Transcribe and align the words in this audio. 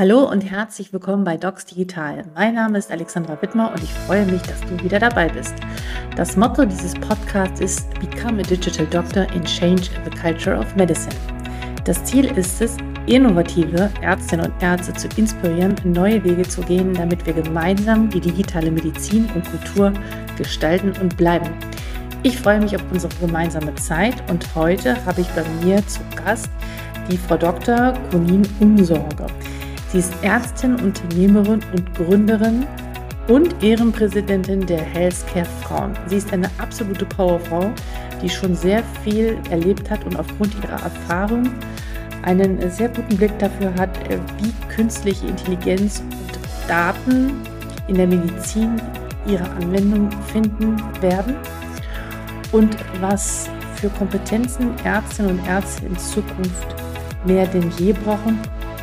Hallo 0.00 0.26
und 0.30 0.40
herzlich 0.40 0.94
willkommen 0.94 1.24
bei 1.24 1.36
Docs 1.36 1.66
Digital. 1.66 2.24
Mein 2.34 2.54
Name 2.54 2.78
ist 2.78 2.90
Alexandra 2.90 3.36
Wittmer 3.42 3.70
und 3.70 3.82
ich 3.82 3.92
freue 3.92 4.24
mich, 4.24 4.40
dass 4.40 4.58
du 4.62 4.82
wieder 4.82 4.98
dabei 4.98 5.28
bist. 5.28 5.52
Das 6.16 6.38
Motto 6.38 6.64
dieses 6.64 6.94
Podcasts 6.94 7.60
ist 7.60 7.86
Become 8.00 8.40
a 8.40 8.42
Digital 8.42 8.86
Doctor 8.86 9.26
and 9.34 9.44
Change 9.44 9.90
the 10.02 10.10
Culture 10.18 10.58
of 10.58 10.74
Medicine. 10.74 11.14
Das 11.84 12.02
Ziel 12.02 12.24
ist 12.38 12.62
es, 12.62 12.78
innovative 13.04 13.90
Ärztinnen 14.00 14.46
und 14.46 14.62
Ärzte 14.62 14.94
zu 14.94 15.06
inspirieren, 15.18 15.76
neue 15.84 16.24
Wege 16.24 16.48
zu 16.48 16.62
gehen, 16.62 16.94
damit 16.94 17.26
wir 17.26 17.34
gemeinsam 17.34 18.08
die 18.08 18.20
digitale 18.20 18.70
Medizin 18.70 19.28
und 19.34 19.44
Kultur 19.50 19.92
gestalten 20.38 20.94
und 21.02 21.14
bleiben. 21.18 21.50
Ich 22.22 22.38
freue 22.38 22.62
mich 22.62 22.74
auf 22.74 22.82
unsere 22.90 23.12
gemeinsame 23.16 23.74
Zeit 23.74 24.14
und 24.30 24.46
heute 24.54 24.96
habe 25.04 25.20
ich 25.20 25.28
bei 25.34 25.44
mir 25.62 25.86
zu 25.86 26.00
Gast 26.24 26.48
die 27.10 27.18
Frau 27.18 27.36
Dr. 27.36 27.92
Conin 28.10 28.48
Umsorge. 28.60 29.26
Sie 29.92 29.98
ist 29.98 30.12
Ärztin, 30.22 30.76
Unternehmerin 30.76 31.60
und 31.72 31.94
Gründerin 31.94 32.64
und 33.26 33.60
Ehrenpräsidentin 33.60 34.64
der 34.64 34.80
Healthcare 34.80 35.46
Frauen. 35.62 35.98
Sie 36.06 36.16
ist 36.16 36.32
eine 36.32 36.48
absolute 36.58 37.04
Powerfrau, 37.04 37.72
die 38.22 38.28
schon 38.28 38.54
sehr 38.54 38.84
viel 39.02 39.36
erlebt 39.50 39.90
hat 39.90 40.04
und 40.04 40.16
aufgrund 40.16 40.54
ihrer 40.62 40.80
Erfahrung 40.82 41.50
einen 42.22 42.70
sehr 42.70 42.88
guten 42.88 43.16
Blick 43.16 43.36
dafür 43.40 43.74
hat, 43.74 43.90
wie 44.38 44.52
künstliche 44.68 45.26
Intelligenz 45.26 46.00
und 46.00 46.38
Daten 46.68 47.32
in 47.88 47.96
der 47.96 48.06
Medizin 48.06 48.80
ihre 49.26 49.48
Anwendung 49.50 50.08
finden 50.32 50.76
werden 51.00 51.34
und 52.52 52.76
was 53.00 53.48
für 53.74 53.88
Kompetenzen 53.88 54.70
Ärztinnen 54.84 55.38
und 55.38 55.46
Ärzte 55.48 55.86
in 55.86 55.98
Zukunft 55.98 56.76
mehr 57.24 57.46
denn 57.46 57.70
je 57.78 57.92
brauchen 57.92 58.38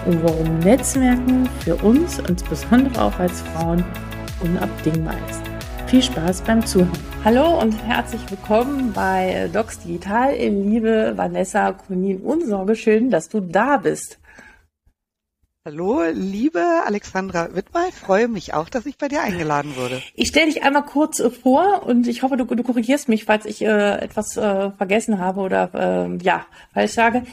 und 0.08 0.24
warum 0.24 0.60
Netzwerken 0.60 1.50
für 1.60 1.76
uns, 1.76 2.20
insbesondere 2.20 3.04
auch 3.04 3.20
als 3.20 3.42
Frauen, 3.42 3.84
unabdingbar 4.42 5.16
ist. 5.30 5.42
Viel 5.88 6.02
Spaß 6.02 6.42
beim 6.42 6.66
Zuhören. 6.66 6.92
Hallo 7.26 7.60
und 7.62 7.74
herzlich 7.86 8.22
willkommen 8.30 8.94
bei 8.94 9.50
Docs 9.52 9.80
Digital. 9.80 10.34
Liebe 10.34 11.14
Vanessa 11.16 11.74
Kunin 11.74 12.22
Unsorge, 12.22 12.76
schön, 12.76 13.10
dass 13.10 13.28
du 13.28 13.42
da 13.42 13.78
bist. 13.78 14.18
Hallo, 15.68 16.02
liebe 16.14 16.64
Alexandra 16.86 17.54
Wittmer, 17.54 17.90
ich 17.90 17.96
freue 17.96 18.30
mich 18.30 18.54
auch, 18.54 18.70
dass 18.70 18.86
ich 18.86 18.98
bei 18.98 19.10
dir 19.10 19.22
eingeladen 19.22 19.76
wurde. 19.76 20.02
Ich 20.16 20.30
stelle 20.30 20.46
dich 20.46 20.64
einmal 20.64 20.86
kurz 20.86 21.22
vor 21.44 21.86
und 21.86 22.08
ich 22.08 22.24
hoffe, 22.24 22.38
du, 22.38 22.46
du 22.46 22.64
korrigierst 22.64 23.10
mich, 23.10 23.26
falls 23.26 23.46
ich 23.46 23.62
äh, 23.62 23.98
etwas 23.98 24.38
äh, 24.38 24.72
vergessen 24.72 25.20
habe 25.20 25.42
oder 25.42 25.70
äh, 25.74 26.24
ja, 26.24 26.46
falsch 26.74 26.94
sage. 26.94 27.24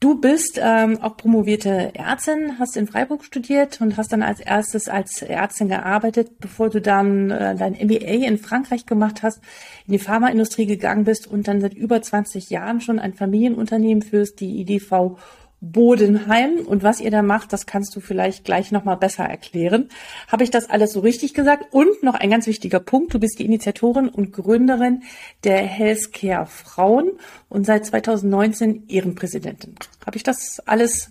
Du 0.00 0.20
bist 0.20 0.60
ähm, 0.62 0.98
auch 1.00 1.16
promovierte 1.16 1.94
Ärztin, 1.94 2.58
hast 2.58 2.76
in 2.76 2.88
Freiburg 2.88 3.24
studiert 3.24 3.80
und 3.80 3.96
hast 3.96 4.12
dann 4.12 4.22
als 4.22 4.40
erstes 4.40 4.90
als 4.90 5.22
Ärztin 5.22 5.68
gearbeitet, 5.68 6.40
bevor 6.40 6.68
du 6.68 6.82
dann 6.82 7.30
äh, 7.30 7.56
dein 7.56 7.72
MBA 7.72 8.26
in 8.26 8.36
Frankreich 8.36 8.84
gemacht 8.84 9.22
hast, 9.22 9.40
in 9.86 9.92
die 9.92 9.98
Pharmaindustrie 9.98 10.66
gegangen 10.66 11.04
bist 11.04 11.26
und 11.26 11.48
dann 11.48 11.62
seit 11.62 11.72
über 11.72 12.02
20 12.02 12.50
Jahren 12.50 12.82
schon 12.82 12.98
ein 12.98 13.14
Familienunternehmen 13.14 14.02
führst, 14.02 14.40
die 14.40 14.60
IDV 14.60 15.16
Bodenheim. 15.60 16.66
Und 16.66 16.82
was 16.82 17.00
ihr 17.00 17.10
da 17.10 17.22
macht, 17.22 17.52
das 17.52 17.66
kannst 17.66 17.94
du 17.96 18.00
vielleicht 18.00 18.44
gleich 18.44 18.70
nochmal 18.72 18.96
besser 18.96 19.24
erklären. 19.24 19.88
Habe 20.28 20.44
ich 20.44 20.50
das 20.50 20.70
alles 20.70 20.92
so 20.92 21.00
richtig 21.00 21.34
gesagt? 21.34 21.72
Und 21.72 22.02
noch 22.02 22.14
ein 22.14 22.30
ganz 22.30 22.46
wichtiger 22.46 22.80
Punkt. 22.80 23.12
Du 23.14 23.18
bist 23.18 23.38
die 23.38 23.44
Initiatorin 23.44 24.08
und 24.08 24.32
Gründerin 24.32 25.02
der 25.44 25.58
Healthcare 25.58 26.46
Frauen 26.46 27.12
und 27.48 27.66
seit 27.66 27.86
2019 27.86 28.88
Ehrenpräsidentin. 28.88 29.74
Habe 30.06 30.16
ich 30.16 30.22
das 30.22 30.60
alles 30.66 31.10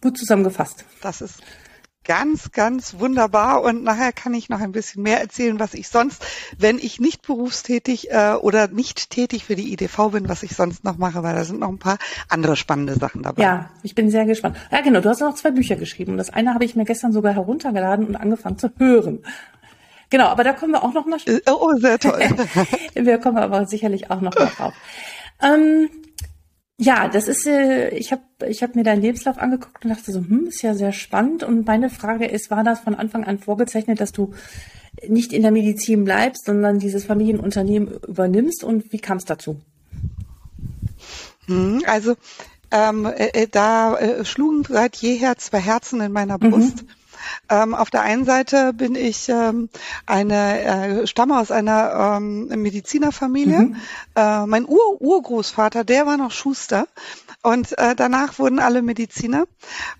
gut 0.00 0.16
zusammengefasst? 0.16 0.84
Das 1.02 1.20
ist 1.20 1.42
ganz, 2.08 2.50
ganz 2.52 2.98
wunderbar. 2.98 3.62
Und 3.62 3.84
nachher 3.84 4.12
kann 4.12 4.34
ich 4.34 4.48
noch 4.48 4.60
ein 4.60 4.72
bisschen 4.72 5.02
mehr 5.02 5.20
erzählen, 5.20 5.60
was 5.60 5.74
ich 5.74 5.88
sonst, 5.88 6.24
wenn 6.58 6.78
ich 6.78 6.98
nicht 6.98 7.24
berufstätig 7.24 8.10
äh, 8.10 8.32
oder 8.32 8.66
nicht 8.66 9.10
tätig 9.10 9.44
für 9.44 9.54
die 9.54 9.72
IDV 9.72 10.10
bin, 10.10 10.28
was 10.28 10.42
ich 10.42 10.56
sonst 10.56 10.82
noch 10.82 10.96
mache, 10.96 11.22
weil 11.22 11.36
da 11.36 11.44
sind 11.44 11.60
noch 11.60 11.68
ein 11.68 11.78
paar 11.78 11.98
andere 12.28 12.56
spannende 12.56 12.94
Sachen 12.94 13.22
dabei. 13.22 13.42
Ja, 13.42 13.70
ich 13.82 13.94
bin 13.94 14.10
sehr 14.10 14.24
gespannt. 14.24 14.56
Ja, 14.72 14.80
genau. 14.80 15.00
Du 15.00 15.10
hast 15.10 15.20
noch 15.20 15.34
zwei 15.34 15.50
Bücher 15.50 15.76
geschrieben. 15.76 16.16
Das 16.16 16.30
eine 16.30 16.54
habe 16.54 16.64
ich 16.64 16.74
mir 16.74 16.86
gestern 16.86 17.12
sogar 17.12 17.34
heruntergeladen 17.34 18.06
und 18.06 18.16
angefangen 18.16 18.58
zu 18.58 18.70
hören. 18.78 19.20
Genau, 20.10 20.28
aber 20.28 20.42
da 20.42 20.54
kommen 20.54 20.72
wir 20.72 20.82
auch 20.82 20.94
noch 20.94 21.04
mal. 21.04 21.18
Äh, 21.26 21.40
oh, 21.46 21.74
sehr 21.76 21.98
toll. 21.98 22.20
wir 22.94 23.18
kommen 23.18 23.36
aber 23.36 23.66
sicherlich 23.66 24.10
auch 24.10 24.22
noch 24.22 24.34
mal 24.34 24.50
drauf. 24.56 24.72
Ähm, 25.42 25.90
ja, 26.80 27.08
das 27.08 27.26
ist, 27.26 27.46
äh, 27.46 27.90
ich 27.90 28.12
habe 28.12 28.22
ich 28.46 28.62
hab 28.62 28.76
mir 28.76 28.84
deinen 28.84 29.02
Lebenslauf 29.02 29.38
angeguckt 29.38 29.84
und 29.84 29.90
dachte 29.90 30.12
so, 30.12 30.20
hm, 30.20 30.46
ist 30.46 30.62
ja 30.62 30.74
sehr 30.74 30.92
spannend. 30.92 31.42
Und 31.42 31.66
meine 31.66 31.90
Frage 31.90 32.26
ist, 32.26 32.50
war 32.50 32.62
das 32.62 32.80
von 32.80 32.94
Anfang 32.94 33.24
an 33.24 33.38
vorgezeichnet, 33.38 34.00
dass 34.00 34.12
du 34.12 34.32
nicht 35.06 35.32
in 35.32 35.42
der 35.42 35.50
Medizin 35.50 36.04
bleibst, 36.04 36.44
sondern 36.44 36.78
dieses 36.78 37.04
Familienunternehmen 37.04 37.98
übernimmst? 38.06 38.62
Und 38.62 38.92
wie 38.92 38.98
kam 38.98 39.16
es 39.16 39.24
dazu? 39.24 39.60
Hm, 41.46 41.82
also 41.86 42.14
ähm, 42.70 43.06
äh, 43.06 43.42
äh, 43.42 43.48
da 43.48 43.96
äh, 43.96 44.24
schlugen 44.24 44.64
seit 44.68 44.96
jeher 44.96 45.36
zwei 45.36 45.58
Herzen 45.58 46.00
in 46.00 46.12
meiner 46.12 46.38
Brust. 46.38 46.82
Mhm. 46.82 46.88
Ähm, 47.48 47.74
auf 47.74 47.90
der 47.90 48.02
einen 48.02 48.24
Seite 48.24 48.72
bin 48.72 48.94
ich 48.94 49.28
ähm, 49.28 49.68
eine 50.06 50.62
äh, 50.62 51.06
stamme 51.06 51.38
aus 51.38 51.50
einer 51.50 52.16
ähm, 52.16 52.48
Medizinerfamilie. 52.48 53.60
Mhm. 53.60 53.76
Äh, 54.14 54.46
mein 54.46 54.66
Ur 54.66 55.00
Urgroßvater, 55.00 55.84
der 55.84 56.06
war 56.06 56.16
noch 56.16 56.32
Schuster 56.32 56.86
und 57.42 57.78
äh, 57.78 57.94
danach 57.94 58.38
wurden 58.38 58.58
alle 58.58 58.82
Mediziner. 58.82 59.46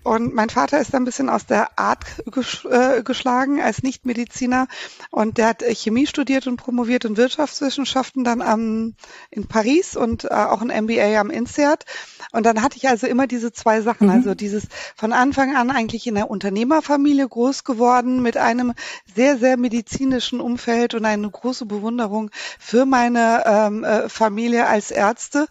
Und 0.03 0.33
mein 0.33 0.49
Vater 0.49 0.79
ist 0.79 0.93
ein 0.93 1.05
bisschen 1.05 1.29
aus 1.29 1.45
der 1.45 1.79
Art 1.79 2.03
ges 2.25 2.65
äh, 2.65 3.01
geschlagen 3.01 3.61
als 3.61 3.81
Nichtmediziner. 3.81 4.67
Und 5.09 5.37
der 5.37 5.47
hat 5.47 5.63
Chemie 5.63 6.05
studiert 6.05 6.47
und 6.47 6.57
promoviert 6.57 7.05
in 7.05 7.17
Wirtschaftswissenschaften 7.17 8.23
dann 8.23 8.41
am, 8.41 8.93
in 9.31 9.47
Paris 9.47 9.95
und 9.95 10.25
äh, 10.25 10.29
auch 10.29 10.61
ein 10.61 10.85
MBA 10.85 11.19
am 11.19 11.29
INSEAD. 11.29 11.85
Und 12.31 12.45
dann 12.45 12.61
hatte 12.61 12.77
ich 12.77 12.89
also 12.89 13.07
immer 13.07 13.25
diese 13.25 13.53
zwei 13.53 13.81
Sachen. 13.81 14.07
Mhm. 14.07 14.13
Also 14.13 14.35
dieses 14.35 14.65
von 14.95 15.13
Anfang 15.13 15.55
an 15.55 15.71
eigentlich 15.71 16.07
in 16.07 16.15
der 16.15 16.29
Unternehmerfamilie 16.29 17.18
groß 17.27 17.63
geworden 17.63 18.21
mit 18.21 18.37
einem 18.37 18.73
sehr, 19.15 19.37
sehr 19.37 19.57
medizinischen 19.57 20.41
Umfeld 20.41 20.93
und 20.93 21.05
eine 21.05 21.29
große 21.29 21.65
Bewunderung 21.65 22.31
für 22.59 22.85
meine 22.85 23.43
ähm, 23.45 23.83
äh, 23.83 24.09
Familie 24.09 24.67
als 24.67 24.91
Ärzte. 24.91 25.47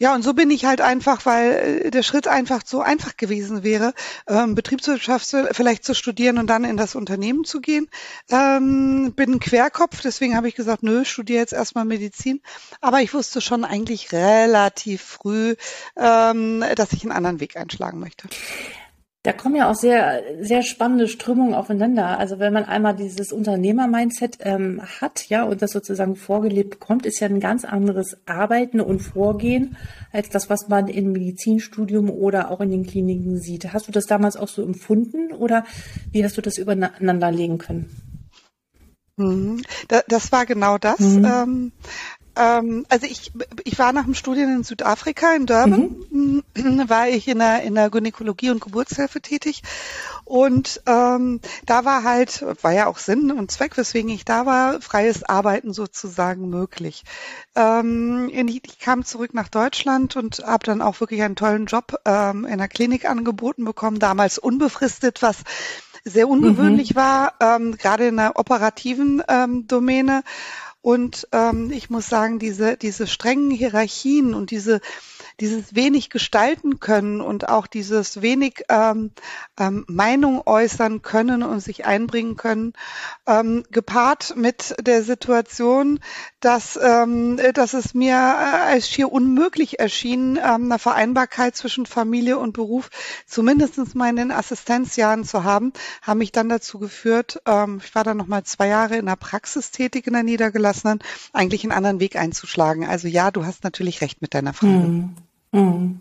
Ja, 0.00 0.14
und 0.14 0.22
so 0.22 0.32
bin 0.32 0.48
ich 0.52 0.64
halt 0.64 0.80
einfach, 0.80 1.26
weil 1.26 1.86
äh, 1.86 1.90
der 1.90 2.04
Schritt 2.04 2.28
einfach 2.28 2.62
so 2.64 2.80
einfach 2.80 3.16
gewesen 3.16 3.64
wäre, 3.64 3.94
ähm, 4.28 4.54
Betriebswirtschaft 4.54 5.34
vielleicht 5.50 5.84
zu 5.84 5.92
studieren 5.92 6.38
und 6.38 6.46
dann 6.46 6.62
in 6.64 6.76
das 6.76 6.94
Unternehmen 6.94 7.44
zu 7.44 7.60
gehen. 7.60 7.88
Ähm, 8.30 9.12
bin 9.16 9.32
ein 9.34 9.40
Querkopf, 9.40 10.00
deswegen 10.00 10.36
habe 10.36 10.46
ich 10.48 10.54
gesagt, 10.54 10.84
nö, 10.84 11.04
studiere 11.04 11.40
jetzt 11.40 11.52
erstmal 11.52 11.84
Medizin. 11.84 12.40
Aber 12.80 13.00
ich 13.00 13.12
wusste 13.12 13.40
schon 13.40 13.64
eigentlich 13.64 14.12
relativ 14.12 15.02
früh, 15.02 15.56
ähm, 15.96 16.62
dass 16.76 16.92
ich 16.92 17.02
einen 17.02 17.12
anderen 17.12 17.40
Weg 17.40 17.56
einschlagen 17.56 17.98
möchte. 17.98 18.28
Da 19.24 19.32
kommen 19.32 19.56
ja 19.56 19.68
auch 19.68 19.74
sehr, 19.74 20.22
sehr 20.40 20.62
spannende 20.62 21.08
Strömungen 21.08 21.52
aufeinander. 21.52 22.18
Also 22.18 22.38
wenn 22.38 22.52
man 22.52 22.64
einmal 22.64 22.94
dieses 22.94 23.32
Unternehmer-Mindset 23.32 24.38
ähm, 24.42 24.80
hat, 25.00 25.28
ja, 25.28 25.42
und 25.42 25.60
das 25.60 25.72
sozusagen 25.72 26.14
vorgelebt 26.14 26.70
bekommt, 26.70 27.04
ist 27.04 27.18
ja 27.18 27.26
ein 27.26 27.40
ganz 27.40 27.64
anderes 27.64 28.16
Arbeiten 28.26 28.80
und 28.80 29.00
Vorgehen 29.00 29.76
als 30.12 30.28
das, 30.28 30.48
was 30.48 30.68
man 30.68 30.86
im 30.86 31.10
Medizinstudium 31.10 32.10
oder 32.10 32.52
auch 32.52 32.60
in 32.60 32.70
den 32.70 32.86
Kliniken 32.86 33.40
sieht. 33.40 33.72
Hast 33.72 33.88
du 33.88 33.92
das 33.92 34.06
damals 34.06 34.36
auch 34.36 34.48
so 34.48 34.62
empfunden 34.62 35.32
oder 35.32 35.64
wie 36.12 36.24
hast 36.24 36.36
du 36.36 36.40
das 36.40 36.56
übereinander 36.56 37.32
legen 37.32 37.58
können? 37.58 37.90
Mhm. 39.16 39.62
Das 40.06 40.30
war 40.30 40.46
genau 40.46 40.78
das. 40.78 41.00
Mhm. 41.00 41.72
Ähm, 42.38 42.86
also 42.88 43.06
ich, 43.06 43.32
ich 43.64 43.78
war 43.78 43.92
nach 43.92 44.04
dem 44.04 44.14
Studium 44.14 44.48
in 44.54 44.64
Südafrika, 44.64 45.34
in 45.34 45.46
Durban, 45.46 45.96
mhm. 46.10 46.44
war 46.88 47.08
ich 47.08 47.26
in 47.26 47.40
der, 47.40 47.62
in 47.64 47.74
der 47.74 47.90
Gynäkologie 47.90 48.50
und 48.50 48.60
Geburtshilfe 48.60 49.20
tätig. 49.20 49.62
Und 50.24 50.82
ähm, 50.86 51.40
da 51.66 51.84
war 51.84 52.04
halt, 52.04 52.44
war 52.62 52.72
ja 52.72 52.86
auch 52.86 52.98
Sinn 52.98 53.32
und 53.32 53.50
Zweck, 53.50 53.76
weswegen 53.76 54.10
ich 54.10 54.24
da 54.24 54.46
war, 54.46 54.80
freies 54.80 55.24
Arbeiten 55.24 55.72
sozusagen 55.72 56.48
möglich. 56.48 57.02
Ähm, 57.56 58.30
ich 58.32 58.78
kam 58.78 59.04
zurück 59.04 59.34
nach 59.34 59.48
Deutschland 59.48 60.16
und 60.16 60.44
habe 60.46 60.64
dann 60.64 60.80
auch 60.80 61.00
wirklich 61.00 61.22
einen 61.22 61.36
tollen 61.36 61.66
Job 61.66 61.94
ähm, 62.04 62.44
in 62.44 62.58
der 62.58 62.68
Klinik 62.68 63.08
angeboten 63.08 63.64
bekommen, 63.64 63.98
damals 63.98 64.38
unbefristet, 64.38 65.22
was 65.22 65.38
sehr 66.04 66.28
ungewöhnlich 66.28 66.92
mhm. 66.92 66.96
war, 66.96 67.34
ähm, 67.40 67.76
gerade 67.76 68.08
in 68.08 68.16
der 68.16 68.38
operativen 68.38 69.22
ähm, 69.28 69.66
Domäne. 69.66 70.22
Und 70.88 71.28
ähm, 71.32 71.70
ich 71.70 71.90
muss 71.90 72.06
sagen, 72.06 72.38
diese, 72.38 72.78
diese 72.78 73.06
strengen 73.06 73.50
Hierarchien 73.50 74.32
und 74.32 74.50
diese, 74.50 74.80
dieses 75.40 75.74
wenig 75.74 76.10
gestalten 76.10 76.80
können 76.80 77.20
und 77.20 77.48
auch 77.48 77.66
dieses 77.66 78.22
wenig 78.22 78.64
ähm, 78.68 79.12
ähm, 79.58 79.84
Meinung 79.88 80.42
äußern 80.46 81.02
können 81.02 81.42
und 81.42 81.60
sich 81.60 81.86
einbringen 81.86 82.36
können, 82.36 82.72
ähm, 83.26 83.64
gepaart 83.70 84.34
mit 84.36 84.74
der 84.80 85.02
Situation, 85.02 86.00
dass, 86.40 86.78
ähm, 86.82 87.38
dass 87.54 87.74
es 87.74 87.94
mir 87.94 88.14
äh, 88.14 88.72
als 88.72 88.88
schier 88.88 89.12
unmöglich 89.12 89.78
erschien, 89.78 90.36
ähm, 90.36 90.70
eine 90.70 90.78
Vereinbarkeit 90.78 91.56
zwischen 91.56 91.86
Familie 91.86 92.38
und 92.38 92.52
Beruf 92.52 92.90
zumindest 93.26 93.94
mal 93.94 94.10
in 94.10 94.16
den 94.16 94.32
Assistenzjahren 94.32 95.24
zu 95.24 95.44
haben, 95.44 95.72
haben 96.02 96.18
mich 96.18 96.32
dann 96.32 96.48
dazu 96.48 96.78
geführt, 96.78 97.40
ähm, 97.46 97.80
ich 97.84 97.94
war 97.94 98.04
dann 98.04 98.16
noch 98.16 98.26
mal 98.26 98.44
zwei 98.44 98.68
Jahre 98.68 98.96
in 98.96 99.06
der 99.06 99.16
Praxis 99.16 99.70
tätig 99.70 100.06
in 100.06 100.14
der 100.14 100.22
Niedergelassenen, 100.22 101.00
eigentlich 101.32 101.62
einen 101.62 101.72
anderen 101.72 102.00
Weg 102.00 102.16
einzuschlagen. 102.16 102.86
Also 102.86 103.08
ja, 103.08 103.30
du 103.30 103.44
hast 103.44 103.64
natürlich 103.64 104.00
recht 104.00 104.20
mit 104.20 104.34
deiner 104.34 104.52
Frage. 104.52 104.72
Mm, 104.72 105.16
mm. 105.52 106.00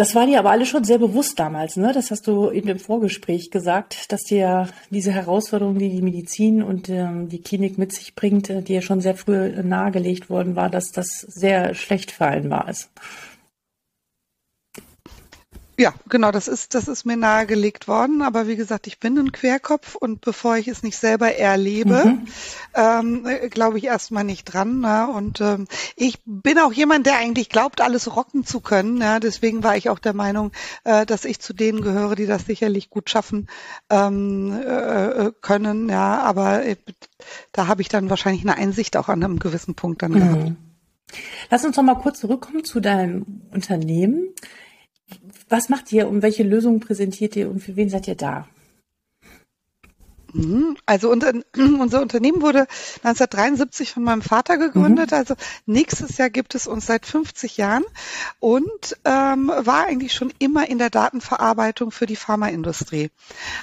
Das 0.00 0.14
war 0.14 0.24
dir 0.24 0.38
aber 0.38 0.50
alles 0.50 0.68
schon 0.68 0.84
sehr 0.84 0.96
bewusst 0.96 1.38
damals, 1.38 1.76
ne? 1.76 1.92
Das 1.92 2.10
hast 2.10 2.26
du 2.26 2.46
in 2.46 2.64
dem 2.64 2.78
Vorgespräch 2.78 3.50
gesagt, 3.50 4.10
dass 4.10 4.22
dir 4.22 4.70
diese 4.88 5.12
Herausforderung, 5.12 5.78
die 5.78 5.90
die 5.90 6.00
Medizin 6.00 6.62
und 6.62 6.88
ähm, 6.88 7.28
die 7.28 7.42
Klinik 7.42 7.76
mit 7.76 7.92
sich 7.92 8.14
bringt, 8.14 8.48
äh, 8.48 8.62
dir 8.62 8.80
schon 8.80 9.02
sehr 9.02 9.14
früh 9.14 9.50
nahegelegt 9.62 10.30
worden 10.30 10.56
war, 10.56 10.70
dass 10.70 10.90
das 10.90 11.06
sehr 11.06 11.74
schlecht 11.74 12.12
vereinbar 12.12 12.70
ist. 12.70 12.88
Ja, 15.80 15.94
genau, 16.10 16.30
das 16.30 16.46
ist, 16.46 16.74
das 16.74 16.88
ist 16.88 17.06
mir 17.06 17.16
nahegelegt 17.16 17.88
worden. 17.88 18.20
Aber 18.20 18.46
wie 18.46 18.56
gesagt, 18.56 18.86
ich 18.86 19.00
bin 19.00 19.16
ein 19.16 19.32
Querkopf 19.32 19.94
und 19.94 20.20
bevor 20.20 20.58
ich 20.58 20.68
es 20.68 20.82
nicht 20.82 20.98
selber 20.98 21.34
erlebe, 21.34 22.04
mhm. 22.04 22.26
ähm, 22.74 23.26
glaube 23.48 23.78
ich 23.78 23.84
erstmal 23.84 24.24
nicht 24.24 24.44
dran. 24.44 24.80
Ne? 24.80 25.08
Und 25.08 25.40
ähm, 25.40 25.66
ich 25.96 26.18
bin 26.26 26.58
auch 26.58 26.74
jemand, 26.74 27.06
der 27.06 27.16
eigentlich 27.16 27.48
glaubt, 27.48 27.80
alles 27.80 28.14
rocken 28.14 28.44
zu 28.44 28.60
können. 28.60 29.00
Ja? 29.00 29.20
Deswegen 29.20 29.64
war 29.64 29.74
ich 29.74 29.88
auch 29.88 29.98
der 29.98 30.12
Meinung, 30.12 30.52
äh, 30.84 31.06
dass 31.06 31.24
ich 31.24 31.40
zu 31.40 31.54
denen 31.54 31.80
gehöre, 31.80 32.14
die 32.14 32.26
das 32.26 32.44
sicherlich 32.44 32.90
gut 32.90 33.08
schaffen 33.08 33.48
ähm, 33.88 34.52
äh, 34.52 35.06
äh 35.28 35.32
können. 35.40 35.88
Ja, 35.88 36.20
aber 36.20 36.62
äh, 36.62 36.76
da 37.52 37.68
habe 37.68 37.80
ich 37.80 37.88
dann 37.88 38.10
wahrscheinlich 38.10 38.42
eine 38.42 38.58
Einsicht 38.58 38.98
auch 38.98 39.08
an 39.08 39.24
einem 39.24 39.38
gewissen 39.38 39.74
Punkt 39.74 40.02
dann 40.02 40.12
gehabt. 40.12 40.44
Mhm. 40.50 40.56
Lass 41.48 41.64
uns 41.64 41.78
noch 41.78 41.84
mal 41.84 41.94
kurz 41.94 42.20
zurückkommen 42.20 42.64
zu 42.64 42.80
deinem 42.80 43.42
Unternehmen. 43.50 44.28
Was 45.48 45.68
macht 45.68 45.92
ihr 45.92 46.08
und 46.08 46.22
welche 46.22 46.42
Lösungen 46.42 46.80
präsentiert 46.80 47.36
ihr 47.36 47.50
und 47.50 47.60
für 47.60 47.76
wen 47.76 47.90
seid 47.90 48.08
ihr 48.08 48.14
da? 48.14 48.46
Mhm. 50.32 50.76
Also 50.86 51.10
unser, 51.10 51.32
unser 51.56 52.02
Unternehmen 52.02 52.42
wurde 52.42 52.66
1973 53.02 53.92
von 53.92 54.02
meinem 54.02 54.22
Vater 54.22 54.58
gegründet. 54.58 55.10
Mhm. 55.10 55.16
Also 55.16 55.34
nächstes 55.66 56.18
Jahr 56.18 56.30
gibt 56.30 56.54
es 56.54 56.66
uns 56.66 56.86
seit 56.86 57.06
50 57.06 57.56
Jahren 57.56 57.84
und 58.38 58.96
ähm, 59.04 59.48
war 59.48 59.86
eigentlich 59.86 60.12
schon 60.12 60.32
immer 60.38 60.68
in 60.68 60.78
der 60.78 60.90
Datenverarbeitung 60.90 61.90
für 61.90 62.06
die 62.06 62.16
Pharmaindustrie. 62.16 63.10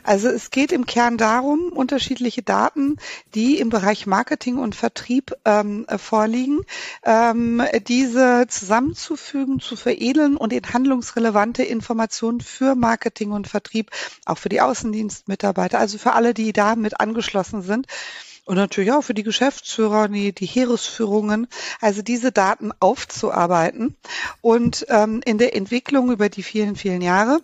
Also 0.03 0.27
es 0.29 0.49
geht 0.49 0.71
im 0.71 0.85
Kern 0.85 1.17
darum, 1.17 1.71
unterschiedliche 1.71 2.41
Daten, 2.41 2.97
die 3.35 3.59
im 3.59 3.69
Bereich 3.69 4.05
Marketing 4.07 4.57
und 4.57 4.75
Vertrieb 4.75 5.33
ähm, 5.45 5.85
vorliegen, 5.97 6.61
ähm, 7.03 7.61
diese 7.87 8.45
zusammenzufügen, 8.47 9.59
zu 9.59 9.75
veredeln 9.75 10.37
und 10.37 10.53
in 10.53 10.63
handlungsrelevante 10.73 11.63
Informationen 11.63 12.41
für 12.41 12.75
Marketing 12.75 13.31
und 13.31 13.47
Vertrieb, 13.47 13.91
auch 14.25 14.37
für 14.37 14.49
die 14.49 14.61
Außendienstmitarbeiter, 14.61 15.79
also 15.79 15.97
für 15.97 16.13
alle, 16.13 16.33
die 16.33 16.53
da 16.57 16.75
mit 16.75 17.00
angeschlossen 17.00 17.62
sind. 17.62 17.88
Und 18.45 18.56
natürlich 18.56 18.94
auch 18.94 19.01
für 19.01 19.13
die 19.13 19.24
Geschäftsführer, 19.24 20.07
die, 20.07 20.31
die 20.31 20.45
Heeresführungen, 20.45 21.48
also 21.81 22.01
diese 22.01 22.31
Daten 22.31 22.71
aufzuarbeiten. 22.80 23.98
Und 24.39 24.86
ähm, 24.88 25.21
in 25.25 25.38
der 25.38 25.54
Entwicklung 25.54 26.12
über 26.12 26.30
die 26.30 26.44
vielen, 26.44 26.77
vielen 26.77 27.01
Jahre 27.01 27.42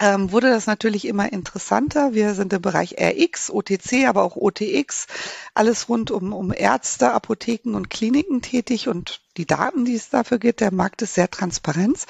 ähm, 0.00 0.32
wurde 0.32 0.50
das 0.50 0.66
natürlich 0.66 1.06
immer 1.06 1.30
interessanter. 1.30 2.14
Wir 2.14 2.34
sind 2.34 2.52
im 2.54 2.62
Bereich 2.62 2.96
RX, 2.98 3.50
OTC, 3.50 4.06
aber 4.08 4.22
auch 4.22 4.36
OTX, 4.36 5.06
alles 5.52 5.90
rund 5.90 6.10
um, 6.10 6.32
um 6.32 6.52
Ärzte, 6.52 7.12
Apotheken 7.12 7.74
und 7.74 7.90
Kliniken 7.90 8.40
tätig 8.40 8.88
und 8.88 9.20
die 9.40 9.46
Daten, 9.46 9.86
die 9.86 9.94
es 9.94 10.10
dafür 10.10 10.38
gibt, 10.38 10.60
der 10.60 10.70
Markt 10.70 11.00
ist 11.00 11.14
sehr 11.14 11.30
transparent. 11.30 12.04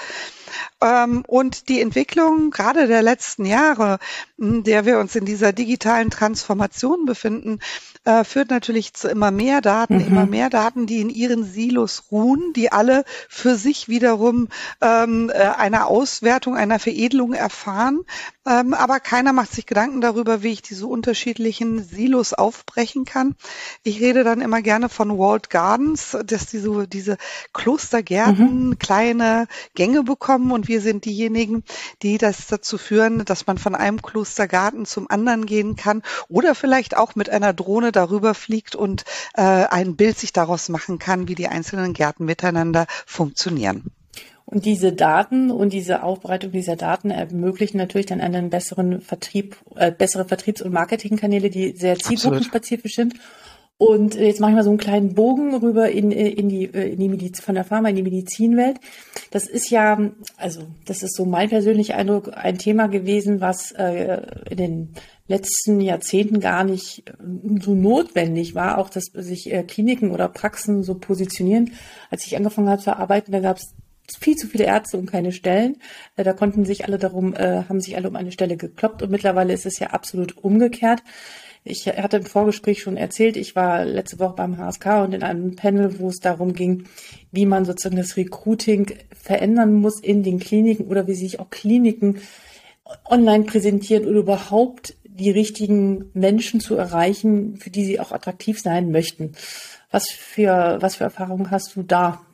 Ähm, 0.80 1.22
und 1.28 1.68
die 1.68 1.80
Entwicklung 1.80 2.50
gerade 2.50 2.88
der 2.88 3.02
letzten 3.02 3.44
Jahre, 3.44 4.00
in 4.36 4.64
der 4.64 4.84
wir 4.84 4.98
uns 4.98 5.14
in 5.14 5.24
dieser 5.24 5.52
digitalen 5.52 6.10
Transformation 6.10 7.04
befinden, 7.04 7.60
äh, 8.04 8.24
führt 8.24 8.50
natürlich 8.50 8.94
zu 8.94 9.08
immer 9.08 9.30
mehr 9.30 9.60
Daten, 9.60 9.96
mhm. 9.96 10.06
immer 10.06 10.26
mehr 10.26 10.50
Daten, 10.50 10.86
die 10.86 11.00
in 11.00 11.10
ihren 11.10 11.44
Silos 11.44 12.04
ruhen, 12.10 12.52
die 12.54 12.72
alle 12.72 13.04
für 13.28 13.56
sich 13.56 13.88
wiederum 13.88 14.48
ähm, 14.80 15.30
äh, 15.32 15.38
eine 15.38 15.86
Auswertung, 15.86 16.56
einer 16.56 16.78
Veredelung 16.78 17.32
erfahren. 17.32 18.00
Ähm, 18.46 18.74
aber 18.74 19.00
keiner 19.00 19.32
macht 19.32 19.52
sich 19.52 19.66
Gedanken 19.66 20.00
darüber, 20.00 20.42
wie 20.42 20.52
ich 20.52 20.62
diese 20.62 20.86
unterschiedlichen 20.86 21.84
Silos 21.84 22.32
aufbrechen 22.32 23.04
kann. 23.04 23.36
Ich 23.84 24.00
rede 24.00 24.24
dann 24.24 24.40
immer 24.40 24.62
gerne 24.62 24.88
von 24.88 25.18
Walled 25.18 25.50
Gardens, 25.50 26.16
dass 26.24 26.46
diese, 26.46 26.88
diese 26.88 27.18
Klostergärten 27.52 28.68
mhm. 28.68 28.78
kleine 28.78 29.46
Gänge 29.74 30.02
bekommen 30.02 30.52
und 30.52 30.68
wir 30.68 30.80
sind 30.80 31.04
diejenigen, 31.04 31.64
die 32.02 32.18
das 32.18 32.46
dazu 32.46 32.78
führen, 32.78 33.24
dass 33.24 33.46
man 33.46 33.58
von 33.58 33.74
einem 33.74 34.02
Klostergarten 34.02 34.86
zum 34.86 35.10
anderen 35.10 35.46
gehen 35.46 35.76
kann 35.76 36.02
oder 36.28 36.54
vielleicht 36.54 36.96
auch 36.96 37.14
mit 37.14 37.30
einer 37.30 37.52
Drohne 37.52 37.92
darüber 37.92 38.34
fliegt 38.34 38.74
und 38.74 39.04
äh, 39.34 39.42
ein 39.42 39.96
Bild 39.96 40.18
sich 40.18 40.32
daraus 40.32 40.68
machen 40.68 40.98
kann, 40.98 41.28
wie 41.28 41.34
die 41.34 41.48
einzelnen 41.48 41.92
Gärten 41.92 42.24
miteinander 42.24 42.86
funktionieren. 43.06 43.90
Und 44.50 44.64
diese 44.64 44.92
Daten 44.92 45.52
und 45.52 45.72
diese 45.72 46.02
Aufbereitung 46.02 46.50
dieser 46.50 46.74
Daten 46.74 47.12
ermöglichen 47.12 47.78
natürlich 47.78 48.06
dann 48.06 48.20
einen 48.20 48.50
besseren 48.50 49.00
Vertrieb, 49.00 49.56
äh, 49.76 49.92
bessere 49.92 50.24
Vertriebs- 50.24 50.60
und 50.60 50.72
Marketingkanäle, 50.72 51.50
die 51.50 51.76
sehr 51.76 51.96
zielgruppenspezifisch 51.96 52.96
sind. 52.96 53.14
Und 53.80 54.14
äh, 54.14 54.26
jetzt 54.26 54.40
mache 54.40 54.50
ich 54.50 54.56
mal 54.56 54.62
so 54.62 54.68
einen 54.68 54.78
kleinen 54.78 55.14
Bogen 55.14 55.54
rüber 55.54 55.90
in, 55.90 56.12
äh, 56.12 56.28
in 56.28 56.50
die, 56.50 56.64
äh, 56.64 56.92
in 56.92 57.00
die 57.00 57.08
Medizin, 57.08 57.42
von 57.42 57.54
der 57.54 57.64
Pharma 57.64 57.88
in 57.88 57.96
die 57.96 58.02
Medizinwelt. 58.02 58.78
Das 59.30 59.46
ist 59.46 59.70
ja, 59.70 59.98
also 60.36 60.66
das 60.84 61.02
ist 61.02 61.16
so 61.16 61.24
mein 61.24 61.48
persönlicher 61.48 61.96
Eindruck, 61.96 62.30
ein 62.34 62.58
Thema 62.58 62.88
gewesen, 62.88 63.40
was 63.40 63.72
äh, 63.72 64.20
in 64.50 64.56
den 64.58 64.88
letzten 65.28 65.80
Jahrzehnten 65.80 66.40
gar 66.40 66.62
nicht 66.62 67.04
so 67.62 67.74
notwendig 67.74 68.54
war, 68.54 68.76
auch 68.76 68.90
dass 68.90 69.06
sich 69.14 69.50
äh, 69.50 69.62
Kliniken 69.62 70.10
oder 70.10 70.28
Praxen 70.28 70.82
so 70.82 70.96
positionieren. 70.96 71.72
Als 72.10 72.26
ich 72.26 72.36
angefangen 72.36 72.68
habe 72.68 72.82
zu 72.82 72.94
arbeiten, 72.94 73.32
da 73.32 73.40
gab 73.40 73.56
es 73.56 73.72
viel 74.18 74.36
zu 74.36 74.46
viele 74.46 74.64
Ärzte 74.64 74.98
und 74.98 75.10
keine 75.10 75.32
Stellen. 75.32 75.78
Äh, 76.16 76.24
da 76.24 76.34
konnten 76.34 76.66
sich 76.66 76.84
alle 76.84 76.98
darum, 76.98 77.34
äh, 77.34 77.64
haben 77.66 77.80
sich 77.80 77.96
alle 77.96 78.08
um 78.08 78.16
eine 78.16 78.32
Stelle 78.32 78.58
gekloppt 78.58 79.02
und 79.02 79.10
mittlerweile 79.10 79.54
ist 79.54 79.64
es 79.64 79.78
ja 79.78 79.86
absolut 79.86 80.36
umgekehrt. 80.36 81.02
Ich 81.62 81.86
hatte 81.86 82.18
im 82.18 82.24
Vorgespräch 82.24 82.80
schon 82.80 82.96
erzählt, 82.96 83.36
ich 83.36 83.54
war 83.54 83.84
letzte 83.84 84.18
Woche 84.18 84.34
beim 84.34 84.56
HSK 84.56 85.04
und 85.04 85.12
in 85.12 85.22
einem 85.22 85.56
Panel, 85.56 85.98
wo 85.98 86.08
es 86.08 86.18
darum 86.18 86.54
ging, 86.54 86.84
wie 87.32 87.44
man 87.44 87.66
sozusagen 87.66 87.96
das 87.96 88.16
Recruiting 88.16 88.94
verändern 89.14 89.74
muss 89.74 90.00
in 90.00 90.22
den 90.22 90.38
Kliniken 90.38 90.86
oder 90.86 91.06
wie 91.06 91.14
sich 91.14 91.38
auch 91.38 91.50
Kliniken 91.50 92.20
online 93.04 93.44
präsentieren 93.44 94.06
oder 94.06 94.20
überhaupt 94.20 94.94
die 95.04 95.30
richtigen 95.30 96.10
Menschen 96.14 96.60
zu 96.60 96.76
erreichen, 96.76 97.58
für 97.58 97.70
die 97.70 97.84
sie 97.84 98.00
auch 98.00 98.10
attraktiv 98.10 98.60
sein 98.60 98.90
möchten. 98.90 99.34
Was 99.90 100.08
für, 100.08 100.78
was 100.80 100.96
für 100.96 101.04
Erfahrungen 101.04 101.50
hast 101.50 101.76
du 101.76 101.82
da? 101.82 102.24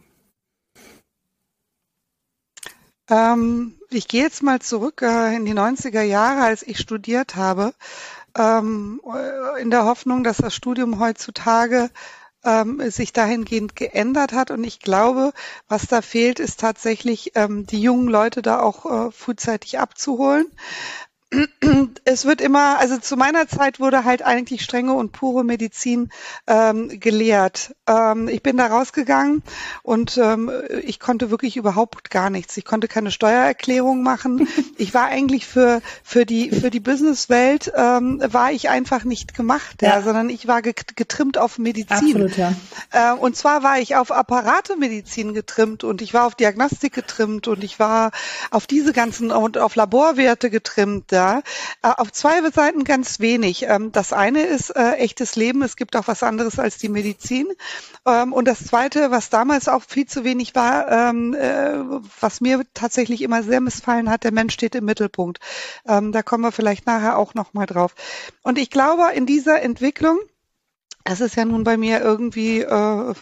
Ähm, 3.08 3.74
ich 3.90 4.08
gehe 4.08 4.22
jetzt 4.22 4.42
mal 4.42 4.60
zurück 4.60 5.02
äh, 5.02 5.34
in 5.36 5.44
die 5.44 5.54
90er 5.54 6.02
Jahre, 6.02 6.42
als 6.42 6.62
ich 6.62 6.78
studiert 6.78 7.36
habe, 7.36 7.72
ähm, 8.36 9.00
in 9.60 9.70
der 9.70 9.84
Hoffnung, 9.84 10.24
dass 10.24 10.38
das 10.38 10.54
Studium 10.54 11.00
heutzutage 11.00 11.90
ähm, 12.44 12.90
sich 12.90 13.12
dahingehend 13.12 13.76
geändert 13.76 14.32
hat. 14.32 14.50
Und 14.50 14.64
ich 14.64 14.80
glaube, 14.80 15.32
was 15.68 15.86
da 15.86 16.02
fehlt, 16.02 16.38
ist 16.38 16.60
tatsächlich 16.60 17.32
ähm, 17.34 17.66
die 17.66 17.80
jungen 17.80 18.08
Leute 18.08 18.42
da 18.42 18.60
auch 18.60 18.86
äh, 18.86 19.10
frühzeitig 19.10 19.78
abzuholen 19.78 20.46
es 22.04 22.24
wird 22.24 22.40
immer, 22.40 22.78
also 22.78 22.98
zu 22.98 23.16
meiner 23.16 23.48
Zeit 23.48 23.80
wurde 23.80 24.04
halt 24.04 24.22
eigentlich 24.22 24.62
strenge 24.62 24.92
und 24.92 25.12
pure 25.12 25.44
Medizin 25.44 26.10
ähm, 26.46 27.00
gelehrt. 27.00 27.74
Ähm, 27.86 28.28
ich 28.28 28.42
bin 28.42 28.56
da 28.56 28.66
rausgegangen 28.66 29.42
und 29.82 30.16
ähm, 30.18 30.50
ich 30.82 31.00
konnte 31.00 31.30
wirklich 31.30 31.56
überhaupt 31.56 32.10
gar 32.10 32.30
nichts. 32.30 32.56
Ich 32.56 32.64
konnte 32.64 32.88
keine 32.88 33.10
Steuererklärung 33.10 34.02
machen. 34.02 34.48
Ich 34.78 34.92
war 34.92 35.06
eigentlich 35.06 35.46
für 35.46 35.80
für 36.02 36.26
die 36.26 36.50
für 36.50 36.70
die 36.70 36.80
Businesswelt 36.80 37.72
ähm, 37.74 38.22
war 38.30 38.52
ich 38.52 38.68
einfach 38.68 39.04
nicht 39.04 39.34
gemacht, 39.34 39.80
ja. 39.80 39.96
ja 39.96 40.02
sondern 40.02 40.28
ich 40.28 40.46
war 40.46 40.60
getrimmt 40.60 41.38
auf 41.38 41.58
Medizin. 41.58 41.96
Absolut, 41.96 42.36
ja. 42.36 42.52
Äh, 42.92 43.14
und 43.14 43.36
zwar 43.36 43.62
war 43.62 43.78
ich 43.78 43.96
auf 43.96 44.12
Apparatemedizin 44.12 45.32
getrimmt 45.32 45.82
und 45.82 46.02
ich 46.02 46.12
war 46.12 46.26
auf 46.26 46.34
Diagnostik 46.34 46.92
getrimmt 46.92 47.48
und 47.48 47.64
ich 47.64 47.78
war 47.78 48.10
auf 48.50 48.66
diese 48.66 48.92
ganzen 48.92 49.30
und 49.30 49.56
auf 49.56 49.76
Laborwerte 49.76 50.50
getrimmt. 50.50 51.10
Ja 51.10 51.25
ja. 51.26 51.42
Äh, 51.82 51.94
auf 51.96 52.12
zwei 52.12 52.48
Seiten 52.50 52.84
ganz 52.84 53.20
wenig. 53.20 53.64
Ähm, 53.68 53.92
das 53.92 54.12
eine 54.12 54.42
ist 54.42 54.70
äh, 54.70 54.92
echtes 54.92 55.36
Leben. 55.36 55.62
Es 55.62 55.76
gibt 55.76 55.96
auch 55.96 56.08
was 56.08 56.22
anderes 56.22 56.58
als 56.58 56.78
die 56.78 56.88
Medizin. 56.88 57.46
Ähm, 58.06 58.32
und 58.32 58.46
das 58.46 58.64
zweite, 58.64 59.10
was 59.10 59.30
damals 59.30 59.68
auch 59.68 59.82
viel 59.82 60.06
zu 60.06 60.24
wenig 60.24 60.54
war, 60.54 60.90
ähm, 60.90 61.34
äh, 61.34 61.78
was 62.20 62.40
mir 62.40 62.62
tatsächlich 62.74 63.22
immer 63.22 63.42
sehr 63.42 63.60
missfallen 63.60 64.10
hat, 64.10 64.24
der 64.24 64.32
Mensch 64.32 64.54
steht 64.54 64.74
im 64.74 64.84
Mittelpunkt. 64.84 65.38
Ähm, 65.86 66.12
da 66.12 66.22
kommen 66.22 66.44
wir 66.44 66.52
vielleicht 66.52 66.86
nachher 66.86 67.18
auch 67.18 67.34
noch 67.34 67.54
mal 67.54 67.66
drauf. 67.66 67.94
Und 68.42 68.58
ich 68.58 68.70
glaube, 68.70 69.12
in 69.14 69.26
dieser 69.26 69.62
Entwicklung, 69.62 70.18
es 71.08 71.20
ist 71.20 71.36
ja 71.36 71.44
nun 71.44 71.62
bei 71.62 71.76
mir 71.76 72.00
irgendwie 72.00 72.60
äh, 72.60 73.14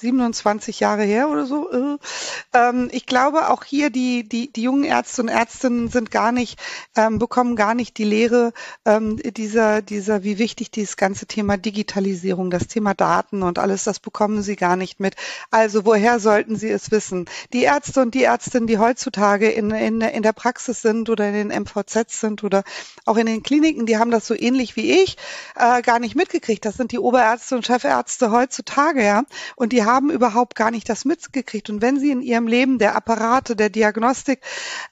27 0.00 0.80
Jahre 0.80 1.04
her 1.04 1.28
oder 1.28 1.46
so. 1.46 1.70
Äh. 1.70 1.98
Ähm, 2.52 2.88
ich 2.92 3.06
glaube 3.06 3.48
auch 3.48 3.64
hier 3.64 3.90
die 3.90 4.28
die 4.28 4.52
die 4.52 4.62
jungen 4.62 4.84
Ärzte 4.84 5.22
und 5.22 5.28
Ärztinnen 5.28 5.88
sind 5.88 6.10
gar 6.10 6.32
nicht 6.32 6.60
ähm, 6.96 7.18
bekommen 7.18 7.54
gar 7.54 7.74
nicht 7.74 7.98
die 7.98 8.04
Lehre 8.04 8.52
ähm, 8.84 9.16
dieser 9.16 9.82
dieser 9.82 10.24
wie 10.24 10.38
wichtig 10.38 10.70
dieses 10.70 10.96
ganze 10.96 11.26
Thema 11.26 11.56
Digitalisierung, 11.56 12.50
das 12.50 12.66
Thema 12.66 12.94
Daten 12.94 13.42
und 13.42 13.58
alles 13.58 13.84
das 13.84 14.00
bekommen 14.00 14.42
sie 14.42 14.56
gar 14.56 14.76
nicht 14.76 14.98
mit. 14.98 15.14
Also 15.50 15.84
woher 15.84 16.18
sollten 16.18 16.56
sie 16.56 16.70
es 16.70 16.90
wissen? 16.90 17.26
Die 17.52 17.62
Ärzte 17.62 18.02
und 18.02 18.14
die 18.14 18.24
Ärztinnen, 18.24 18.66
die 18.66 18.78
heutzutage 18.78 19.48
in 19.50 19.70
in 19.70 20.00
in 20.00 20.22
der 20.22 20.32
Praxis 20.32 20.82
sind 20.82 21.08
oder 21.10 21.28
in 21.28 21.48
den 21.48 21.62
MVZs 21.62 22.20
sind 22.20 22.42
oder 22.42 22.64
auch 23.06 23.16
in 23.16 23.26
den 23.26 23.42
Kliniken, 23.42 23.86
die 23.86 23.98
haben 23.98 24.10
das 24.10 24.26
so 24.26 24.34
ähnlich 24.34 24.74
wie 24.74 25.02
ich 25.02 25.16
äh, 25.54 25.80
gar 25.82 26.00
nicht 26.00 26.16
mitgekriegt. 26.16 26.64
Das 26.64 26.76
sind 26.76 26.92
die 26.92 26.98
Ober 26.98 27.20
Oberärzte 27.20 27.56
und 27.56 27.66
Chefärzte 27.66 28.30
heutzutage, 28.30 29.04
ja, 29.04 29.24
und 29.56 29.72
die 29.72 29.84
haben 29.84 29.89
überhaupt 29.98 30.54
gar 30.54 30.70
nicht 30.70 30.88
das 30.88 31.04
mitgekriegt. 31.04 31.70
Und 31.70 31.82
wenn 31.82 31.98
sie 31.98 32.10
in 32.10 32.22
ihrem 32.22 32.46
Leben 32.46 32.78
der 32.78 32.94
Apparate, 32.94 33.56
der 33.56 33.70
Diagnostik, 33.70 34.40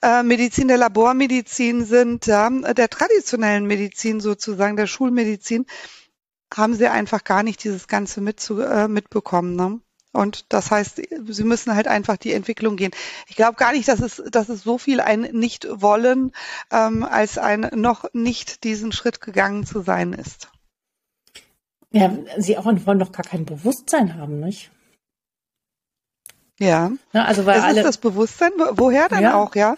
äh, 0.01 0.23
Medizin, 0.23 0.67
der 0.67 0.77
Labormedizin 0.77 1.85
sind, 1.85 2.25
ja, 2.25 2.49
der 2.49 2.89
traditionellen 2.89 3.65
Medizin 3.65 4.19
sozusagen, 4.19 4.75
der 4.75 4.87
Schulmedizin, 4.87 5.65
haben 6.53 6.73
sie 6.75 6.87
einfach 6.87 7.23
gar 7.23 7.43
nicht 7.43 7.63
dieses 7.63 7.87
Ganze 7.87 8.21
mitzu, 8.21 8.59
äh, 8.59 8.87
mitbekommen. 8.87 9.55
Ne? 9.55 9.79
Und 10.11 10.51
das 10.51 10.71
heißt, 10.71 11.01
sie 11.27 11.43
müssen 11.43 11.75
halt 11.75 11.87
einfach 11.87 12.17
die 12.17 12.33
Entwicklung 12.33 12.75
gehen. 12.75 12.91
Ich 13.27 13.35
glaube 13.35 13.55
gar 13.55 13.73
nicht, 13.73 13.87
dass 13.87 13.99
es, 13.99 14.21
dass 14.31 14.49
es 14.49 14.63
so 14.63 14.77
viel 14.77 15.01
ein 15.01 15.21
Nicht-Wollen 15.21 16.31
ähm, 16.71 17.03
als 17.03 17.37
ein 17.37 17.69
noch 17.75 18.05
nicht 18.13 18.63
diesen 18.63 18.91
Schritt 18.91 19.21
gegangen 19.21 19.65
zu 19.65 19.81
sein 19.81 20.13
ist. 20.13 20.49
Ja, 21.91 22.11
sie 22.37 22.57
auch 22.57 22.65
wollen 22.65 22.99
doch 22.99 23.11
gar 23.11 23.25
kein 23.25 23.45
Bewusstsein 23.45 24.15
haben, 24.15 24.39
nicht? 24.39 24.71
Ja. 26.59 26.91
ja 27.13 27.23
also 27.23 27.45
weil 27.45 27.59
es 27.59 27.63
alle, 27.63 27.79
ist 27.79 27.85
das 27.85 27.97
Bewusstsein, 27.97 28.51
woher 28.73 29.07
dann 29.07 29.23
ja. 29.23 29.35
auch, 29.35 29.55
ja? 29.55 29.75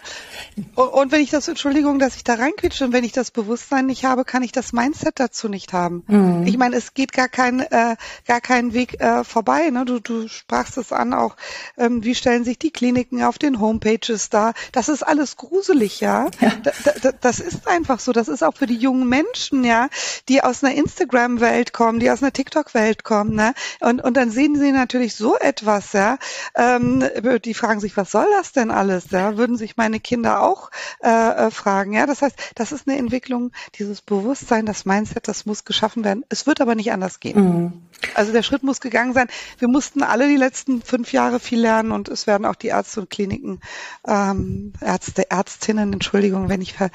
Und, 0.74 0.88
und, 0.88 1.12
wenn 1.12 1.20
ich 1.20 1.30
das, 1.30 1.46
Entschuldigung, 1.46 2.00
dass 2.00 2.16
ich 2.16 2.24
da 2.24 2.34
reinquitsche, 2.34 2.84
und 2.84 2.92
wenn 2.92 3.04
ich 3.04 3.12
das 3.12 3.30
Bewusstsein 3.30 3.86
nicht 3.86 4.04
habe, 4.04 4.24
kann 4.24 4.42
ich 4.42 4.50
das 4.50 4.72
Mindset 4.72 5.20
dazu 5.20 5.48
nicht 5.48 5.72
haben. 5.72 6.02
Mhm. 6.08 6.46
Ich 6.46 6.58
meine, 6.58 6.76
es 6.76 6.92
geht 6.94 7.12
gar 7.12 7.28
kein, 7.28 7.60
äh, 7.60 7.96
gar 8.26 8.40
keinen 8.40 8.74
Weg 8.74 9.00
äh, 9.00 9.22
vorbei. 9.22 9.70
Ne? 9.70 9.84
Du, 9.84 10.00
du 10.00 10.26
sprachst 10.26 10.76
es 10.76 10.92
an 10.92 11.14
auch, 11.14 11.36
ähm, 11.78 12.02
wie 12.02 12.16
stellen 12.16 12.42
sich 12.42 12.58
die 12.58 12.72
Kliniken 12.72 13.22
auf 13.22 13.38
den 13.38 13.60
Homepages 13.60 14.28
da? 14.28 14.52
Das 14.72 14.88
ist 14.88 15.04
alles 15.04 15.36
gruselig, 15.36 16.00
ja. 16.00 16.26
ja. 16.40 16.52
Da, 16.64 16.72
da, 17.00 17.12
das 17.12 17.38
ist 17.38 17.68
einfach 17.68 18.00
so. 18.00 18.12
Das 18.12 18.26
ist 18.26 18.42
auch 18.42 18.56
für 18.56 18.66
die 18.66 18.76
jungen 18.76 19.08
Menschen, 19.08 19.62
ja, 19.62 19.88
die 20.28 20.42
aus 20.42 20.64
einer 20.64 20.74
Instagram-Welt 20.74 21.72
kommen, 21.72 22.00
die 22.00 22.10
aus 22.10 22.22
einer 22.22 22.32
TikTok-Welt 22.32 23.04
kommen, 23.04 23.36
ne? 23.36 23.54
Und, 23.78 24.02
und 24.02 24.16
dann 24.16 24.32
sehen 24.32 24.56
sie 24.58 24.72
natürlich 24.72 25.14
so 25.14 25.36
etwas, 25.38 25.92
ja. 25.92 26.18
Äh, 26.54 26.71
ähm, 26.76 27.04
die 27.44 27.54
fragen 27.54 27.80
sich, 27.80 27.96
was 27.96 28.10
soll 28.10 28.26
das 28.38 28.52
denn 28.52 28.70
alles? 28.70 29.10
Ja, 29.10 29.36
würden 29.36 29.56
sich 29.56 29.76
meine 29.76 30.00
Kinder 30.00 30.42
auch 30.42 30.70
äh, 31.02 31.08
äh, 31.08 31.50
fragen. 31.50 31.92
Ja, 31.92 32.06
das 32.06 32.22
heißt, 32.22 32.36
das 32.54 32.72
ist 32.72 32.88
eine 32.88 32.98
Entwicklung, 32.98 33.52
dieses 33.78 34.00
Bewusstsein, 34.02 34.66
das 34.66 34.84
Mindset, 34.84 35.28
das 35.28 35.46
muss 35.46 35.64
geschaffen 35.64 36.04
werden. 36.04 36.24
Es 36.28 36.46
wird 36.46 36.60
aber 36.60 36.74
nicht 36.74 36.92
anders 36.92 37.20
gehen. 37.20 37.40
Mhm. 37.40 37.72
Also 38.14 38.32
der 38.32 38.42
Schritt 38.42 38.62
muss 38.62 38.80
gegangen 38.80 39.12
sein. 39.12 39.28
Wir 39.58 39.68
mussten 39.68 40.02
alle 40.02 40.28
die 40.28 40.36
letzten 40.36 40.82
fünf 40.82 41.12
Jahre 41.12 41.40
viel 41.40 41.60
lernen 41.60 41.92
und 41.92 42.08
es 42.08 42.26
werden 42.26 42.46
auch 42.46 42.56
die 42.56 42.68
Ärzte 42.68 43.00
und 43.00 43.10
Kliniken, 43.10 43.60
ähm, 44.06 44.72
Ärzte, 44.80 45.30
Ärztinnen, 45.30 45.92
Entschuldigung, 45.92 46.48
wenn 46.48 46.60
ich 46.60 46.74
ver, 46.74 46.90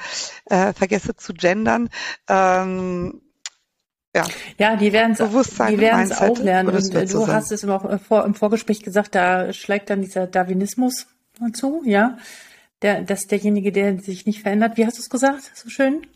äh, 0.46 0.72
vergesse 0.72 1.16
zu 1.16 1.32
gendern, 1.32 1.88
ähm, 2.28 3.22
ja, 4.14 4.26
ja 4.58 4.76
die 4.76 4.92
werden 4.92 5.12
es 5.12 5.20
auch 5.20 6.38
lernen. 6.38 6.70
Und 6.70 6.94
du 6.94 7.06
so 7.06 7.28
hast 7.28 7.52
es 7.52 7.62
im, 7.62 7.80
Vor, 8.00 8.24
im 8.24 8.34
Vorgespräch 8.34 8.82
gesagt, 8.82 9.14
da 9.14 9.52
schlägt 9.52 9.90
dann 9.90 10.00
dieser 10.00 10.26
Darwinismus 10.26 11.06
zu, 11.52 11.82
ja. 11.84 12.16
Der, 12.82 13.02
dass 13.02 13.26
derjenige, 13.26 13.72
der 13.72 13.98
sich 13.98 14.24
nicht 14.24 14.42
verändert, 14.42 14.76
wie 14.76 14.86
hast 14.86 14.98
du 14.98 15.02
es 15.02 15.10
gesagt? 15.10 15.50
So 15.54 15.68
schön? 15.68 16.06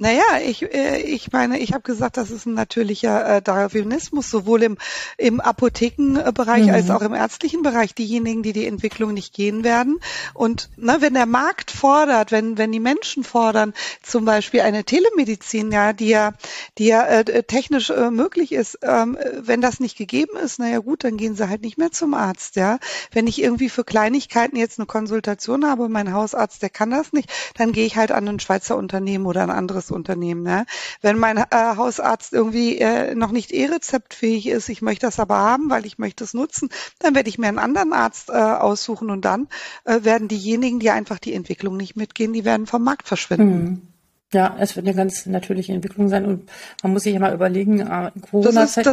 Naja, 0.00 0.22
ich, 0.44 0.62
äh, 0.62 1.00
ich 1.00 1.32
meine, 1.32 1.58
ich 1.58 1.72
habe 1.72 1.82
gesagt, 1.82 2.18
das 2.18 2.30
ist 2.30 2.46
ein 2.46 2.54
natürlicher 2.54 3.38
äh, 3.38 3.42
Darwinismus, 3.42 4.30
sowohl 4.30 4.62
im, 4.62 4.78
im 5.16 5.40
Apothekenbereich 5.40 6.66
mhm. 6.66 6.72
als 6.72 6.90
auch 6.90 7.02
im 7.02 7.14
ärztlichen 7.14 7.62
Bereich. 7.62 7.96
Diejenigen, 7.96 8.44
die 8.44 8.52
die 8.52 8.68
Entwicklung 8.68 9.12
nicht 9.12 9.34
gehen 9.34 9.64
werden. 9.64 9.98
Und 10.34 10.70
ne, 10.76 10.98
wenn 11.00 11.14
der 11.14 11.26
Markt 11.26 11.72
fordert, 11.72 12.30
wenn, 12.30 12.58
wenn 12.58 12.70
die 12.70 12.78
Menschen 12.78 13.24
fordern, 13.24 13.74
zum 14.00 14.24
Beispiel 14.24 14.60
eine 14.60 14.84
Telemedizin, 14.84 15.72
ja, 15.72 15.92
die 15.92 16.10
ja, 16.10 16.34
die 16.78 16.86
ja 16.86 17.04
äh, 17.04 17.42
technisch 17.42 17.90
äh, 17.90 18.12
möglich 18.12 18.52
ist, 18.52 18.78
ähm, 18.82 19.18
wenn 19.36 19.60
das 19.60 19.80
nicht 19.80 19.98
gegeben 19.98 20.36
ist, 20.36 20.60
naja 20.60 20.78
gut, 20.78 21.02
dann 21.02 21.16
gehen 21.16 21.34
sie 21.34 21.48
halt 21.48 21.62
nicht 21.62 21.76
mehr 21.76 21.90
zum 21.90 22.14
Arzt, 22.14 22.54
ja. 22.54 22.78
Wenn 23.10 23.26
ich 23.26 23.42
irgendwie 23.42 23.68
für 23.68 23.82
Kleinigkeiten 23.82 24.56
jetzt 24.56 24.78
eine 24.78 24.86
Konsultation 24.86 25.66
habe, 25.66 25.88
mein 25.88 26.12
Hausarzt, 26.12 26.62
der 26.62 26.70
kann 26.70 26.92
das 26.92 27.12
nicht, 27.12 27.32
dann 27.56 27.72
gehe 27.72 27.84
ich 27.84 27.96
halt 27.96 28.12
an 28.12 28.28
ein 28.28 28.38
Schweizer 28.38 28.76
Unternehmen 28.76 29.26
oder 29.26 29.42
ein 29.42 29.50
anderes 29.50 29.87
Unternehmen. 29.90 30.42
Ne? 30.42 30.66
Wenn 31.00 31.18
mein 31.18 31.36
äh, 31.36 31.44
Hausarzt 31.50 32.32
irgendwie 32.32 32.78
äh, 32.78 33.14
noch 33.14 33.30
nicht 33.30 33.52
e-rezeptfähig 33.52 34.46
ist, 34.48 34.68
ich 34.68 34.82
möchte 34.82 35.06
das 35.06 35.20
aber 35.20 35.38
haben, 35.38 35.70
weil 35.70 35.86
ich 35.86 35.98
möchte 35.98 36.24
es 36.24 36.34
nutzen, 36.34 36.68
dann 36.98 37.14
werde 37.14 37.28
ich 37.28 37.38
mir 37.38 37.48
einen 37.48 37.58
anderen 37.58 37.92
Arzt 37.92 38.30
äh, 38.30 38.32
aussuchen 38.32 39.10
und 39.10 39.24
dann 39.24 39.48
äh, 39.84 40.04
werden 40.04 40.28
diejenigen, 40.28 40.80
die 40.80 40.90
einfach 40.90 41.18
die 41.18 41.34
Entwicklung 41.34 41.76
nicht 41.76 41.96
mitgehen, 41.96 42.32
die 42.32 42.44
werden 42.44 42.66
vom 42.66 42.82
Markt 42.82 43.08
verschwinden. 43.08 43.64
Mhm. 43.64 43.97
Ja, 44.30 44.56
es 44.58 44.76
wird 44.76 44.86
eine 44.86 44.94
ganz 44.94 45.24
natürliche 45.24 45.72
Entwicklung 45.72 46.10
sein 46.10 46.26
und 46.26 46.50
man 46.82 46.92
muss 46.92 47.04
sich 47.04 47.14
immer 47.14 47.32
überlegen, 47.32 47.80
äh, 47.80 48.10
in 48.14 48.20
Corona-Zeit, 48.20 48.86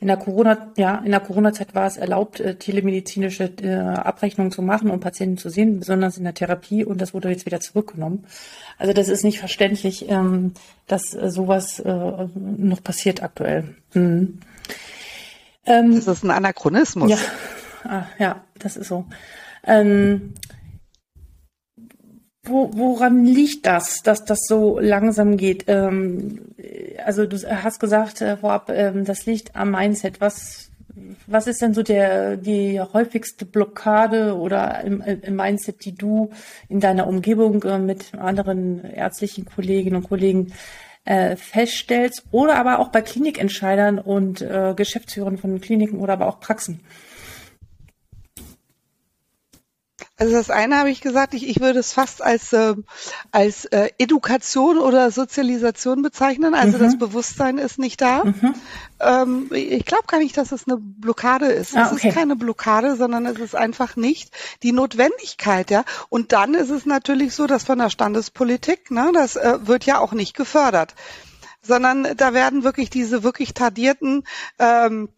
in 0.00 0.06
der 0.06 0.18
Corona, 0.18 0.70
ja, 0.76 0.96
in 0.96 1.12
der 1.12 1.20
Corona-Zeit 1.20 1.74
war 1.74 1.86
es 1.86 1.96
erlaubt, 1.96 2.40
äh, 2.40 2.56
telemedizinische 2.56 3.44
äh, 3.62 3.74
Abrechnungen 3.74 4.52
zu 4.52 4.60
machen 4.60 4.90
und 4.90 5.00
Patienten 5.00 5.38
zu 5.38 5.48
sehen, 5.48 5.78
besonders 5.78 6.18
in 6.18 6.24
der 6.24 6.34
Therapie 6.34 6.84
und 6.84 7.00
das 7.00 7.14
wurde 7.14 7.30
jetzt 7.30 7.46
wieder 7.46 7.60
zurückgenommen. 7.60 8.26
Also 8.76 8.92
das 8.92 9.08
ist 9.08 9.24
nicht 9.24 9.38
verständlich, 9.38 10.10
ähm, 10.10 10.52
dass 10.88 11.14
äh, 11.14 11.30
sowas 11.30 11.80
äh, 11.80 12.28
noch 12.34 12.82
passiert 12.84 13.22
aktuell. 13.22 13.74
Mhm. 13.94 14.40
Ähm, 15.64 15.94
das 15.94 16.06
ist 16.06 16.22
ein 16.22 16.30
Anachronismus. 16.30 17.10
Ja, 17.10 17.18
ah, 17.84 18.06
ja, 18.18 18.44
das 18.58 18.76
ist 18.76 18.88
so. 18.88 19.06
Ähm, 19.64 20.34
wo, 22.44 22.70
woran 22.74 23.24
liegt 23.24 23.66
das, 23.66 24.02
dass 24.02 24.24
das 24.24 24.40
so 24.48 24.80
langsam 24.80 25.36
geht? 25.36 25.64
Ähm, 25.68 26.40
also 27.04 27.24
du 27.26 27.36
hast 27.36 27.78
gesagt 27.78 28.20
äh, 28.20 28.36
vorab, 28.36 28.68
ähm, 28.70 29.04
das 29.04 29.26
liegt 29.26 29.54
am 29.54 29.70
Mindset. 29.70 30.20
Was, 30.20 30.70
was 31.26 31.46
ist 31.46 31.62
denn 31.62 31.72
so 31.72 31.82
der 31.84 32.36
die 32.36 32.80
häufigste 32.80 33.44
Blockade 33.46 34.36
oder 34.36 34.80
im, 34.82 35.00
im 35.00 35.36
Mindset, 35.36 35.84
die 35.84 35.94
du 35.94 36.30
in 36.68 36.80
deiner 36.80 37.06
Umgebung 37.06 37.62
äh, 37.62 37.78
mit 37.78 38.14
anderen 38.14 38.84
ärztlichen 38.84 39.44
Kolleginnen 39.44 39.96
und 39.96 40.08
Kollegen 40.08 40.52
äh, 41.04 41.36
feststellst 41.36 42.24
oder 42.32 42.56
aber 42.56 42.80
auch 42.80 42.88
bei 42.88 43.02
Klinikentscheidern 43.02 44.00
und 44.00 44.40
äh, 44.42 44.74
Geschäftsführern 44.76 45.38
von 45.38 45.60
Kliniken 45.60 46.00
oder 46.00 46.14
aber 46.14 46.26
auch 46.26 46.40
Praxen? 46.40 46.80
Also 50.22 50.34
das 50.34 50.50
eine 50.50 50.78
habe 50.78 50.88
ich 50.88 51.00
gesagt, 51.00 51.34
ich, 51.34 51.48
ich 51.48 51.58
würde 51.58 51.80
es 51.80 51.92
fast 51.92 52.22
als, 52.22 52.52
äh, 52.52 52.76
als 53.32 53.64
äh, 53.64 53.90
Education 53.98 54.78
oder 54.78 55.10
Sozialisation 55.10 56.00
bezeichnen. 56.00 56.54
Also 56.54 56.78
mhm. 56.78 56.82
das 56.82 56.96
Bewusstsein 56.96 57.58
ist 57.58 57.80
nicht 57.80 58.00
da. 58.00 58.22
Mhm. 58.22 58.54
Ähm, 59.00 59.50
ich 59.50 59.84
glaube 59.84 60.04
gar 60.06 60.20
nicht, 60.20 60.36
dass 60.36 60.52
es 60.52 60.68
eine 60.68 60.76
Blockade 60.76 61.46
ist. 61.46 61.76
Ah, 61.76 61.86
okay. 61.86 61.96
Es 61.96 62.04
ist 62.04 62.14
keine 62.14 62.36
Blockade, 62.36 62.94
sondern 62.94 63.26
es 63.26 63.40
ist 63.40 63.56
einfach 63.56 63.96
nicht 63.96 64.30
die 64.62 64.70
Notwendigkeit. 64.70 65.72
Ja. 65.72 65.84
Und 66.08 66.30
dann 66.30 66.54
ist 66.54 66.70
es 66.70 66.86
natürlich 66.86 67.34
so, 67.34 67.48
dass 67.48 67.64
von 67.64 67.78
der 67.78 67.90
Standespolitik, 67.90 68.92
ne, 68.92 69.10
das 69.12 69.34
äh, 69.34 69.58
wird 69.66 69.86
ja 69.86 69.98
auch 69.98 70.12
nicht 70.12 70.36
gefördert, 70.36 70.94
sondern 71.62 72.06
da 72.16 72.32
werden 72.32 72.62
wirklich 72.62 72.90
diese 72.90 73.24
wirklich 73.24 73.54
tradierten 73.54 74.22
ähm, 74.60 75.08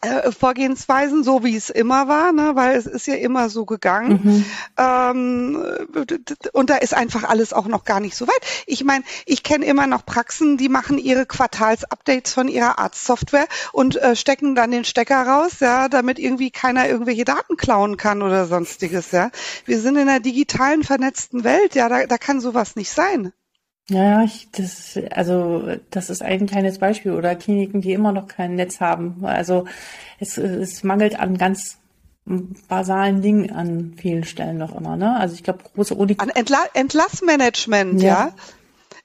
äh, 0.00 0.30
Vorgehensweisen, 0.30 1.24
so 1.24 1.42
wie 1.42 1.56
es 1.56 1.70
immer 1.70 2.06
war, 2.06 2.32
ne? 2.32 2.52
weil 2.54 2.76
es 2.76 2.86
ist 2.86 3.06
ja 3.08 3.14
immer 3.14 3.48
so 3.48 3.64
gegangen. 3.64 4.20
Mhm. 4.22 4.44
Ähm, 4.76 5.64
und 6.52 6.70
da 6.70 6.76
ist 6.76 6.94
einfach 6.94 7.24
alles 7.24 7.52
auch 7.52 7.66
noch 7.66 7.84
gar 7.84 7.98
nicht 7.98 8.16
so 8.16 8.26
weit. 8.28 8.40
Ich 8.66 8.84
meine, 8.84 9.02
ich 9.26 9.42
kenne 9.42 9.66
immer 9.66 9.88
noch 9.88 10.06
Praxen, 10.06 10.56
die 10.56 10.68
machen 10.68 10.98
ihre 10.98 11.26
Quartalsupdates 11.26 12.32
von 12.32 12.46
ihrer 12.46 12.78
Arztsoftware 12.78 13.48
und 13.72 13.96
äh, 13.96 14.14
stecken 14.14 14.54
dann 14.54 14.70
den 14.70 14.84
Stecker 14.84 15.26
raus, 15.26 15.60
ja, 15.60 15.88
damit 15.88 16.18
irgendwie 16.20 16.50
keiner 16.50 16.88
irgendwelche 16.88 17.24
Daten 17.24 17.56
klauen 17.56 17.96
kann 17.96 18.22
oder 18.22 18.46
sonstiges. 18.46 19.10
Ja, 19.10 19.30
wir 19.64 19.80
sind 19.80 19.96
in 19.96 20.08
einer 20.08 20.20
digitalen 20.20 20.84
vernetzten 20.84 21.42
Welt. 21.42 21.74
Ja, 21.74 21.88
da, 21.88 22.06
da 22.06 22.18
kann 22.18 22.40
sowas 22.40 22.76
nicht 22.76 22.90
sein. 22.90 23.32
Ja, 23.90 24.22
ich, 24.22 24.50
das, 24.52 24.98
also 25.12 25.66
das 25.90 26.10
ist 26.10 26.22
ein 26.22 26.46
kleines 26.46 26.78
Beispiel 26.78 27.12
oder 27.12 27.34
Kliniken, 27.34 27.80
die 27.80 27.92
immer 27.92 28.12
noch 28.12 28.28
kein 28.28 28.54
Netz 28.54 28.80
haben. 28.80 29.24
Also 29.24 29.64
es, 30.18 30.36
es 30.36 30.82
mangelt 30.84 31.18
an 31.18 31.38
ganz 31.38 31.78
basalen 32.68 33.22
Dingen 33.22 33.50
an 33.50 33.94
vielen 33.96 34.24
Stellen 34.24 34.58
noch 34.58 34.74
immer. 34.76 34.96
Ne? 34.96 35.16
Also 35.16 35.34
ich 35.34 35.42
glaube, 35.42 35.60
große 35.74 35.94
Uni. 35.94 36.16
An 36.18 36.28
Entla 36.28 36.58
Entlassmanagement, 36.74 38.02
ja. 38.02 38.08
ja. 38.08 38.32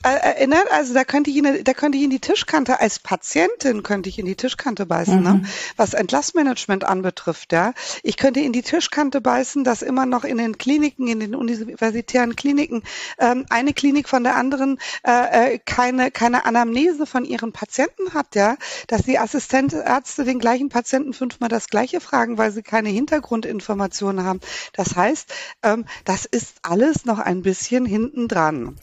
Äh, 0.05 0.15
erinnert, 0.15 0.69
also 0.69 0.93
da 0.93 1.05
könnte 1.05 1.29
ich 1.29 1.37
in, 1.37 1.63
da 1.63 1.73
könnte 1.73 1.97
ich 1.97 2.03
in 2.03 2.09
die 2.09 2.19
Tischkante 2.19 2.81
als 2.81 2.99
Patientin 2.99 3.83
könnte 3.83 4.09
ich 4.09 4.19
in 4.19 4.25
die 4.25 4.35
Tischkante 4.35 4.85
beißen, 4.85 5.23
ne? 5.23 5.29
mhm. 5.29 5.41
ne? 5.43 5.47
was 5.77 5.93
Entlassmanagement 5.93 6.83
anbetrifft, 6.83 7.53
ja. 7.53 7.73
Ich 8.03 8.17
könnte 8.17 8.41
in 8.41 8.51
die 8.51 8.63
Tischkante 8.63 9.21
beißen, 9.21 9.63
dass 9.63 9.81
immer 9.81 10.05
noch 10.05 10.25
in 10.25 10.37
den 10.37 10.57
Kliniken, 10.57 11.07
in 11.07 11.21
den 11.21 11.35
universitären 11.35 12.35
Kliniken 12.35 12.83
ähm, 13.17 13.45
eine 13.49 13.71
Klinik 13.71 14.09
von 14.09 14.25
der 14.25 14.35
anderen 14.35 14.77
äh, 15.07 15.53
äh 15.53 15.59
keine 15.65 16.11
keine 16.11 16.45
Anamnese 16.45 17.05
von 17.05 17.23
ihren 17.23 17.53
Patienten 17.53 18.13
hat, 18.13 18.35
ja, 18.35 18.57
dass 18.87 19.03
die 19.03 19.19
Assistenzärzte 19.19 20.25
den 20.25 20.39
gleichen 20.39 20.67
Patienten 20.67 21.13
fünfmal 21.13 21.47
das 21.47 21.67
gleiche 21.67 22.01
fragen, 22.01 22.37
weil 22.37 22.51
sie 22.51 22.61
keine 22.61 22.89
Hintergrundinformationen 22.89 24.25
haben. 24.25 24.41
Das 24.73 24.97
heißt, 24.97 25.33
ähm, 25.63 25.85
das 26.03 26.25
ist 26.25 26.57
alles 26.61 27.05
noch 27.05 27.19
ein 27.19 27.41
bisschen 27.41 27.85
hinten 27.85 28.27
dran. 28.27 28.75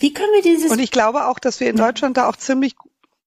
Wie 0.00 0.12
können 0.12 0.32
wir 0.32 0.42
die 0.42 0.55
dieses. 0.56 0.70
Und 0.70 0.78
ich 0.78 0.90
glaube 0.90 1.26
auch, 1.26 1.38
dass 1.38 1.60
wir 1.60 1.70
in 1.70 1.76
Deutschland 1.76 2.16
da 2.16 2.28
auch 2.28 2.36
ziemlich 2.36 2.74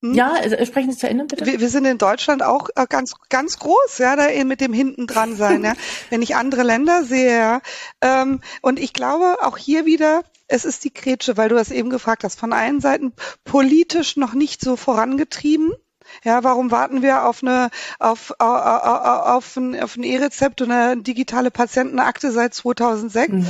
hm? 0.01 0.13
Ja, 0.13 0.31
also 0.31 0.55
sprechen 0.65 0.91
Sie 0.91 0.97
zu 0.97 1.09
Ende, 1.09 1.25
bitte. 1.25 1.45
Wir, 1.45 1.59
wir, 1.59 1.69
sind 1.69 1.83
in 1.83 1.97
Deutschland 1.97 2.41
auch 2.41 2.69
äh, 2.75 2.85
ganz, 2.87 3.15
ganz 3.27 3.59
groß, 3.59 3.97
ja, 3.97 4.15
da 4.15 4.29
eben 4.29 4.47
mit 4.47 4.61
dem 4.61 4.71
hinten 4.71 5.07
dran 5.07 5.35
sein, 5.35 5.63
ja. 5.63 5.73
Wenn 6.09 6.21
ich 6.21 6.35
andere 6.35 6.63
Länder 6.63 7.03
sehe, 7.03 7.37
ja. 7.37 7.61
Ähm, 7.99 8.39
und 8.61 8.79
ich 8.79 8.93
glaube 8.93 9.37
auch 9.41 9.57
hier 9.57 9.85
wieder, 9.85 10.23
es 10.47 10.63
ist 10.63 10.85
die 10.85 10.93
Grätsche, 10.93 11.35
weil 11.35 11.49
du 11.49 11.55
das 11.55 11.69
eben 11.69 11.89
gefragt 11.89 12.23
hast, 12.23 12.39
von 12.39 12.53
allen 12.53 12.79
Seiten 12.79 13.11
politisch 13.43 14.15
noch 14.15 14.33
nicht 14.33 14.61
so 14.61 14.77
vorangetrieben. 14.77 15.73
Ja, 16.23 16.43
warum 16.43 16.71
warten 16.71 17.01
wir 17.01 17.25
auf 17.25 17.43
eine 17.43 17.69
auf, 17.99 18.33
auf, 18.39 18.83
auf 18.83 19.57
ein, 19.57 19.79
auf 19.79 19.95
ein 19.95 20.03
E-Rezept 20.03 20.61
und 20.61 20.71
eine 20.71 21.01
digitale 21.01 21.51
Patientenakte 21.51 22.31
seit 22.31 22.53
2006? 22.53 23.33
Mhm. 23.33 23.47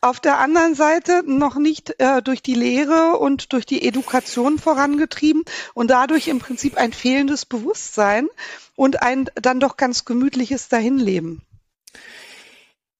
Auf 0.00 0.20
der 0.20 0.38
anderen 0.38 0.74
Seite 0.74 1.22
noch 1.24 1.56
nicht 1.56 1.98
äh, 1.98 2.22
durch 2.22 2.42
die 2.42 2.54
Lehre 2.54 3.16
und 3.18 3.52
durch 3.52 3.66
die 3.66 3.86
Education 3.86 4.58
vorangetrieben 4.58 5.42
und 5.74 5.90
dadurch 5.90 6.28
im 6.28 6.38
Prinzip 6.38 6.76
ein 6.76 6.92
fehlendes 6.92 7.46
Bewusstsein 7.46 8.28
und 8.76 9.02
ein 9.02 9.30
dann 9.34 9.58
doch 9.58 9.76
ganz 9.76 10.04
gemütliches 10.04 10.68
Dahinleben. 10.68 11.42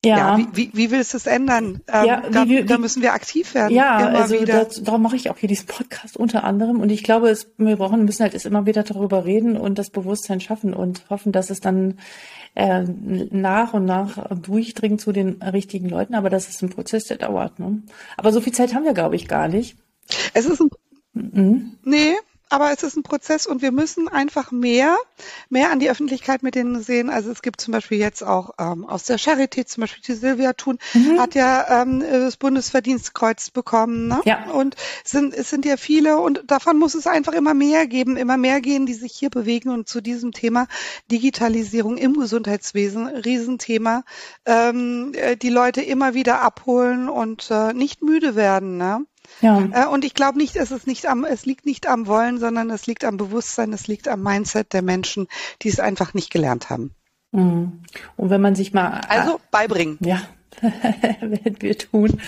Ja, 0.07 0.17
ja 0.17 0.39
wie, 0.39 0.49
wie, 0.55 0.71
wie 0.75 0.91
willst 0.91 1.13
du 1.13 1.17
es 1.17 1.27
ändern? 1.27 1.81
Ähm, 1.93 2.05
ja, 2.07 2.23
da, 2.31 2.49
wie, 2.49 2.65
da, 2.65 2.79
müssen 2.79 3.03
wir 3.03 3.13
aktiv 3.13 3.55
werden. 3.55 3.75
Ja, 3.75 3.97
also 3.97 4.45
das, 4.45 4.83
darum 4.83 5.03
mache 5.03 5.17
ich 5.17 5.31
auch 5.31 5.39
hier 5.39 5.49
diesen 5.49 5.67
Podcast 5.67 6.17
unter 6.17 6.45
anderem. 6.45 6.81
Und 6.81 6.91
ich 6.91 7.03
glaube, 7.03 7.29
es, 7.29 7.51
wir 7.59 7.77
brauchen, 7.77 8.05
müssen 8.05 8.23
halt 8.23 8.45
immer 8.45 8.67
wieder 8.67 8.83
darüber 8.83 9.25
reden 9.25 9.57
und 9.57 9.79
das 9.79 9.91
Bewusstsein 9.91 10.41
schaffen 10.41 10.75
und 10.75 11.09
hoffen, 11.11 11.33
dass 11.33 11.51
es 11.51 11.61
dann 11.61 11.99
äh, 12.55 12.85
nach 12.85 13.75
und 13.75 13.85
nach 13.85 14.35
durchdringt 14.35 15.01
zu 15.01 15.13
den 15.13 15.43
richtigen 15.43 15.89
Leuten. 15.89 16.15
Aber 16.15 16.31
das 16.31 16.49
ist 16.49 16.63
ein 16.63 16.71
Prozess, 16.71 17.05
der 17.05 17.19
dauert. 17.19 17.59
Ne? 17.59 17.83
Aber 18.17 18.33
so 18.33 18.41
viel 18.41 18.55
Zeit 18.55 18.75
haben 18.75 18.85
wir, 18.85 18.95
glaube 18.95 19.17
ich, 19.17 19.29
gar 19.29 19.49
nicht. 19.49 19.77
Es 20.35 20.47
ist 20.47 20.61
ein 20.61 20.71
mhm. 21.13 21.79
Nee, 21.85 22.15
aber 22.49 22.71
es 22.73 22.83
ist 22.83 22.97
ein 22.97 23.03
Prozess 23.03 23.47
und 23.47 23.61
wir 23.61 23.73
müssen 23.73 24.09
einfach 24.09 24.53
mehr, 24.53 24.97
mehr 25.49 25.71
an 25.71 25.81
die 25.81 25.91
Öffentlichkeit 25.91 26.43
mit 26.43 26.55
denen 26.55 26.81
sehen. 26.81 27.11
Also 27.11 27.31
es 27.31 27.43
gibt 27.43 27.61
zum 27.61 27.73
Beispiel 27.73 27.99
jetzt 27.99 28.23
auch 28.23 28.51
ähm, 28.59 28.85
aus 28.85 29.05
der 29.05 29.19
Charité, 29.19 29.67
zum 29.67 29.83
Beispiel 29.83 30.03
die 30.07 30.15
Silvia 30.15 30.53
Thun, 30.53 30.79
mhm. 30.95 31.19
hat 31.19 31.35
ja 31.35 31.83
ähm, 31.83 32.01
das 32.01 32.37
Bundesverdienstkreuz 32.37 33.51
bekommen. 33.51 34.09
Ne? 34.09 34.21
Ja. 34.25 34.51
Und 34.51 34.77
sind, 35.05 35.35
es 35.35 35.51
sind 35.51 35.65
ja 35.65 35.77
viele 35.77 36.19
und 36.19 36.45
davon 36.47 36.79
muss 36.79 36.95
es 36.95 37.07
einfach 37.07 37.33
immer 37.33 37.55
mehr 37.55 37.87
geben, 37.87 38.17
immer 38.17 38.37
mehr 38.37 38.61
gehen, 38.61 38.87
die 38.87 38.95
sich 38.95 39.13
hier 39.13 39.31
bewegen 39.31 39.71
und 39.71 39.89
zu 39.89 40.01
diesem 40.01 40.33
Thema 40.33 40.69
Digitalisierung 41.11 41.97
im 41.97 42.15
Gesundheitswesen, 42.15 43.09
Riesenthema, 43.09 44.05
ähm, 44.45 45.13
äh, 45.15 45.37
die 45.37 45.51
Leute 45.51 45.83
immer 45.83 46.15
wieder 46.15 46.43
abholen 46.43 47.09
und 47.09 47.51
äh, 47.51 47.73
nicht 47.73 48.03
müde 48.03 48.37
werden. 48.37 48.77
Ne? 48.77 49.05
Ja. 49.41 49.69
Äh, 49.73 49.87
und 49.87 50.05
ich 50.05 50.15
glaube 50.15 50.39
nicht, 50.39 50.57
es 50.57 50.71
ist 50.71 50.87
nicht 50.87 51.07
am, 51.07 51.25
es 51.25 51.47
liegt 51.47 51.67
nicht 51.67 51.87
am 51.89 52.07
Wollen, 52.07 52.39
sondern 52.39 52.71
es 52.71 52.87
liegt 52.87 53.05
am 53.05 53.17
Bewusstsein, 53.17 53.73
es 53.73 53.87
liegt 53.87 54.09
am 54.09 54.23
Mindset 54.23 54.73
der 54.73 54.83
Menschen, 54.83 55.29
die 55.63 55.69
es 55.69 55.81
einfach 55.81 56.15
nicht 56.15 56.31
gelernt 56.31 56.71
haben. 56.71 56.95
Mhm. 57.33 57.81
Und 58.17 58.31
wenn 58.31 58.41
man 58.41 58.55
sich 58.55 58.73
mal 58.73 59.01
also 59.09 59.41
beibringen. 59.51 59.99
Ja, 60.01 60.23
werden 60.61 61.57
wir 61.61 61.79
tun. 61.79 62.21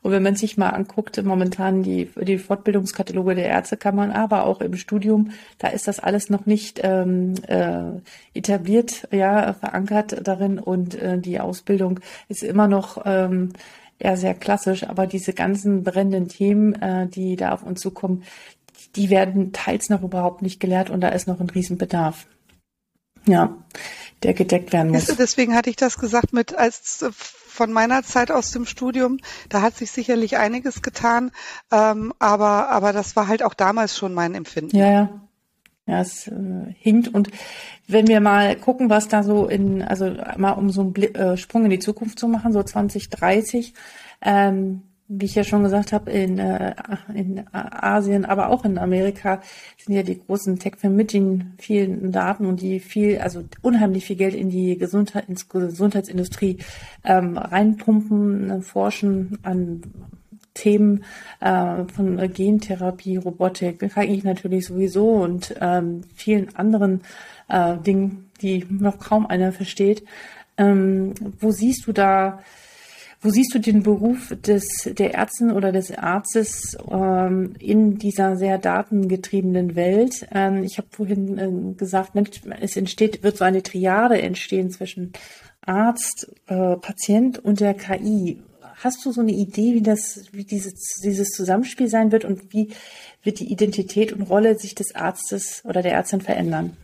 Und 0.00 0.12
wenn 0.12 0.22
man 0.22 0.36
sich 0.36 0.56
mal 0.56 0.70
anguckt, 0.70 1.22
momentan 1.22 1.82
die, 1.82 2.08
die 2.20 2.38
Fortbildungskataloge 2.38 3.34
der 3.34 3.46
Ärztekammern, 3.46 4.12
aber 4.12 4.44
auch 4.44 4.60
im 4.60 4.76
Studium, 4.76 5.32
da 5.58 5.68
ist 5.68 5.88
das 5.88 5.98
alles 5.98 6.30
noch 6.30 6.46
nicht 6.46 6.80
ähm, 6.82 7.34
äh, 7.46 8.00
etabliert, 8.32 9.08
ja, 9.10 9.54
verankert 9.54 10.26
darin 10.26 10.60
und 10.60 10.94
äh, 10.94 11.18
die 11.18 11.40
Ausbildung 11.40 11.98
ist 12.28 12.44
immer 12.44 12.68
noch 12.68 13.02
ähm, 13.04 13.52
ja 14.00 14.16
sehr 14.16 14.34
klassisch, 14.34 14.84
aber 14.84 15.06
diese 15.06 15.32
ganzen 15.32 15.82
brennenden 15.82 16.28
Themen, 16.28 16.74
äh, 16.74 17.08
die 17.08 17.36
da 17.36 17.52
auf 17.52 17.62
uns 17.62 17.80
zukommen, 17.80 18.24
die 18.96 19.10
werden 19.10 19.52
teils 19.52 19.88
noch 19.88 20.02
überhaupt 20.02 20.42
nicht 20.42 20.60
gelehrt 20.60 20.90
und 20.90 21.00
da 21.00 21.08
ist 21.08 21.26
noch 21.26 21.40
ein 21.40 21.50
Riesenbedarf. 21.50 22.26
Ja, 23.26 23.58
der 24.22 24.34
gedeckt 24.34 24.72
werden 24.72 24.92
muss. 24.92 25.06
Deswegen 25.06 25.54
hatte 25.54 25.70
ich 25.70 25.76
das 25.76 25.98
gesagt 25.98 26.32
mit 26.32 26.56
als 26.56 27.04
von 27.58 27.72
meiner 27.72 28.04
Zeit 28.04 28.30
aus 28.30 28.52
dem 28.52 28.66
Studium, 28.66 29.18
da 29.48 29.62
hat 29.62 29.76
sich 29.76 29.90
sicherlich 29.90 30.36
einiges 30.36 30.80
getan, 30.80 31.32
ähm, 31.72 32.14
aber 32.20 32.68
aber 32.70 32.92
das 32.92 33.16
war 33.16 33.26
halt 33.26 33.42
auch 33.42 33.54
damals 33.54 33.96
schon 33.96 34.14
mein 34.14 34.34
Empfinden. 34.34 34.76
Ja, 34.76 34.90
ja. 34.90 35.27
Ja, 35.88 36.02
es 36.02 36.28
äh, 36.28 36.34
hinkt. 36.78 37.08
Und 37.08 37.30
wenn 37.86 38.08
wir 38.08 38.20
mal 38.20 38.56
gucken, 38.56 38.90
was 38.90 39.08
da 39.08 39.22
so 39.22 39.48
in, 39.48 39.80
also 39.82 40.14
mal 40.36 40.52
um 40.52 40.70
so 40.70 40.82
einen 40.82 40.92
Bl 40.92 41.04
äh, 41.16 41.36
Sprung 41.38 41.64
in 41.64 41.70
die 41.70 41.78
Zukunft 41.78 42.18
zu 42.18 42.28
machen, 42.28 42.52
so 42.52 42.62
2030, 42.62 43.72
ähm, 44.20 44.82
wie 45.08 45.24
ich 45.24 45.34
ja 45.34 45.44
schon 45.44 45.62
gesagt 45.62 45.92
habe, 45.92 46.10
in, 46.10 46.38
äh, 46.38 46.74
in 47.14 47.42
Asien, 47.52 48.26
aber 48.26 48.50
auch 48.50 48.66
in 48.66 48.76
Amerika 48.76 49.40
sind 49.78 49.94
ja 49.94 50.02
die 50.02 50.20
großen 50.20 50.58
Tech-Firmen 50.58 50.96
mit 50.96 51.14
den 51.14 51.54
vielen 51.56 52.12
Daten 52.12 52.44
und 52.44 52.60
die 52.60 52.80
viel, 52.80 53.18
also 53.18 53.42
unheimlich 53.62 54.04
viel 54.04 54.16
Geld 54.16 54.34
in 54.34 54.50
die 54.50 54.76
Gesundheit, 54.76 55.26
ins 55.26 55.48
Gesundheitsindustrie 55.48 56.58
ähm, 57.04 57.38
reinpumpen, 57.38 58.60
forschen 58.60 59.38
an 59.42 59.80
Themen 60.58 61.04
äh, 61.40 61.84
von 61.94 62.16
Gentherapie, 62.32 63.16
Robotik, 63.16 63.78
KI 63.94 64.20
natürlich 64.24 64.66
sowieso 64.66 65.10
und 65.12 65.54
ähm, 65.60 66.02
vielen 66.14 66.54
anderen 66.56 67.02
äh, 67.48 67.76
Dingen, 67.78 68.30
die 68.42 68.66
noch 68.68 68.98
kaum 68.98 69.26
einer 69.26 69.52
versteht. 69.52 70.04
Ähm, 70.56 71.14
wo 71.40 71.52
siehst 71.52 71.86
du 71.86 71.92
da, 71.92 72.40
wo 73.20 73.30
siehst 73.30 73.54
du 73.54 73.60
den 73.60 73.82
Beruf 73.84 74.34
des 74.44 74.66
der 74.84 75.14
Ärztin 75.14 75.52
oder 75.52 75.70
des 75.70 75.96
Arztes 75.96 76.76
ähm, 76.90 77.54
in 77.60 77.98
dieser 77.98 78.36
sehr 78.36 78.58
datengetriebenen 78.58 79.76
Welt? 79.76 80.26
Ähm, 80.32 80.64
ich 80.64 80.78
habe 80.78 80.88
vorhin 80.90 81.38
äh, 81.38 81.74
gesagt, 81.74 82.12
es 82.60 82.76
entsteht, 82.76 83.22
wird 83.22 83.36
so 83.36 83.44
eine 83.44 83.62
Triade 83.62 84.20
entstehen 84.20 84.70
zwischen 84.70 85.12
Arzt, 85.60 86.32
äh, 86.46 86.76
Patient 86.76 87.38
und 87.38 87.60
der 87.60 87.74
KI. 87.74 88.42
Hast 88.80 89.04
du 89.04 89.10
so 89.10 89.20
eine 89.20 89.32
Idee, 89.32 89.74
wie 89.74 89.82
das, 89.82 90.26
wie 90.30 90.44
dieses, 90.44 91.00
dieses 91.02 91.30
Zusammenspiel 91.30 91.88
sein 91.88 92.12
wird 92.12 92.24
und 92.24 92.52
wie 92.52 92.68
wird 93.24 93.40
die 93.40 93.50
Identität 93.50 94.12
und 94.12 94.22
Rolle 94.22 94.56
sich 94.56 94.74
des 94.74 94.94
Arztes 94.94 95.62
oder 95.64 95.82
der 95.82 95.92
Ärztin 95.92 96.20
verändern? 96.20 96.76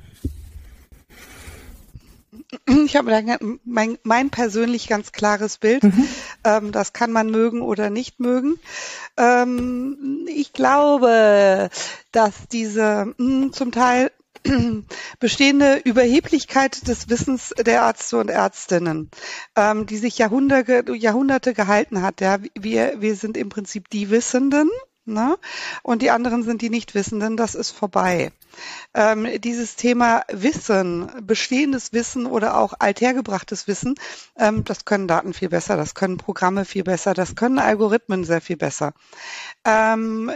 Ich 2.66 2.96
habe 2.96 3.58
mein, 3.64 3.98
mein 4.02 4.30
persönlich 4.30 4.88
ganz 4.88 5.12
klares 5.12 5.58
Bild. 5.58 5.82
Mhm. 5.82 6.08
Ähm, 6.44 6.72
das 6.72 6.92
kann 6.92 7.12
man 7.12 7.30
mögen 7.30 7.62
oder 7.62 7.90
nicht 7.90 8.20
mögen. 8.20 8.56
Ähm, 9.16 10.26
ich 10.28 10.52
glaube, 10.52 11.70
dass 12.12 12.34
diese 12.50 13.14
mh, 13.16 13.42
hm, 13.42 13.52
zum 13.52 13.72
Teil 13.72 14.10
bestehende 15.20 15.80
Überheblichkeit 15.84 16.86
des 16.88 17.08
Wissens 17.08 17.54
der 17.58 17.74
Ärzte 17.74 18.18
und 18.18 18.28
Ärztinnen, 18.28 19.10
ähm, 19.56 19.86
die 19.86 19.96
sich 19.96 20.18
Jahrhunderte, 20.18 20.94
Jahrhunderte 20.94 21.54
gehalten 21.54 22.02
hat. 22.02 22.20
Ja, 22.20 22.38
wir, 22.58 23.00
wir 23.00 23.16
sind 23.16 23.36
im 23.36 23.48
Prinzip 23.48 23.88
die 23.90 24.10
Wissenden. 24.10 24.70
Ne? 25.06 25.36
Und 25.82 26.02
die 26.02 26.10
anderen 26.10 26.42
sind 26.42 26.62
die 26.62 26.70
Nichtwissenden, 26.70 27.36
das 27.36 27.54
ist 27.54 27.70
vorbei. 27.70 28.32
Ähm, 28.94 29.26
dieses 29.40 29.74
Thema 29.74 30.22
Wissen, 30.30 31.10
bestehendes 31.22 31.92
Wissen 31.92 32.26
oder 32.26 32.56
auch 32.56 32.74
althergebrachtes 32.78 33.66
Wissen, 33.66 33.96
ähm, 34.38 34.64
das 34.64 34.84
können 34.84 35.08
Daten 35.08 35.34
viel 35.34 35.48
besser, 35.48 35.76
das 35.76 35.94
können 35.94 36.18
Programme 36.18 36.64
viel 36.64 36.84
besser, 36.84 37.14
das 37.14 37.34
können 37.34 37.58
Algorithmen 37.58 38.24
sehr 38.24 38.40
viel 38.40 38.56
besser. 38.56 38.92
Ähm, 39.64 40.30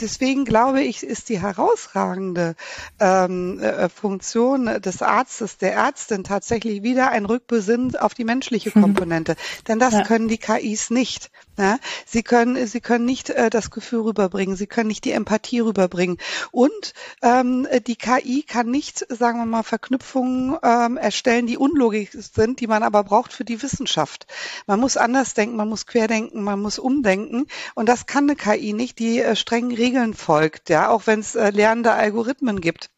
deswegen 0.00 0.44
glaube 0.44 0.82
ich, 0.82 1.02
ist 1.02 1.30
die 1.30 1.40
herausragende 1.40 2.54
ähm, 3.00 3.58
äh, 3.60 3.88
Funktion 3.88 4.66
des 4.82 5.00
Arztes, 5.00 5.56
der 5.56 5.72
Ärztin 5.74 6.24
tatsächlich 6.24 6.82
wieder 6.82 7.10
ein 7.10 7.24
Rückbesinnen 7.24 7.96
auf 7.96 8.12
die 8.14 8.24
menschliche. 8.24 8.70
Komponente. 8.82 9.32
Mhm. 9.32 9.64
Denn 9.68 9.78
das 9.78 9.94
ja. 9.94 10.02
können 10.02 10.28
die 10.28 10.38
KIs 10.38 10.90
nicht. 10.90 11.30
Ja? 11.58 11.78
Sie 12.06 12.22
können, 12.22 12.66
sie 12.66 12.80
können 12.80 13.04
nicht 13.04 13.30
äh, 13.30 13.50
das 13.50 13.70
Gefühl 13.70 14.02
rüberbringen, 14.02 14.56
sie 14.56 14.66
können 14.66 14.88
nicht 14.88 15.04
die 15.04 15.12
Empathie 15.12 15.60
rüberbringen. 15.60 16.18
Und 16.50 16.94
ähm, 17.22 17.66
die 17.86 17.96
KI 17.96 18.42
kann 18.42 18.70
nicht, 18.70 19.06
sagen 19.08 19.38
wir 19.38 19.46
mal, 19.46 19.62
Verknüpfungen 19.62 20.56
ähm, 20.62 20.96
erstellen, 20.96 21.46
die 21.46 21.58
unlogisch 21.58 22.10
sind, 22.12 22.60
die 22.60 22.66
man 22.66 22.82
aber 22.82 23.04
braucht 23.04 23.32
für 23.32 23.44
die 23.44 23.62
Wissenschaft. 23.62 24.26
Man 24.66 24.80
muss 24.80 24.96
anders 24.96 25.34
denken, 25.34 25.56
man 25.56 25.68
muss 25.68 25.86
querdenken, 25.86 26.42
man 26.42 26.60
muss 26.60 26.78
umdenken. 26.78 27.46
Und 27.74 27.88
das 27.88 28.06
kann 28.06 28.24
eine 28.24 28.36
KI 28.36 28.72
nicht, 28.72 28.98
die 28.98 29.20
äh, 29.20 29.36
strengen 29.36 29.72
Regeln 29.72 30.14
folgt, 30.14 30.70
ja, 30.70 30.88
auch 30.88 31.06
wenn 31.06 31.20
es 31.20 31.34
äh, 31.34 31.50
lernende 31.50 31.92
Algorithmen 31.92 32.60
gibt. 32.60 32.90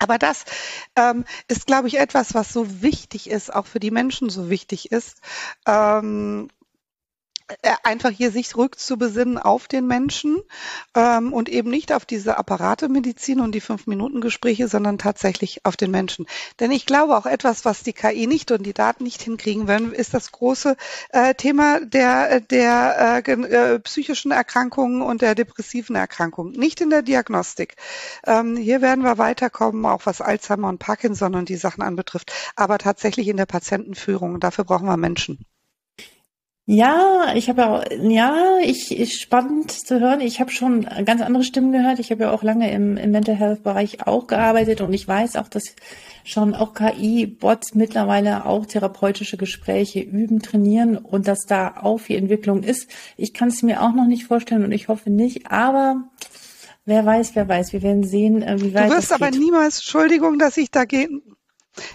Aber 0.00 0.18
das 0.18 0.46
ähm, 0.96 1.26
ist, 1.46 1.66
glaube 1.66 1.88
ich, 1.88 1.98
etwas, 1.98 2.32
was 2.34 2.52
so 2.52 2.82
wichtig 2.82 3.28
ist, 3.28 3.52
auch 3.52 3.66
für 3.66 3.80
die 3.80 3.90
Menschen 3.90 4.30
so 4.30 4.48
wichtig 4.48 4.90
ist. 4.90 5.18
Ähm, 5.66 6.48
äh, 6.48 6.59
einfach 7.82 8.10
hier 8.10 8.30
sich 8.30 8.56
rückzubesinnen 8.56 9.38
auf 9.38 9.68
den 9.68 9.86
Menschen 9.86 10.38
ähm, 10.94 11.32
und 11.32 11.48
eben 11.48 11.70
nicht 11.70 11.92
auf 11.92 12.04
diese 12.04 12.36
Apparatemedizin 12.38 13.40
und 13.40 13.54
die 13.54 13.60
Fünf-Minuten-Gespräche, 13.60 14.68
sondern 14.68 14.98
tatsächlich 14.98 15.64
auf 15.64 15.76
den 15.76 15.90
Menschen. 15.90 16.26
Denn 16.60 16.70
ich 16.70 16.86
glaube 16.86 17.16
auch 17.16 17.26
etwas, 17.26 17.64
was 17.64 17.82
die 17.82 17.92
KI 17.92 18.26
nicht 18.26 18.50
und 18.50 18.64
die 18.64 18.74
Daten 18.74 19.04
nicht 19.04 19.22
hinkriegen 19.22 19.68
werden, 19.68 19.92
ist 19.92 20.14
das 20.14 20.32
große 20.32 20.76
äh, 21.10 21.34
Thema 21.34 21.80
der, 21.80 22.40
der 22.40 23.22
äh, 23.26 23.32
äh, 23.32 23.78
psychischen 23.80 24.30
Erkrankungen 24.30 25.02
und 25.02 25.22
der 25.22 25.34
depressiven 25.34 25.96
Erkrankungen. 25.96 26.52
Nicht 26.52 26.80
in 26.80 26.90
der 26.90 27.02
Diagnostik. 27.02 27.76
Ähm, 28.26 28.56
hier 28.56 28.80
werden 28.80 29.04
wir 29.04 29.18
weiterkommen, 29.18 29.84
auch 29.86 30.06
was 30.06 30.20
Alzheimer 30.20 30.68
und 30.68 30.78
Parkinson 30.78 31.34
und 31.34 31.48
die 31.48 31.56
Sachen 31.56 31.82
anbetrifft, 31.82 32.32
aber 32.56 32.78
tatsächlich 32.78 33.28
in 33.28 33.36
der 33.36 33.46
Patientenführung. 33.46 34.40
Dafür 34.40 34.64
brauchen 34.64 34.86
wir 34.86 34.96
Menschen. 34.96 35.46
Ja, 36.72 37.32
ich 37.34 37.48
habe 37.48 37.62
ja, 37.62 37.82
ja, 38.00 38.58
ich, 38.62 38.96
ich 38.96 39.20
spannend 39.20 39.72
zu 39.72 39.98
hören. 39.98 40.20
Ich 40.20 40.38
habe 40.38 40.52
schon 40.52 40.82
ganz 41.04 41.20
andere 41.20 41.42
Stimmen 41.42 41.72
gehört. 41.72 41.98
Ich 41.98 42.12
habe 42.12 42.22
ja 42.22 42.30
auch 42.30 42.44
lange 42.44 42.70
im, 42.70 42.96
im 42.96 43.10
Mental 43.10 43.34
Health 43.34 43.64
Bereich 43.64 44.06
auch 44.06 44.28
gearbeitet 44.28 44.80
und 44.80 44.92
ich 44.92 45.08
weiß 45.08 45.34
auch, 45.34 45.48
dass 45.48 45.74
schon 46.22 46.54
auch 46.54 46.72
KI-Bots 46.72 47.74
mittlerweile 47.74 48.46
auch 48.46 48.66
therapeutische 48.66 49.36
Gespräche 49.36 49.98
üben, 49.98 50.42
trainieren 50.42 50.96
und 50.96 51.26
dass 51.26 51.40
da 51.40 51.74
auch 51.82 51.98
viel 51.98 52.18
Entwicklung 52.18 52.62
ist. 52.62 52.88
Ich 53.16 53.34
kann 53.34 53.48
es 53.48 53.64
mir 53.64 53.82
auch 53.82 53.92
noch 53.92 54.06
nicht 54.06 54.26
vorstellen 54.26 54.62
und 54.62 54.70
ich 54.70 54.86
hoffe 54.86 55.10
nicht, 55.10 55.50
aber 55.50 56.04
wer 56.84 57.04
weiß, 57.04 57.34
wer 57.34 57.48
weiß. 57.48 57.72
Wir 57.72 57.82
werden 57.82 58.04
sehen, 58.04 58.42
äh, 58.42 58.60
wie 58.60 58.74
weit. 58.74 58.90
Du 58.90 58.94
wirst 58.94 59.12
aber 59.12 59.32
niemals, 59.32 59.78
Entschuldigung, 59.78 60.38
dass 60.38 60.56
ich 60.56 60.70
dagegen 60.70 61.20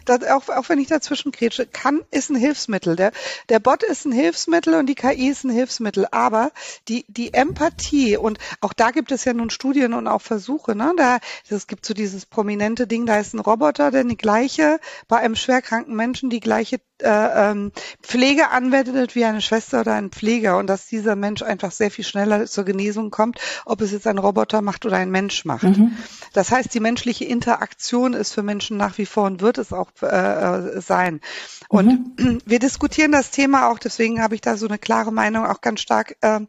das, 0.05 0.23
auch, 0.23 0.49
auch 0.49 0.69
wenn 0.69 0.79
ich 0.79 0.87
dazwischen 0.87 1.31
kretsche, 1.31 1.65
kann, 1.65 2.01
ist 2.11 2.29
ein 2.29 2.35
Hilfsmittel. 2.35 2.95
Der, 2.95 3.11
der 3.49 3.59
Bot 3.59 3.83
ist 3.83 4.05
ein 4.05 4.11
Hilfsmittel 4.11 4.75
und 4.75 4.87
die 4.87 4.95
KI 4.95 5.29
ist 5.29 5.43
ein 5.43 5.49
Hilfsmittel. 5.49 6.07
Aber 6.11 6.51
die, 6.87 7.05
die 7.07 7.33
Empathie, 7.33 8.17
und 8.17 8.39
auch 8.61 8.73
da 8.73 8.91
gibt 8.91 9.11
es 9.11 9.25
ja 9.25 9.33
nun 9.33 9.49
Studien 9.49 9.93
und 9.93 10.07
auch 10.07 10.21
Versuche, 10.21 10.75
ne? 10.75 10.93
Da, 10.97 11.19
es 11.49 11.67
gibt 11.67 11.85
so 11.85 11.93
dieses 11.93 12.25
prominente 12.25 12.87
Ding, 12.87 13.05
da 13.05 13.19
ist 13.19 13.33
ein 13.33 13.39
Roboter, 13.39 13.91
der 13.91 14.03
die 14.03 14.17
gleiche, 14.17 14.79
bei 15.07 15.17
einem 15.17 15.35
schwerkranken 15.35 15.95
Menschen 15.95 16.29
die 16.29 16.39
gleiche 16.39 16.79
äh, 17.01 17.51
ähm, 17.51 17.71
Pflege 18.01 18.49
anwendet 18.51 19.15
wie 19.15 19.25
eine 19.25 19.41
Schwester 19.41 19.81
oder 19.81 19.95
ein 19.95 20.11
Pfleger 20.11 20.57
und 20.57 20.67
dass 20.67 20.87
dieser 20.87 21.15
Mensch 21.15 21.41
einfach 21.41 21.71
sehr 21.71 21.91
viel 21.91 22.05
schneller 22.05 22.45
zur 22.45 22.63
Genesung 22.63 23.11
kommt, 23.11 23.39
ob 23.65 23.81
es 23.81 23.91
jetzt 23.91 24.07
ein 24.07 24.17
Roboter 24.17 24.61
macht 24.61 24.85
oder 24.85 24.97
ein 24.97 25.11
Mensch 25.11 25.43
macht. 25.43 25.63
Mhm. 25.63 25.97
Das 26.31 26.51
heißt, 26.51 26.73
die 26.73 26.79
menschliche 26.79 27.25
Interaktion 27.25 28.13
ist 28.13 28.33
für 28.33 28.43
Menschen 28.43 28.77
nach 28.77 28.97
wie 28.97 29.05
vor 29.05 29.25
und 29.25 29.41
wird 29.41 29.57
es 29.57 29.64
auch 29.73 29.91
äh, 30.01 30.05
äh 30.05 30.81
sein. 30.81 31.21
Und 31.69 32.17
mhm. 32.19 32.41
wir 32.45 32.59
diskutieren 32.59 33.11
das 33.11 33.31
Thema 33.31 33.69
auch, 33.69 33.79
deswegen 33.79 34.21
habe 34.21 34.35
ich 34.35 34.41
da 34.41 34.57
so 34.57 34.67
eine 34.67 34.77
klare 34.77 35.11
Meinung, 35.11 35.45
auch 35.45 35.61
ganz 35.61 35.81
stark 35.81 36.17
äh, 36.21 36.39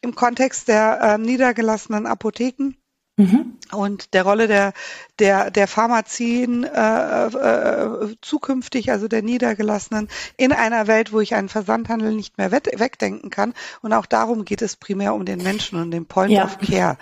im 0.00 0.14
Kontext 0.14 0.68
der 0.68 1.00
äh, 1.00 1.18
niedergelassenen 1.18 2.06
Apotheken 2.06 2.74
Mhm. 3.16 3.58
Und 3.70 4.12
der 4.12 4.24
Rolle 4.24 4.48
der, 4.48 4.72
der, 5.20 5.50
der 5.52 5.68
Pharmazien 5.68 6.64
äh, 6.64 7.26
äh, 7.26 8.16
zukünftig, 8.20 8.90
also 8.90 9.06
der 9.06 9.22
Niedergelassenen, 9.22 10.08
in 10.36 10.52
einer 10.52 10.88
Welt, 10.88 11.12
wo 11.12 11.20
ich 11.20 11.34
einen 11.34 11.48
Versandhandel 11.48 12.12
nicht 12.12 12.38
mehr 12.38 12.50
wegdenken 12.50 13.30
kann. 13.30 13.54
Und 13.82 13.92
auch 13.92 14.06
darum 14.06 14.44
geht 14.44 14.62
es 14.62 14.74
primär 14.74 15.14
um 15.14 15.24
den 15.24 15.42
Menschen 15.42 15.80
und 15.80 15.92
den 15.92 16.06
Point 16.06 16.32
ja. 16.32 16.44
of 16.44 16.58
Care. 16.58 16.98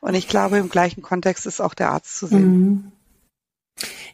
Und 0.00 0.14
ich 0.14 0.28
glaube, 0.28 0.58
im 0.58 0.68
gleichen 0.68 1.02
Kontext 1.02 1.46
ist 1.46 1.60
auch 1.60 1.74
der 1.74 1.90
Arzt 1.90 2.16
zu 2.16 2.28
sehen. 2.28 2.46
Mhm. 2.46 2.92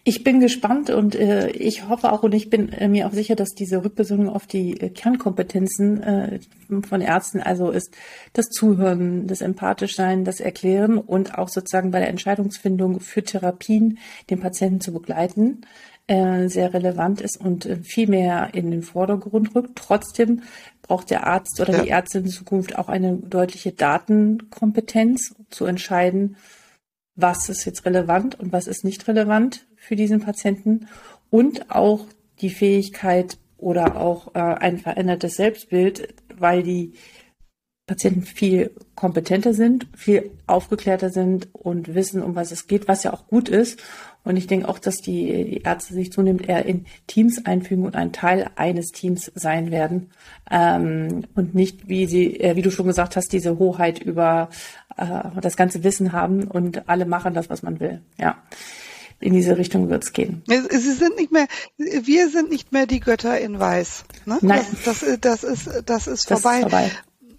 Ich 0.04 0.24
bin 0.24 0.40
gespannt 0.40 0.90
und 0.90 1.14
äh, 1.14 1.50
ich 1.50 1.88
hoffe 1.88 2.12
auch 2.12 2.24
und 2.24 2.34
ich 2.34 2.50
bin 2.50 2.72
äh, 2.72 2.88
mir 2.88 3.06
auch 3.06 3.12
sicher, 3.12 3.36
dass 3.36 3.50
diese 3.50 3.84
Rückbesinnung 3.84 4.28
auf 4.28 4.48
die 4.48 4.80
äh, 4.80 4.88
Kernkompetenzen 4.88 6.02
äh, 6.02 6.40
von 6.88 7.00
Ärzten, 7.00 7.40
also 7.40 7.70
ist 7.70 7.94
das 8.32 8.46
Zuhören, 8.46 9.28
das 9.28 9.40
Empathischsein, 9.40 10.24
das 10.24 10.40
Erklären 10.40 10.98
und 10.98 11.38
auch 11.38 11.48
sozusagen 11.48 11.92
bei 11.92 12.00
der 12.00 12.08
Entscheidungsfindung 12.08 12.98
für 12.98 13.22
Therapien 13.22 13.98
den 14.28 14.40
Patienten 14.40 14.80
zu 14.80 14.92
begleiten, 14.92 15.60
äh, 16.08 16.48
sehr 16.48 16.74
relevant 16.74 17.20
ist 17.20 17.40
und 17.40 17.66
äh, 17.66 17.76
viel 17.76 18.08
mehr 18.08 18.50
in 18.54 18.72
den 18.72 18.82
Vordergrund 18.82 19.54
rückt. 19.54 19.76
Trotzdem 19.76 20.42
braucht 20.82 21.10
der 21.10 21.28
Arzt 21.28 21.60
oder 21.60 21.76
ja. 21.76 21.82
die 21.84 21.90
Ärztin 21.90 22.24
in 22.24 22.30
Zukunft 22.30 22.76
auch 22.76 22.88
eine 22.88 23.14
deutliche 23.18 23.70
Datenkompetenz 23.70 25.36
zu 25.50 25.64
entscheiden, 25.64 26.36
was 27.14 27.48
ist 27.48 27.64
jetzt 27.64 27.84
relevant 27.84 28.38
und 28.38 28.52
was 28.52 28.66
ist 28.66 28.84
nicht 28.84 29.06
relevant 29.08 29.66
für 29.76 29.96
diesen 29.96 30.20
Patienten 30.20 30.88
und 31.30 31.70
auch 31.70 32.06
die 32.40 32.50
Fähigkeit 32.50 33.38
oder 33.58 33.96
auch 33.96 34.34
äh, 34.34 34.40
ein 34.40 34.78
verändertes 34.78 35.36
Selbstbild, 35.36 36.14
weil 36.36 36.62
die 36.62 36.94
Patienten 37.86 38.22
viel 38.22 38.70
kompetenter 38.94 39.54
sind, 39.54 39.86
viel 39.96 40.30
aufgeklärter 40.46 41.10
sind 41.10 41.48
und 41.52 41.94
wissen, 41.94 42.22
um 42.22 42.34
was 42.34 42.52
es 42.52 42.66
geht, 42.66 42.88
was 42.88 43.02
ja 43.02 43.12
auch 43.12 43.26
gut 43.26 43.48
ist. 43.48 43.82
Und 44.24 44.36
ich 44.36 44.46
denke 44.46 44.68
auch, 44.68 44.78
dass 44.78 44.98
die, 44.98 45.44
die 45.44 45.62
Ärzte 45.62 45.94
sich 45.94 46.12
zunehmend 46.12 46.48
eher 46.48 46.64
in 46.64 46.86
Teams 47.06 47.44
einfügen 47.44 47.84
und 47.84 47.96
ein 47.96 48.12
Teil 48.12 48.50
eines 48.54 48.92
Teams 48.92 49.32
sein 49.34 49.70
werden. 49.70 50.10
Ähm, 50.50 51.24
und 51.34 51.54
nicht, 51.54 51.88
wie 51.88 52.06
sie, 52.06 52.38
äh, 52.38 52.54
wie 52.54 52.62
du 52.62 52.70
schon 52.70 52.86
gesagt 52.86 53.16
hast, 53.16 53.32
diese 53.32 53.58
Hoheit 53.58 54.00
über 54.00 54.48
äh, 54.96 55.40
das 55.40 55.56
ganze 55.56 55.82
Wissen 55.82 56.12
haben 56.12 56.44
und 56.44 56.88
alle 56.88 57.04
machen 57.04 57.34
das, 57.34 57.50
was 57.50 57.62
man 57.62 57.80
will. 57.80 58.00
Ja. 58.18 58.36
In 59.18 59.34
diese 59.34 59.56
Richtung 59.56 59.88
wird 59.88 60.02
es 60.02 60.12
gehen. 60.12 60.42
Sie 60.46 60.92
sind 60.92 61.16
nicht 61.16 61.30
mehr, 61.30 61.46
wir 61.78 62.28
sind 62.28 62.50
nicht 62.50 62.72
mehr 62.72 62.86
die 62.86 62.98
Götter 62.98 63.38
in 63.38 63.58
Weiß. 63.58 64.04
Ne? 64.24 64.38
Nein. 64.40 64.62
Das, 64.84 65.00
das, 65.00 65.20
das 65.20 65.44
ist, 65.44 65.82
das 65.86 66.06
ist 66.08 66.30
das 66.30 66.40
vorbei. 66.40 66.58
Ist 66.58 66.62
vorbei. 66.62 66.90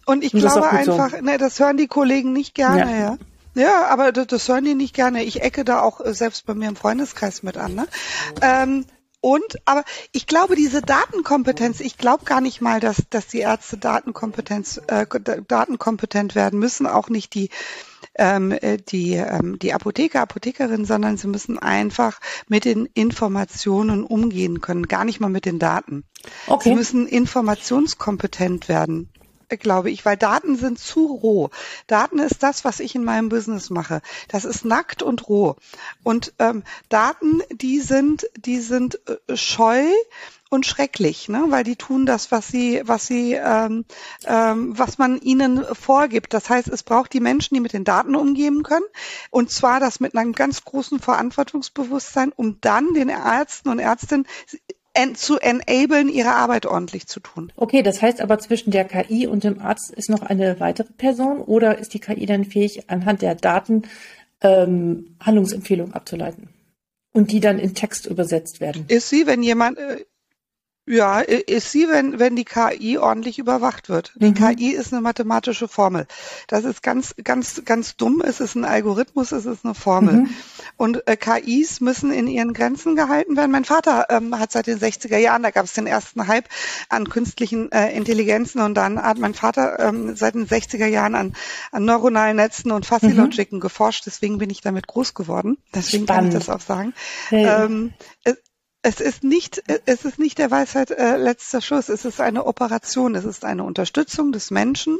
Und 0.06 0.24
ich 0.24 0.34
und 0.34 0.41
glaube 0.41 0.69
einfach, 0.69 1.12
so. 1.12 1.22
ne, 1.22 1.38
das 1.38 1.60
hören 1.60 1.78
die 1.78 1.88
Kollegen 1.88 2.34
nicht 2.34 2.56
gerne, 2.56 2.91
ja. 2.91 3.00
ja. 3.00 3.17
Ja, 3.56 3.88
aber 3.88 4.12
das, 4.12 4.28
das 4.28 4.48
hören 4.48 4.66
die 4.66 4.76
nicht 4.76 4.96
gerne. 4.96 5.24
Ich 5.24 5.42
ecke 5.42 5.63
da 5.63 5.82
auch 5.82 6.02
äh, 6.02 6.13
selbst 6.13 6.46
bei 6.46 6.54
mir 6.54 6.70
im 6.70 6.76
Freundeskreis 6.76 7.44
mit 7.44 7.58
an. 7.58 7.76
Ne? 7.76 7.88
Ähm, 8.42 8.86
und, 9.26 9.56
aber 9.63 9.86
ich 10.12 10.28
glaube, 10.28 10.58
diese 10.58 10.82
Datenkompetenz, 10.82 11.80
ich 11.80 11.98
glaube 11.98 12.26
gar 12.26 12.42
nicht 12.42 12.60
mal, 12.60 12.82
dass, 12.82 13.04
dass 13.10 13.28
die 13.28 13.39
Ärzte 13.39 13.78
Datenkompetenz, 13.78 14.82
äh, 14.88 15.06
datenkompetent 15.48 16.36
werden 16.36 16.60
müssen, 16.60 16.86
auch 16.88 17.08
nicht 17.08 17.34
die, 17.34 17.50
ähm, 18.16 18.52
äh, 18.52 18.78
die, 18.78 19.13
ähm, 19.13 19.58
die 19.60 19.74
Apotheker, 19.74 20.20
Apothekerinnen, 20.20 20.86
sondern 20.86 21.16
sie 21.16 21.30
müssen 21.30 21.58
einfach 21.58 22.20
mit 22.50 22.66
den 22.66 22.86
Informationen 22.86 24.04
umgehen 24.04 24.60
können, 24.60 24.89
gar 24.89 25.06
nicht 25.06 25.22
mal 25.22 25.30
mit 25.30 25.46
den 25.46 25.58
Daten. 25.58 26.04
Okay. 26.48 26.70
Sie 26.70 26.76
müssen 26.76 27.08
informationskompetent 27.08 28.68
werden 28.68 29.10
glaube 29.58 29.92
ich, 29.92 30.06
weil 30.06 30.18
Daten 30.18 30.56
sind 30.56 30.80
zu 30.80 31.06
roh. 31.06 31.50
Daten 31.88 32.20
ist 32.20 32.44
das, 32.44 32.66
was 32.66 32.80
ich 32.80 32.96
in 32.96 33.04
meinem 33.04 33.30
Business 33.30 33.70
mache. 33.70 34.02
Das 34.28 34.46
ist 34.46 34.66
nackt 34.66 35.04
und 35.04 35.28
roh. 35.30 35.56
Und 36.04 36.34
ähm, 36.39 36.63
Daten, 36.89 37.42
die 37.52 37.80
sind, 37.80 38.28
die 38.38 38.60
sind 38.60 39.00
äh, 39.08 39.36
scheu 39.36 39.86
und 40.54 40.68
schrecklich, 40.68 41.30
ne? 41.30 41.46
weil 41.50 41.63
die 41.63 41.76
tun 41.76 42.06
das, 42.06 42.32
was 42.32 42.48
sie, 42.48 42.82
was 42.86 43.08
sie, 43.08 43.34
ähm, 43.34 43.86
ähm, 44.26 44.78
was 44.78 45.00
man 45.00 45.20
ihnen 45.20 45.66
vorgibt. 45.74 46.34
Das 46.34 46.50
heißt, 46.50 46.68
es 46.70 46.84
braucht 46.84 47.12
die 47.12 47.20
Menschen, 47.20 47.56
die 47.56 47.60
mit 47.60 47.74
den 47.74 47.84
Daten 47.84 48.16
umgehen 48.16 48.62
können, 48.62 48.86
und 49.32 49.50
zwar 49.52 49.80
das 49.80 50.00
mit 50.00 50.16
einem 50.16 50.34
ganz 50.34 50.63
großen 50.63 51.00
Verantwortungsbewusstsein, 51.00 52.32
um 52.32 52.62
dann 52.62 52.94
den 52.94 53.10
Ärzten 53.10 53.70
und 53.70 53.80
Ärztinnen 53.80 54.28
en, 54.28 54.62
zu 55.15 55.39
enablen, 55.39 56.10
ihre 56.10 56.32
Arbeit 56.36 56.65
ordentlich 56.65 57.08
zu 57.08 57.19
tun. 57.19 57.51
Okay, 57.56 57.82
das 57.82 58.01
heißt 58.01 58.21
aber 58.21 58.39
zwischen 58.39 58.71
der 58.71 58.86
KI 58.86 59.27
und 59.27 59.43
dem 59.43 59.60
Arzt 59.60 59.91
ist 59.91 60.10
noch 60.10 60.21
eine 60.21 60.60
weitere 60.60 60.91
Person 60.93 61.39
oder 61.39 61.77
ist 61.79 61.93
die 61.93 61.99
KI 61.99 62.25
dann 62.25 62.45
fähig, 62.45 62.89
anhand 62.89 63.21
der 63.21 63.36
Daten 63.36 63.84
ähm, 64.41 65.15
Handlungsempfehlungen 65.19 65.93
abzuleiten? 65.93 66.49
Und 67.12 67.32
die 67.32 67.39
dann 67.39 67.60
in 67.60 67.75
Text 67.75 68.08
übersetzt 68.08 68.60
werden. 68.60 68.86
Ist 68.88 69.10
sie, 69.10 69.27
wenn 69.27 69.43
jemand, 69.43 69.77
äh, 69.77 70.03
ja, 70.86 71.19
ist 71.21 71.71
sie, 71.71 71.88
wenn, 71.88 72.19
wenn 72.19 72.36
die 72.36 72.43
KI 72.43 72.97
ordentlich 72.97 73.39
überwacht 73.39 73.88
wird. 73.88 74.13
Die 74.15 74.29
mhm. 74.29 74.34
KI 74.34 74.71
ist 74.71 74.91
eine 74.91 75.01
mathematische 75.01 75.67
Formel. 75.67 76.08
Das 76.47 76.65
ist 76.65 76.84
ganz, 76.84 77.15
ganz, 77.23 77.63
ganz 77.65 77.95
dumm. 77.95 78.21
Es 78.25 78.39
ist 78.39 78.56
ein 78.56 78.65
Algorithmus, 78.65 79.32
es 79.32 79.45
ist 79.45 79.63
eine 79.63 79.75
Formel. 79.75 80.13
Mhm. 80.13 80.29
Und 80.84 81.08
äh, 81.08 81.15
KIs 81.15 81.80
müssen 81.80 82.12
in 82.12 82.28
ihren 82.28 82.52
Grenzen 82.52 82.98
gehalten 82.98 83.38
werden. 83.38 83.52
Mein 83.52 83.63
Vater 83.63 84.08
ähm, 84.10 84.38
hat 84.38 84.52
seit 84.52 84.67
den 84.67 84.80
60er 84.80 85.15
Jahren, 85.15 85.41
da 85.41 85.50
gab 85.50 85.63
es 85.63 85.72
den 85.72 85.88
ersten 85.88 86.28
Hype 86.28 86.50
an 86.89 87.08
künstlichen 87.08 87.72
äh, 87.72 87.96
Intelligenzen 87.96 88.60
und 88.60 88.74
dann 88.74 89.02
hat 89.02 89.17
mein 89.17 89.34
Vater 89.34 89.80
ähm, 89.80 90.17
seit 90.17 90.36
den 90.36 90.46
60er 90.46 90.88
Jahren 90.88 91.15
an, 91.15 91.38
an 91.72 91.86
neuronalen 91.86 92.36
Netzen 92.36 92.69
und 92.74 92.86
Fuzzy 92.86 93.12
Logiken 93.12 93.60
mhm. 93.60 93.62
geforscht. 93.62 94.06
Deswegen 94.08 94.39
bin 94.39 94.50
ich 94.50 94.60
damit 94.60 94.88
groß 94.88 95.13
geworden. 95.13 95.58
Deswegen 95.74 96.04
Spannend. 96.04 96.34
kann 96.34 96.38
ich 96.38 96.46
das 96.46 96.54
auch 96.54 96.60
sagen. 96.60 96.93
Hey. 97.30 97.46
Ähm, 97.46 97.93
es 98.86 99.00
ist 99.00 99.24
nicht, 99.24 99.63
es 99.86 100.04
ist 100.04 100.19
nicht 100.19 100.38
der 100.38 100.52
Weisheit 100.52 100.91
äh, 100.91 101.15
letzter 101.15 101.62
Schuss. 101.62 101.88
Es 101.88 102.04
ist 102.04 102.19
eine 102.19 102.46
Operation. 102.46 103.15
Es 103.15 103.24
ist 103.24 103.46
eine 103.46 103.63
Unterstützung 103.63 104.34
des 104.34 104.52
Menschen. 104.52 104.98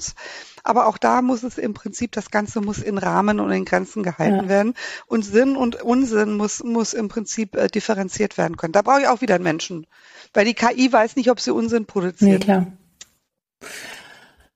Aber 0.64 0.88
auch 0.88 0.98
da 0.98 1.22
muss 1.22 1.44
es 1.44 1.58
im 1.58 1.74
Prinzip, 1.74 2.14
das 2.14 2.32
Ganze 2.32 2.62
muss 2.62 2.78
in 2.78 2.98
Rahmen 2.98 3.42
und 3.42 3.52
in 3.52 3.66
Grenzen 3.66 4.02
gehalten 4.02 4.44
ja. 4.44 4.48
werden. 4.48 4.74
Und 5.08 5.24
Sinn 5.24 5.58
und 5.58 5.82
Unsinn 5.82 6.38
muss, 6.38 6.64
muss 6.64 6.94
im 6.94 7.10
Prinzip 7.10 7.58
äh, 7.58 7.68
differenziert 7.68 8.38
werden 8.38 8.56
können. 8.56 8.72
Da 8.72 8.82
brauche 8.84 9.02
ich 9.02 9.08
auch 9.10 9.20
wieder 9.20 9.36
einen 9.36 9.44
Menschen. 9.44 9.86
Weil 10.34 10.46
die 10.46 10.54
KI 10.54 10.92
weiß 10.92 11.18
nicht, 11.18 11.30
ob 11.30 11.42
sie 11.42 11.52
Unsinn 11.52 11.86
produziert. 11.86 12.40
Nee, 12.40 12.46
klar. 12.46 12.68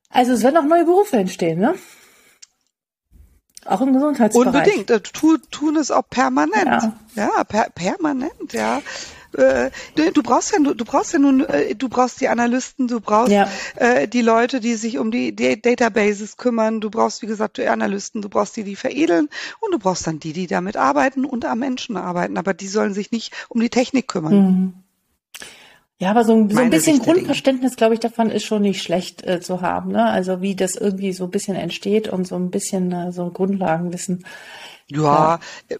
Also 0.10 0.32
es 0.32 0.44
werden 0.44 0.56
auch 0.56 0.64
neue 0.64 0.86
Berufe 0.86 1.18
entstehen, 1.18 1.60
ne? 1.60 1.76
Auch 3.66 3.82
im 3.82 3.92
Gesundheitsbereich. 3.92 4.48
Unbedingt. 4.48 4.90
Äh, 4.90 5.02
tu, 5.02 5.38
tun 5.52 5.76
es 5.76 5.92
auch 5.92 6.10
permanent. 6.10 6.94
Ja, 7.16 7.28
ja 7.36 7.44
per, 7.44 7.70
permanent, 7.72 8.54
ja 8.54 8.82
äh, 9.34 9.72
du 9.96 10.24
brauchst 10.24 10.52
ja, 10.52 10.60
du 10.60 10.86
brauchst 10.86 11.14
ja 11.14 11.20
nun, 11.20 11.42
äh, 11.46 11.76
du 11.76 11.90
brauchst 11.90 12.22
die 12.22 12.28
Analysten, 12.28 12.88
du 12.88 13.00
brauchst 13.00 13.32
ja. 13.32 13.50
äh, 13.76 14.08
die 14.08 14.22
Leute, 14.22 14.60
die 14.60 14.76
sich 14.76 14.98
um 14.98 15.12
die, 15.12 15.36
die 15.36 15.62
Databases 15.62 16.38
kümmern, 16.38 16.82
du 16.82 16.90
brauchst, 16.90 17.22
wie 17.22 17.28
gesagt, 17.28 17.58
die 17.58 17.68
Analysten, 17.68 18.22
du 18.22 18.30
brauchst 18.30 18.56
die, 18.56 18.64
die 18.64 18.76
veredeln 18.76 19.30
und 19.60 19.74
du 19.74 19.80
brauchst 19.80 20.08
dann 20.08 20.20
die, 20.20 20.34
die 20.34 20.48
damit 20.48 20.78
arbeiten 20.78 21.26
und 21.26 21.46
am 21.46 21.60
Menschen 21.60 21.98
arbeiten. 21.98 22.38
Aber 22.38 22.54
die 22.54 22.68
sollen 22.68 22.94
sich 22.94 23.12
nicht 23.12 23.34
um 23.50 23.60
die 23.60 23.70
Technik 23.70 24.08
kümmern. 24.08 24.34
Mhm. 24.34 24.74
Ja, 26.00 26.12
aber 26.12 26.24
so 26.24 26.34
ein, 26.34 26.50
so 26.50 26.60
ein 26.60 26.70
bisschen 26.70 27.00
Grundverständnis, 27.00 27.76
glaube 27.76 27.96
ich, 27.96 28.00
davon 28.00 28.30
ist 28.30 28.46
schon 28.46 28.62
nicht 28.62 28.84
schlecht 28.84 29.26
äh, 29.26 29.42
zu 29.42 29.62
haben. 29.62 29.92
Ne? 29.92 30.06
Also 30.06 30.42
wie 30.42 30.56
das 30.56 30.76
irgendwie 30.76 31.12
so 31.12 31.24
ein 31.24 31.32
bisschen 31.32 31.56
entsteht 31.56 32.08
und 32.08 32.28
so 32.28 32.36
ein 32.36 32.52
bisschen 32.52 32.92
äh, 32.92 33.12
so 33.12 33.32
Grundlagenwissen. 33.32 34.24
Ja, 34.90 35.40
ja, 35.70 35.78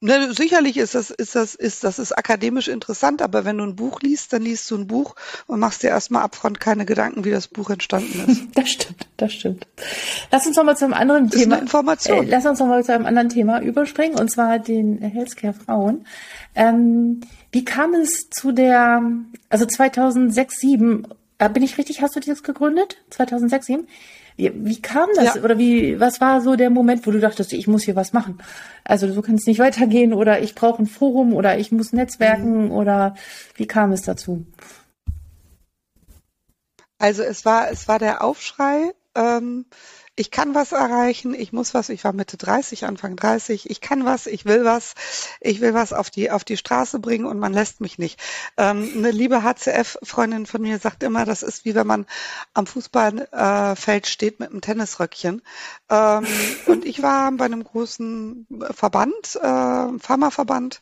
Ne, 0.00 0.32
sicherlich 0.32 0.76
ist 0.76 0.94
das, 0.94 1.10
ist 1.10 1.34
das, 1.34 1.56
ist 1.56 1.82
das 1.82 1.98
ist 1.98 2.16
akademisch 2.16 2.68
interessant, 2.68 3.20
aber 3.20 3.44
wenn 3.44 3.58
du 3.58 3.64
ein 3.64 3.74
Buch 3.74 4.00
liest, 4.00 4.32
dann 4.32 4.42
liest 4.42 4.70
du 4.70 4.76
ein 4.76 4.86
Buch 4.86 5.16
und 5.48 5.58
machst 5.58 5.82
dir 5.82 5.88
erstmal 5.88 6.22
upfront 6.22 6.60
keine 6.60 6.86
Gedanken, 6.86 7.24
wie 7.24 7.32
das 7.32 7.48
Buch 7.48 7.70
entstanden 7.70 8.24
ist. 8.28 8.42
Das 8.54 8.70
stimmt, 8.70 9.06
das 9.16 9.32
stimmt. 9.32 9.66
Lass 10.30 10.46
uns 10.46 10.56
nochmal 10.56 10.76
zu 10.76 10.84
einem 10.84 10.94
anderen 10.94 11.26
ist 11.26 11.34
Thema. 11.34 11.56
Eine 11.56 11.62
Information. 11.62 12.26
Äh, 12.26 12.30
lass 12.30 12.46
uns 12.46 12.60
nochmal 12.60 12.84
zu 12.84 12.92
einem 12.92 13.06
anderen 13.06 13.28
Thema 13.28 13.60
überspringen, 13.60 14.18
und 14.18 14.30
zwar 14.30 14.60
den 14.60 14.98
Healthcare 15.00 15.54
Frauen. 15.54 16.06
Ähm, 16.54 17.20
wie 17.50 17.64
kam 17.64 17.94
es 17.94 18.30
zu 18.30 18.52
der, 18.52 19.02
also 19.48 19.66
2006, 19.66 20.60
2007, 20.60 21.08
äh, 21.38 21.48
bin 21.48 21.62
ich 21.62 21.76
richtig, 21.76 22.02
hast 22.02 22.14
du 22.14 22.20
das 22.20 22.44
gegründet? 22.44 22.98
2006, 23.10 23.66
2007? 23.66 23.88
Wie, 24.38 24.80
kam 24.80 25.08
das? 25.16 25.34
Ja. 25.34 25.42
Oder 25.42 25.58
wie, 25.58 25.98
was 25.98 26.20
war 26.20 26.40
so 26.40 26.54
der 26.54 26.70
Moment, 26.70 27.04
wo 27.04 27.10
du 27.10 27.18
dachtest, 27.18 27.52
ich 27.52 27.66
muss 27.66 27.82
hier 27.82 27.96
was 27.96 28.12
machen? 28.12 28.38
Also 28.84 29.12
so 29.12 29.20
kann 29.20 29.34
es 29.34 29.46
nicht 29.46 29.58
weitergehen 29.58 30.12
oder 30.12 30.40
ich 30.40 30.54
brauche 30.54 30.80
ein 30.80 30.86
Forum 30.86 31.34
oder 31.34 31.58
ich 31.58 31.72
muss 31.72 31.92
netzwerken 31.92 32.66
mhm. 32.66 32.70
oder 32.70 33.16
wie 33.56 33.66
kam 33.66 33.90
es 33.90 34.02
dazu? 34.02 34.46
Also 36.98 37.24
es 37.24 37.44
war, 37.44 37.68
es 37.72 37.88
war 37.88 37.98
der 37.98 38.22
Aufschrei, 38.22 38.92
ähm, 39.16 39.66
ich 40.18 40.32
kann 40.32 40.54
was 40.54 40.72
erreichen, 40.72 41.32
ich 41.32 41.52
muss 41.52 41.74
was, 41.74 41.88
ich 41.90 42.02
war 42.02 42.12
Mitte 42.12 42.36
30, 42.36 42.86
Anfang 42.86 43.14
30, 43.14 43.70
ich 43.70 43.80
kann 43.80 44.04
was, 44.04 44.26
ich 44.26 44.44
will 44.44 44.64
was, 44.64 44.94
ich 45.40 45.60
will 45.60 45.74
was 45.74 45.92
auf 45.92 46.10
die, 46.10 46.32
auf 46.32 46.42
die 46.42 46.56
Straße 46.56 46.98
bringen 46.98 47.24
und 47.24 47.38
man 47.38 47.52
lässt 47.52 47.80
mich 47.80 47.98
nicht. 47.98 48.20
Ähm, 48.56 48.90
eine 48.96 49.12
liebe 49.12 49.44
HCF-Freundin 49.44 50.46
von 50.46 50.60
mir 50.60 50.78
sagt 50.78 51.04
immer, 51.04 51.24
das 51.24 51.44
ist 51.44 51.64
wie 51.64 51.76
wenn 51.76 51.86
man 51.86 52.06
am 52.52 52.66
Fußballfeld 52.66 54.06
äh, 54.06 54.08
steht 54.08 54.40
mit 54.40 54.50
einem 54.50 54.60
Tennisröckchen. 54.60 55.40
Ähm, 55.88 56.26
und 56.66 56.84
ich 56.84 57.00
war 57.00 57.30
bei 57.32 57.44
einem 57.44 57.62
großen 57.62 58.46
Verband, 58.72 59.36
äh, 59.36 59.98
Pharmaverband, 60.00 60.80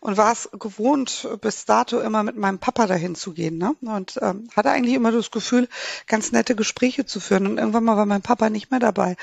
und 0.00 0.16
war 0.16 0.32
es 0.32 0.48
gewohnt, 0.52 1.28
bis 1.40 1.64
dato 1.64 2.00
immer 2.00 2.22
mit 2.22 2.36
meinem 2.36 2.58
Papa 2.58 2.86
dahin 2.86 3.14
zu 3.14 3.32
gehen. 3.32 3.58
Ne? 3.58 3.74
Und 3.82 4.18
ähm, 4.22 4.48
hatte 4.54 4.70
eigentlich 4.70 4.94
immer 4.94 5.12
das 5.12 5.30
Gefühl, 5.30 5.68
ganz 6.06 6.32
nette 6.32 6.54
Gespräche 6.54 7.04
zu 7.06 7.20
führen. 7.20 7.46
Und 7.46 7.58
irgendwann 7.58 7.84
mal 7.84 7.96
war 7.96 8.06
mein 8.06 8.22
Papa 8.22 8.50
nicht 8.50 8.70
mehr 8.70 8.80
dabei. 8.80 9.16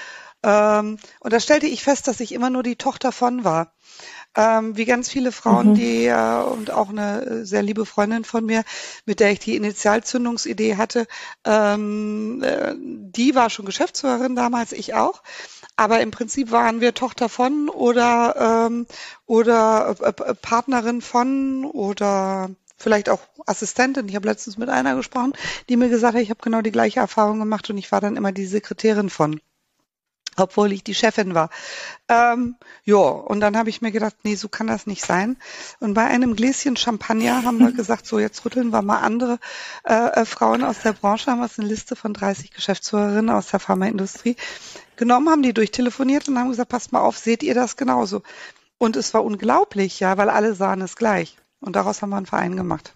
Ähm, 0.45 0.99
und 1.19 1.34
da 1.34 1.39
stellte 1.39 1.65
ich 1.65 1.84
fest, 1.84 2.08
dass 2.08 2.19
ich 2.19 2.31
immer 2.31 2.51
nur 2.51 2.62
die 2.62 2.75
Tochter 2.75 3.12
von 3.12 3.43
war. 3.43 3.73
Ähm, 4.38 4.77
wie 4.77 4.86
ganz 4.86 5.10
viele 5.10 5.31
Frauen, 5.31 5.69
mhm. 5.69 5.75
die 5.75 6.05
äh, 6.05 6.43
und 6.43 6.69
auch 6.69 6.89
eine 6.89 7.45
sehr 7.45 7.63
liebe 7.63 7.86
Freundin 7.86 8.25
von 8.25 8.45
mir, 8.45 8.63
mit 9.05 9.21
der 9.21 9.31
ich 9.31 9.39
die 9.39 9.55
Initialzündungsidee 9.55 10.75
hatte, 10.75 11.08
ähm, 11.45 12.43
äh, 12.43 12.75
die 12.77 13.34
war 13.34 13.49
schon 13.49 13.65
Geschäftsführerin 13.65 14.36
damals, 14.36 14.71
ich 14.71 14.93
auch. 14.93 15.23
Aber 15.77 16.01
im 16.01 16.12
Prinzip 16.12 16.51
waren 16.51 16.79
wir 16.79 16.93
Tochter 16.93 17.27
von 17.27 17.69
oder, 17.69 18.67
ähm, 18.67 18.86
oder 19.25 19.95
äh, 20.01 20.10
äh, 20.10 20.36
Partnerin 20.36 21.01
von 21.01 21.65
oder 21.65 22.49
vielleicht 22.77 23.10
auch 23.10 23.21
Assistentin. 23.45 24.08
Ich 24.10 24.15
habe 24.15 24.27
letztens 24.27 24.58
mit 24.58 24.69
einer 24.69 24.95
gesprochen, 24.95 25.34
die 25.69 25.77
mir 25.77 25.89
gesagt 25.89 26.15
hat, 26.15 26.21
ich 26.21 26.29
habe 26.29 26.41
genau 26.43 26.62
die 26.62 26.71
gleiche 26.71 26.99
Erfahrung 26.99 27.39
gemacht 27.39 27.69
und 27.69 27.77
ich 27.77 27.91
war 27.91 28.01
dann 28.01 28.17
immer 28.17 28.31
die 28.31 28.45
Sekretärin 28.45 29.10
von 29.10 29.39
obwohl 30.38 30.71
ich 30.71 30.84
die 30.84 30.95
Chefin 30.95 31.34
war. 31.34 31.50
Ähm, 32.08 32.56
ja, 32.84 32.98
und 32.98 33.39
dann 33.39 33.58
habe 33.58 33.69
ich 33.69 33.82
mir 33.82 33.91
gedacht, 33.91 34.15
nee, 34.24 34.36
so 34.36 34.48
kann 34.50 34.67
das 34.67 34.88
nicht 34.88 35.06
sein. 35.06 35.38
Und 35.80 35.93
bei 35.93 36.06
einem 36.06 36.36
Gläschen 36.36 36.78
Champagner 36.78 37.43
haben 37.43 37.60
wir 37.60 37.71
gesagt, 37.74 38.06
so 38.06 38.19
jetzt 38.19 38.45
rütteln 38.45 38.69
wir 38.71 38.82
mal 38.82 39.00
andere 39.00 39.39
äh, 39.84 40.21
äh 40.21 40.26
Frauen 40.26 40.63
aus 40.63 40.80
der 40.84 40.93
Branche, 40.93 41.32
haben 41.32 41.39
wir 41.39 41.50
eine 41.58 41.67
Liste 41.67 41.95
von 41.95 42.13
30 42.13 42.52
Geschäftsführerinnen 42.52 43.30
aus 43.30 43.48
der 43.48 43.60
Pharmaindustrie 43.60 44.36
genommen, 44.95 45.30
haben 45.30 45.43
die 45.43 45.54
durchtelefoniert 45.54 46.28
und 46.28 46.38
haben 46.38 46.50
gesagt, 46.50 46.69
passt 46.69 46.91
mal 46.91 47.02
auf, 47.02 47.17
seht 47.17 47.43
ihr 47.43 47.54
das 47.54 47.76
genauso? 47.76 48.21
Und 48.78 48.95
es 48.95 49.13
war 49.13 49.24
unglaublich, 49.24 50.00
ja, 50.00 50.17
weil 50.17 50.30
alle 50.30 50.54
sahen 50.54 50.82
es 50.82 50.95
gleich. 50.95 51.38
Und 51.60 51.76
daraus 51.76 52.02
haben 52.02 52.10
wir 52.10 52.17
einen 52.17 52.26
Verein 52.26 52.56
gemacht. 52.56 52.95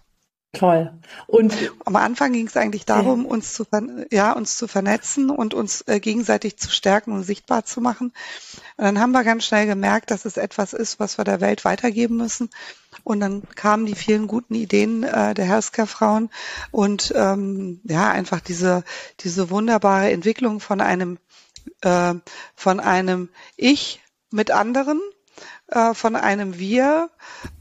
Toll. 0.52 0.92
Und 1.28 1.54
am 1.84 1.94
Anfang 1.94 2.32
ging 2.32 2.48
es 2.48 2.56
eigentlich 2.56 2.84
darum, 2.84 3.22
ja. 3.22 3.28
uns 3.28 3.54
zu 3.54 3.64
ja 4.10 4.32
uns 4.32 4.56
zu 4.56 4.66
vernetzen 4.66 5.30
und 5.30 5.54
uns 5.54 5.82
äh, 5.82 6.00
gegenseitig 6.00 6.56
zu 6.56 6.70
stärken 6.72 7.12
und 7.12 7.22
sichtbar 7.22 7.64
zu 7.64 7.80
machen. 7.80 8.12
Und 8.76 8.84
dann 8.84 8.98
haben 8.98 9.12
wir 9.12 9.22
ganz 9.22 9.44
schnell 9.44 9.66
gemerkt, 9.66 10.10
dass 10.10 10.24
es 10.24 10.36
etwas 10.36 10.72
ist, 10.72 10.98
was 10.98 11.18
wir 11.18 11.24
der 11.24 11.40
Welt 11.40 11.64
weitergeben 11.64 12.16
müssen. 12.16 12.50
Und 13.04 13.20
dann 13.20 13.42
kamen 13.54 13.86
die 13.86 13.94
vielen 13.94 14.26
guten 14.26 14.56
Ideen 14.56 15.04
äh, 15.04 15.34
der 15.34 15.44
Healthcare-Frauen 15.44 16.30
und 16.72 17.12
ähm, 17.14 17.80
ja 17.84 18.10
einfach 18.10 18.40
diese 18.40 18.82
diese 19.20 19.50
wunderbare 19.50 20.10
Entwicklung 20.10 20.58
von 20.58 20.80
einem 20.80 21.18
äh, 21.82 22.14
von 22.56 22.80
einem 22.80 23.28
Ich 23.56 24.02
mit 24.32 24.50
anderen 24.50 25.00
äh, 25.70 25.94
von 25.94 26.16
einem 26.16 26.58
Wir 26.58 27.10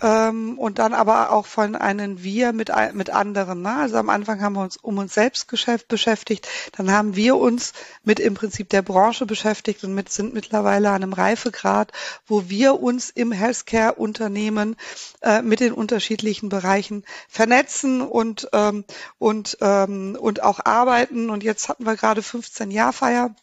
ähm, 0.01 0.57
und 0.57 0.79
dann 0.79 0.93
aber 0.93 1.31
auch 1.31 1.45
von 1.45 1.75
einem 1.75 2.23
Wir 2.23 2.53
mit, 2.53 2.71
mit 2.93 3.09
anderen. 3.09 3.61
Ne? 3.61 3.75
Also 3.75 3.97
am 3.97 4.09
Anfang 4.09 4.41
haben 4.41 4.53
wir 4.53 4.63
uns 4.63 4.77
um 4.77 4.97
uns 4.97 5.13
selbst 5.13 5.47
beschäftigt, 5.87 6.47
dann 6.75 6.91
haben 6.91 7.15
wir 7.15 7.37
uns 7.37 7.73
mit 8.03 8.19
im 8.19 8.33
Prinzip 8.33 8.69
der 8.69 8.81
Branche 8.81 9.25
beschäftigt 9.25 9.83
und 9.83 9.93
mit, 9.93 10.09
sind 10.09 10.33
mittlerweile 10.33 10.89
an 10.89 11.03
einem 11.03 11.13
Reifegrad, 11.13 11.91
wo 12.25 12.49
wir 12.49 12.81
uns 12.81 13.09
im 13.09 13.31
Healthcare-Unternehmen 13.31 14.75
äh, 15.21 15.41
mit 15.41 15.59
den 15.59 15.73
unterschiedlichen 15.73 16.49
Bereichen 16.49 17.03
vernetzen 17.27 18.01
und, 18.01 18.49
ähm, 18.53 18.85
und, 19.17 19.57
ähm, 19.61 20.17
und 20.19 20.43
auch 20.43 20.59
arbeiten. 20.65 21.29
Und 21.29 21.43
jetzt 21.43 21.69
hatten 21.69 21.85
wir 21.85 21.95
gerade 21.95 22.23
15 22.23 22.71
Jahr 22.71 22.93
Feier 22.93 23.35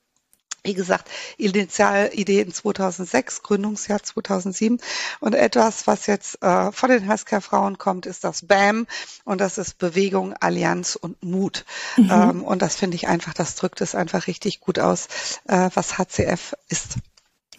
wie 0.66 0.74
gesagt, 0.74 1.08
Initialidee 1.38 2.40
in 2.40 2.52
2006, 2.52 3.42
Gründungsjahr 3.42 4.02
2007. 4.02 4.78
Und 5.20 5.34
etwas, 5.34 5.86
was 5.86 6.06
jetzt 6.06 6.42
äh, 6.42 6.72
von 6.72 6.90
den 6.90 7.04
Healthcare-Frauen 7.04 7.78
kommt, 7.78 8.04
ist 8.04 8.24
das 8.24 8.46
BAM. 8.46 8.86
Und 9.24 9.40
das 9.40 9.58
ist 9.58 9.78
Bewegung, 9.78 10.34
Allianz 10.34 10.96
und 10.96 11.22
Mut. 11.22 11.64
Mhm. 11.96 12.10
Ähm, 12.10 12.44
und 12.44 12.62
das 12.62 12.76
finde 12.76 12.96
ich 12.96 13.06
einfach, 13.06 13.32
das 13.32 13.54
drückt 13.54 13.80
es 13.80 13.94
einfach 13.94 14.26
richtig 14.26 14.60
gut 14.60 14.78
aus, 14.78 15.08
äh, 15.46 15.70
was 15.72 15.98
HCF 15.98 16.54
ist. 16.68 16.96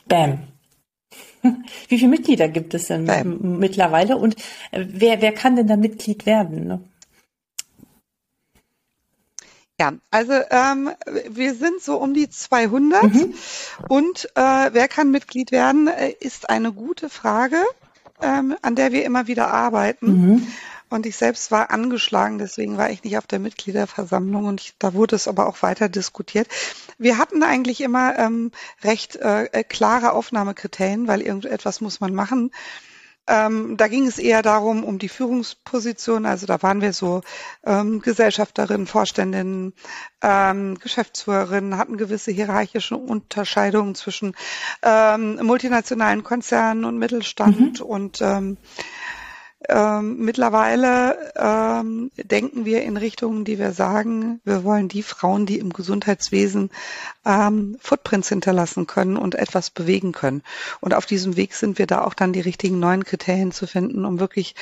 BAM. 0.08 0.40
Wie 1.88 1.98
viele 1.98 2.10
Mitglieder 2.10 2.50
gibt 2.50 2.74
es 2.74 2.88
denn 2.88 3.06
Bam. 3.06 3.60
mittlerweile 3.60 4.18
und 4.18 4.36
äh, 4.72 4.86
wer, 4.88 5.22
wer 5.22 5.32
kann 5.32 5.56
denn 5.56 5.68
da 5.68 5.78
Mitglied 5.78 6.26
werden? 6.26 6.68
Ne? 6.68 6.82
Ja, 9.80 9.94
also 10.10 10.34
ähm, 10.50 10.90
wir 11.30 11.54
sind 11.54 11.84
so 11.84 11.98
um 11.98 12.16
die 12.16 12.30
200 12.30 13.04
mhm. 13.04 13.34
und 13.88 14.28
äh, 14.34 14.70
wer 14.74 14.88
kann 14.88 15.12
Mitglied 15.12 15.52
werden, 15.52 15.88
äh, 15.88 16.16
ist 16.20 16.50
eine 16.50 16.72
gute 16.72 17.10
Frage, 17.10 17.64
ähm, 18.20 18.56
an 18.64 18.76
der 18.76 18.92
wir 18.92 19.06
immer 19.06 19.28
wieder 19.28 19.54
arbeiten. 19.54 20.08
Mhm. 20.08 20.48
Und 20.90 21.06
ich 21.06 21.18
selbst 21.18 21.52
war 21.52 21.70
angeschlagen, 21.70 22.40
deswegen 22.40 22.78
war 22.78 22.90
ich 22.90 23.04
nicht 23.04 23.18
auf 23.18 23.28
der 23.28 23.40
Mitgliederversammlung 23.40 24.46
und 24.46 24.62
ich, 24.62 24.74
da 24.80 24.94
wurde 24.94 25.18
es 25.18 25.28
aber 25.28 25.46
auch 25.48 25.62
weiter 25.62 25.90
diskutiert. 25.90 26.48
Wir 26.98 27.18
hatten 27.18 27.44
eigentlich 27.44 27.82
immer 27.82 28.18
ähm, 28.18 28.52
recht 28.84 29.18
äh, 29.18 29.64
klare 29.64 30.14
Aufnahmekriterien, 30.14 31.08
weil 31.08 31.22
irgendetwas 31.22 31.82
muss 31.82 32.00
man 32.00 32.16
machen. 32.16 32.52
Ähm, 33.28 33.76
da 33.78 33.88
ging 33.88 34.08
es 34.08 34.18
eher 34.18 34.42
darum, 34.42 34.84
um 34.84 35.00
die 35.00 35.10
Führungsposition. 35.10 36.26
Also 36.26 36.46
da 36.46 36.62
waren 36.64 36.82
wir 36.82 36.94
so 36.94 37.22
ähm, 37.66 38.02
Gesellschafterinnen, 38.02 38.88
Vorständinnen, 38.88 39.74
ähm, 40.22 40.80
Geschäftsführerinnen, 40.80 41.78
hatten 41.78 41.98
gewisse 41.98 42.32
hierarchische 42.32 42.96
Unterscheidungen 42.96 43.96
zwischen 43.96 44.36
ähm, 44.82 45.40
multinationalen 45.44 46.24
Konzernen 46.24 46.86
und 46.86 46.98
Mittelstand 46.98 47.80
mhm. 47.80 47.86
und 47.86 48.22
ähm, 49.68 50.18
mittlerweile 50.20 51.32
ähm, 51.36 52.12
denken 52.16 52.66
wir 52.66 52.84
in 52.84 52.96
Richtungen, 52.96 53.44
die 53.44 53.58
wir 53.58 53.72
sagen, 53.72 54.40
wir 54.44 54.64
wollen 54.64 54.88
die 54.88 55.02
Frauen, 55.02 55.48
die 55.48 55.58
im 55.58 55.74
Gesundheitswesen 55.74 56.70
ähm, 57.26 57.76
Footprints 57.80 58.30
hinterlassen 58.30 58.86
können 58.86 59.18
und 59.18 59.34
etwas 59.36 59.72
bewegen 59.72 60.12
können. 60.12 60.44
Und 60.80 60.94
auf 60.94 61.08
diesem 61.08 61.38
Weg 61.38 61.54
sind 61.56 61.80
wir 61.80 61.88
da 61.88 62.04
auch 62.04 62.14
dann 62.14 62.34
die 62.34 62.40
richtigen 62.40 62.80
neuen 62.80 63.04
Kriterien 63.04 63.52
zu 63.52 63.66
finden, 63.66 64.06
um 64.06 64.20
wirklich 64.20 64.54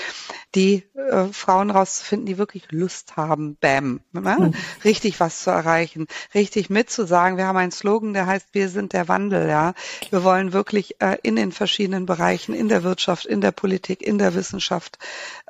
die 0.55 0.83
äh, 0.95 1.25
Frauen 1.31 1.71
rauszufinden, 1.71 2.25
die 2.25 2.37
wirklich 2.37 2.71
Lust 2.71 3.17
haben, 3.17 3.57
bam, 3.59 3.99
ne? 4.13 4.37
mhm. 4.39 4.53
richtig 4.83 5.19
was 5.19 5.39
zu 5.39 5.51
erreichen, 5.51 6.07
richtig 6.33 6.69
mitzusagen. 6.69 7.37
Wir 7.37 7.47
haben 7.47 7.57
einen 7.57 7.71
Slogan, 7.71 8.13
der 8.13 8.27
heißt, 8.27 8.47
wir 8.53 8.69
sind 8.69 8.93
der 8.93 9.07
Wandel, 9.07 9.49
ja. 9.49 9.73
Wir 10.09 10.23
wollen 10.23 10.53
wirklich 10.53 11.01
äh, 11.01 11.17
in 11.21 11.35
den 11.35 11.51
verschiedenen 11.51 12.05
Bereichen, 12.05 12.55
in 12.55 12.69
der 12.69 12.83
Wirtschaft, 12.83 13.25
in 13.25 13.41
der 13.41 13.51
Politik, 13.51 14.01
in 14.01 14.17
der 14.17 14.35
Wissenschaft, 14.35 14.84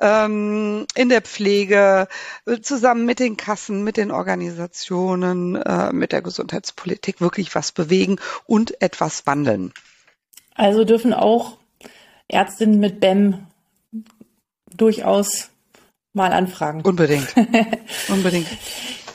ähm, 0.00 0.86
in 0.94 1.08
der 1.08 1.22
Pflege, 1.22 2.08
äh, 2.46 2.60
zusammen 2.60 3.04
mit 3.04 3.18
den 3.18 3.36
Kassen, 3.36 3.84
mit 3.84 3.96
den 3.96 4.10
Organisationen, 4.10 5.56
äh, 5.56 5.92
mit 5.92 6.12
der 6.12 6.22
Gesundheitspolitik 6.22 7.20
wirklich 7.20 7.54
was 7.54 7.72
bewegen 7.72 8.18
und 8.46 8.80
etwas 8.82 9.26
wandeln. 9.26 9.72
Also 10.54 10.84
dürfen 10.84 11.12
auch 11.12 11.58
Ärztinnen 12.28 12.80
mit 12.80 13.00
BEM 13.00 13.46
durchaus 14.74 15.50
mal 16.12 16.32
anfragen. 16.32 16.80
Unbedingt. 16.82 17.34
Unbedingt. 18.08 18.48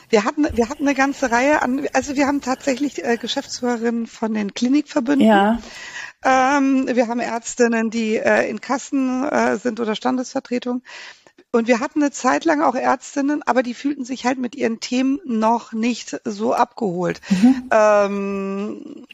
Wir 0.09 0.25
hatten, 0.25 0.45
wir 0.53 0.69
hatten 0.69 0.87
eine 0.87 0.95
ganze 0.95 1.31
Reihe 1.31 1.61
an, 1.61 1.87
also 1.93 2.15
wir 2.15 2.27
haben 2.27 2.41
tatsächlich 2.41 3.03
äh, 3.03 3.17
Geschäftsführerinnen 3.17 4.07
von 4.07 4.33
den 4.33 4.53
Klinikverbünden. 4.53 5.25
Ja. 5.27 5.59
Ähm, 6.23 6.87
wir 6.87 7.07
haben 7.07 7.19
Ärztinnen, 7.19 7.89
die 7.89 8.15
äh, 8.17 8.47
in 8.49 8.61
Kassen 8.61 9.23
äh, 9.23 9.57
sind 9.57 9.79
oder 9.79 9.95
Standesvertretung. 9.95 10.83
Und 11.53 11.67
wir 11.67 11.81
hatten 11.81 12.01
eine 12.01 12.11
Zeit 12.11 12.45
lang 12.45 12.61
auch 12.61 12.75
Ärztinnen, 12.75 13.43
aber 13.45 13.61
die 13.61 13.73
fühlten 13.73 14.05
sich 14.05 14.25
halt 14.25 14.39
mit 14.39 14.55
ihren 14.55 14.79
Themen 14.79 15.19
noch 15.25 15.73
nicht 15.73 16.21
so 16.23 16.53
abgeholt, 16.53 17.19
mhm. 17.29 17.63
ähm, 17.71 19.05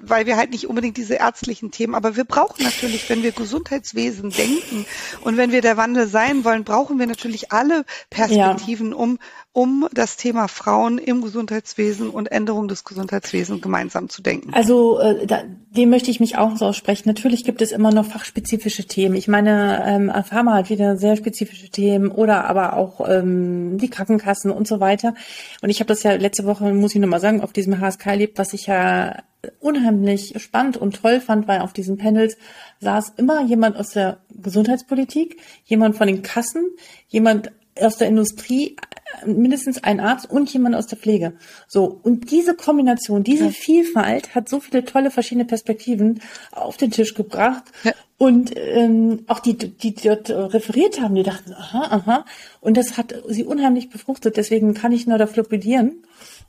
weil, 0.00 0.26
wir 0.26 0.36
halt 0.36 0.50
nicht 0.50 0.66
unbedingt 0.66 0.96
diese 0.96 1.14
ärztlichen 1.14 1.70
Themen, 1.70 1.94
aber 1.94 2.16
wir 2.16 2.24
brauchen 2.24 2.64
natürlich, 2.64 3.08
wenn 3.08 3.22
wir 3.22 3.30
Gesundheitswesen 3.30 4.30
denken 4.30 4.86
und 5.20 5.36
wenn 5.36 5.52
wir 5.52 5.60
der 5.60 5.76
Wandel 5.76 6.08
sein 6.08 6.44
wollen, 6.44 6.64
brauchen 6.64 6.98
wir 6.98 7.06
natürlich 7.06 7.52
alle 7.52 7.84
Perspektiven, 8.10 8.90
ja. 8.90 8.96
um 8.96 9.18
um 9.56 9.86
das 9.92 10.16
Thema 10.16 10.48
Frauen 10.48 10.98
im 10.98 11.22
Gesundheitswesen 11.22 12.10
und 12.10 12.26
Änderung 12.26 12.66
des 12.66 12.82
Gesundheitswesens 12.82 13.62
gemeinsam 13.62 14.08
zu 14.08 14.20
denken. 14.20 14.52
Also 14.52 14.98
äh, 14.98 15.28
da, 15.28 15.44
dem 15.70 15.90
möchte 15.90 16.10
ich 16.10 16.18
mich 16.18 16.36
auch 16.36 16.56
so 16.56 16.66
aussprechen. 16.66 17.04
Natürlich 17.06 17.44
gibt 17.44 17.62
es 17.62 17.70
immer 17.70 17.92
noch 17.92 18.04
fachspezifische 18.04 18.84
Themen. 18.86 19.14
Ich 19.14 19.28
meine, 19.28 19.84
ähm, 19.86 20.12
Pharma 20.24 20.54
hat 20.54 20.70
wieder 20.70 20.96
sehr 20.96 21.14
spezifische 21.14 21.68
Themen 21.68 21.83
oder 21.92 22.44
aber 22.44 22.76
auch 22.76 23.08
ähm, 23.08 23.78
die 23.78 23.90
Krankenkassen 23.90 24.50
und 24.50 24.66
so 24.66 24.80
weiter. 24.80 25.14
Und 25.62 25.70
ich 25.70 25.80
habe 25.80 25.88
das 25.88 26.02
ja 26.02 26.12
letzte 26.12 26.44
Woche, 26.44 26.72
muss 26.72 26.94
ich 26.94 27.00
nochmal 27.00 27.20
sagen, 27.20 27.40
auf 27.40 27.52
diesem 27.52 27.80
HSK 27.80 28.06
erlebt, 28.06 28.38
was 28.38 28.52
ich 28.52 28.66
ja 28.66 29.22
unheimlich 29.60 30.34
spannend 30.38 30.76
und 30.76 31.02
toll 31.02 31.20
fand, 31.20 31.48
weil 31.48 31.60
auf 31.60 31.72
diesen 31.72 31.98
Panels 31.98 32.36
saß 32.80 33.14
immer 33.16 33.44
jemand 33.44 33.76
aus 33.76 33.90
der 33.90 34.18
Gesundheitspolitik, 34.30 35.40
jemand 35.64 35.96
von 35.96 36.06
den 36.06 36.22
Kassen, 36.22 36.70
jemand 37.08 37.52
aus 37.80 37.96
der 37.96 38.08
Industrie, 38.08 38.76
mindestens 39.26 39.82
ein 39.82 40.00
Arzt 40.00 40.30
und 40.30 40.52
jemand 40.52 40.74
aus 40.74 40.86
der 40.86 40.98
Pflege. 40.98 41.34
So. 41.66 42.00
Und 42.02 42.30
diese 42.30 42.54
Kombination, 42.54 43.24
diese 43.24 43.46
ja. 43.46 43.50
Vielfalt 43.50 44.34
hat 44.34 44.48
so 44.48 44.60
viele 44.60 44.84
tolle 44.84 45.10
verschiedene 45.10 45.44
Perspektiven 45.44 46.20
auf 46.52 46.76
den 46.76 46.90
Tisch 46.90 47.14
gebracht. 47.14 47.64
Ja. 47.82 47.92
Und 48.24 48.54
ähm, 48.56 49.24
auch 49.26 49.38
die, 49.38 49.52
die 49.52 49.92
dort 49.92 50.30
referiert 50.30 50.98
haben, 50.98 51.14
die 51.14 51.24
dachten, 51.24 51.52
aha, 51.52 51.82
aha. 51.90 52.24
Und 52.62 52.78
das 52.78 52.96
hat 52.96 53.14
sie 53.28 53.44
unheimlich 53.44 53.90
befruchtet. 53.90 54.38
Deswegen 54.38 54.72
kann 54.72 54.92
ich 54.92 55.06
nur 55.06 55.18
dafür 55.18 55.42
plädieren. 55.42 55.96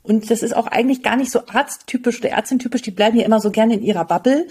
Und 0.02 0.30
das 0.30 0.42
ist 0.42 0.56
auch 0.56 0.68
eigentlich 0.68 1.02
gar 1.02 1.16
nicht 1.16 1.30
so 1.30 1.40
arzttypisch 1.46 2.20
oder 2.20 2.30
ärztintypisch. 2.30 2.80
Die 2.80 2.92
bleiben 2.92 3.18
ja 3.18 3.26
immer 3.26 3.40
so 3.40 3.50
gerne 3.50 3.74
in 3.74 3.82
ihrer 3.82 4.06
Bubble. 4.06 4.46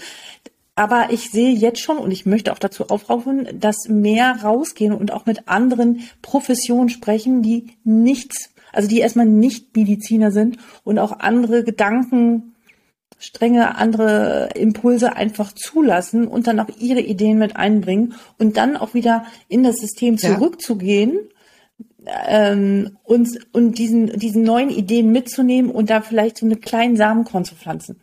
Aber 0.76 1.08
ich 1.10 1.32
sehe 1.32 1.52
jetzt 1.52 1.80
schon 1.80 1.98
und 1.98 2.12
ich 2.12 2.26
möchte 2.26 2.52
auch 2.52 2.60
dazu 2.60 2.90
aufrufen, 2.90 3.48
dass 3.58 3.88
mehr 3.88 4.42
rausgehen 4.44 4.92
und 4.92 5.10
auch 5.10 5.26
mit 5.26 5.48
anderen 5.48 6.08
Professionen 6.22 6.90
sprechen, 6.90 7.42
die 7.42 7.72
nichts, 7.82 8.50
also 8.72 8.88
die 8.88 9.00
erstmal 9.00 9.26
nicht 9.26 9.74
Mediziner 9.74 10.30
sind 10.30 10.58
und 10.84 11.00
auch 11.00 11.18
andere 11.18 11.64
Gedanken, 11.64 12.54
strenge 13.18 13.76
andere 13.76 14.50
Impulse 14.54 15.16
einfach 15.16 15.52
zulassen 15.52 16.26
und 16.26 16.46
dann 16.46 16.60
auch 16.60 16.68
ihre 16.78 17.00
Ideen 17.00 17.38
mit 17.38 17.56
einbringen 17.56 18.14
und 18.38 18.56
dann 18.56 18.76
auch 18.76 18.94
wieder 18.94 19.24
in 19.48 19.62
das 19.62 19.76
System 19.76 20.18
zurückzugehen 20.18 21.20
ähm, 22.26 22.96
und, 23.04 23.38
und 23.52 23.78
diesen, 23.78 24.06
diesen 24.18 24.42
neuen 24.42 24.70
Ideen 24.70 25.12
mitzunehmen 25.12 25.70
und 25.70 25.90
da 25.90 26.00
vielleicht 26.00 26.38
so 26.38 26.46
eine 26.46 26.56
kleinen 26.56 26.96
Samenkorn 26.96 27.44
zu 27.44 27.54
pflanzen. 27.54 28.00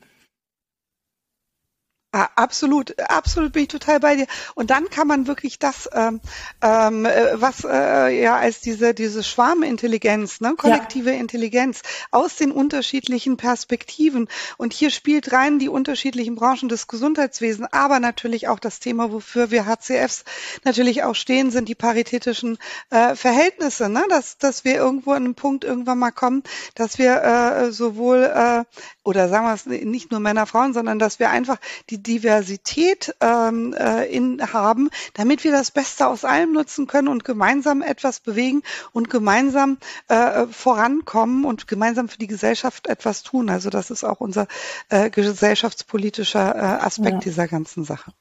Ah, 2.16 2.30
absolut, 2.36 2.94
absolut 3.10 3.54
bin 3.54 3.64
ich 3.64 3.70
total 3.70 4.00
bei 4.00 4.16
dir. 4.16 4.28
Und 4.54 4.70
dann 4.70 4.92
kann 4.92 5.08
man 5.08 5.26
wirklich 5.26 5.58
das, 5.58 5.90
ähm, 5.94 6.22
ähm, 6.62 7.08
äh, 7.08 7.42
was 7.42 7.66
äh, 7.68 8.22
ja 8.22 8.36
als 8.36 8.62
diese 8.62 8.94
diese 8.94 9.24
Schwarmintelligenz, 9.24 10.40
ne, 10.40 10.54
kollektive 10.56 11.10
ja. 11.10 11.18
Intelligenz 11.18 11.82
aus 12.12 12.36
den 12.36 12.52
unterschiedlichen 12.52 13.36
Perspektiven. 13.36 14.28
Und 14.58 14.74
hier 14.74 14.92
spielt 14.92 15.34
rein 15.34 15.58
die 15.58 15.70
unterschiedlichen 15.70 16.36
Branchen 16.36 16.70
des 16.70 16.88
Gesundheitswesens, 16.88 17.70
aber 17.72 18.00
natürlich 18.00 18.48
auch 18.48 18.60
das 18.60 18.80
Thema, 18.80 19.12
wofür 19.12 19.50
wir 19.50 19.66
HCFs 19.66 20.24
natürlich 20.64 21.02
auch 21.02 21.16
stehen, 21.16 21.50
sind 21.50 21.68
die 21.68 21.74
paritätischen 21.74 22.60
äh, 22.92 23.16
Verhältnisse, 23.16 23.90
ne? 23.90 24.04
dass 24.10 24.38
dass 24.38 24.64
wir 24.64 24.76
irgendwo 24.76 25.14
an 25.14 25.24
einem 25.24 25.34
Punkt 25.34 25.64
irgendwann 25.64 25.98
mal 25.98 26.12
kommen, 26.12 26.44
dass 26.76 27.00
wir 27.00 27.24
äh, 27.24 27.72
sowohl 27.72 28.26
äh, 28.26 28.66
oder 29.04 29.30
sagen 29.30 29.48
wir 29.48 29.54
es 29.56 29.66
nicht 29.66 30.12
nur 30.12 30.20
Männer, 30.20 30.46
Frauen, 30.46 30.74
sondern 30.74 31.00
dass 31.00 31.18
wir 31.18 31.32
einfach 31.32 31.58
die 31.90 32.03
Diversität 32.04 33.16
ähm, 33.22 33.74
äh, 33.74 34.06
in, 34.06 34.54
haben, 34.54 34.90
damit 35.14 35.44
wir 35.44 35.52
das 35.52 35.72
Beste 35.72 36.08
aus 36.08 36.26
allem 36.26 36.54
nutzen 36.54 36.88
können 36.88 37.08
und 37.08 37.24
gemeinsam 37.24 37.82
etwas 37.82 38.20
bewegen 38.20 38.62
und 38.92 39.10
gemeinsam 39.10 39.78
äh, 40.08 40.46
vorankommen 40.48 41.46
und 41.46 41.68
gemeinsam 41.68 42.10
für 42.10 42.20
die 42.20 42.28
Gesellschaft 42.28 42.88
etwas 42.88 43.24
tun. 43.24 43.50
Also 43.50 43.70
das 43.70 43.90
ist 43.92 44.04
auch 44.04 44.20
unser 44.20 44.48
äh, 44.90 45.10
gesellschaftspolitischer 45.10 46.56
äh, 46.56 46.86
Aspekt 46.86 47.14
ja. 47.14 47.20
dieser 47.20 47.48
ganzen 47.48 47.84
Sache. 47.84 48.12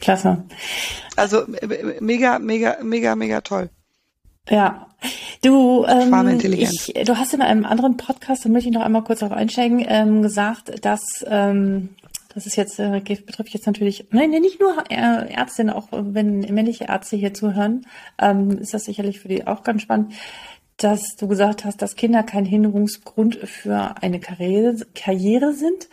Klasse. 0.00 0.44
Also 1.16 1.44
mega, 2.00 2.38
mega, 2.38 2.78
mega, 2.82 3.14
mega 3.14 3.40
toll. 3.40 3.70
Ja, 4.48 4.88
du, 5.42 5.84
ähm, 5.86 6.40
ich, 6.40 6.92
du 7.04 7.16
hast 7.16 7.32
in 7.32 7.42
einem 7.42 7.64
anderen 7.64 7.96
Podcast, 7.96 8.44
da 8.44 8.48
möchte 8.48 8.68
ich 8.68 8.74
noch 8.74 8.82
einmal 8.82 9.04
kurz 9.04 9.20
darauf 9.20 9.36
einsteigen, 9.36 9.84
ähm, 9.86 10.22
gesagt, 10.22 10.84
dass 10.84 11.24
ähm, 11.28 11.90
das 12.34 12.46
ist 12.46 12.56
jetzt, 12.56 12.78
äh, 12.78 13.00
betrifft 13.26 13.52
jetzt 13.52 13.66
natürlich, 13.66 14.06
nein, 14.10 14.30
nicht 14.30 14.60
nur 14.60 14.84
äh, 14.90 15.32
Ärztinnen, 15.32 15.74
auch 15.74 15.88
wenn 15.90 16.40
männliche 16.40 16.84
Ärzte 16.84 17.16
hier 17.16 17.34
zuhören, 17.34 17.86
ähm, 18.18 18.58
ist 18.58 18.74
das 18.74 18.84
sicherlich 18.84 19.20
für 19.20 19.28
die 19.28 19.46
auch 19.46 19.62
ganz 19.62 19.82
spannend, 19.82 20.12
dass 20.76 21.16
du 21.16 21.28
gesagt 21.28 21.64
hast, 21.64 21.82
dass 21.82 21.96
Kinder 21.96 22.22
kein 22.22 22.44
Hinderungsgrund 22.44 23.36
für 23.36 23.94
eine 24.00 24.20
Karriere, 24.20 24.76
Karriere 24.94 25.52
sind, 25.52 25.88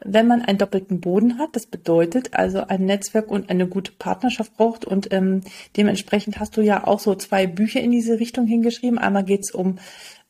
wenn 0.00 0.26
man 0.26 0.42
einen 0.42 0.58
doppelten 0.58 1.00
Boden 1.00 1.38
hat. 1.38 1.50
Das 1.54 1.66
bedeutet 1.66 2.34
also 2.34 2.66
ein 2.66 2.84
Netzwerk 2.84 3.30
und 3.30 3.50
eine 3.50 3.68
gute 3.68 3.92
Partnerschaft 3.92 4.56
braucht. 4.56 4.84
Und 4.84 5.12
ähm, 5.12 5.42
dementsprechend 5.76 6.40
hast 6.40 6.56
du 6.56 6.62
ja 6.62 6.86
auch 6.86 6.98
so 6.98 7.14
zwei 7.14 7.46
Bücher 7.46 7.80
in 7.80 7.92
diese 7.92 8.18
Richtung 8.18 8.46
hingeschrieben. 8.46 8.98
Einmal 8.98 9.24
geht's 9.24 9.52
um 9.52 9.78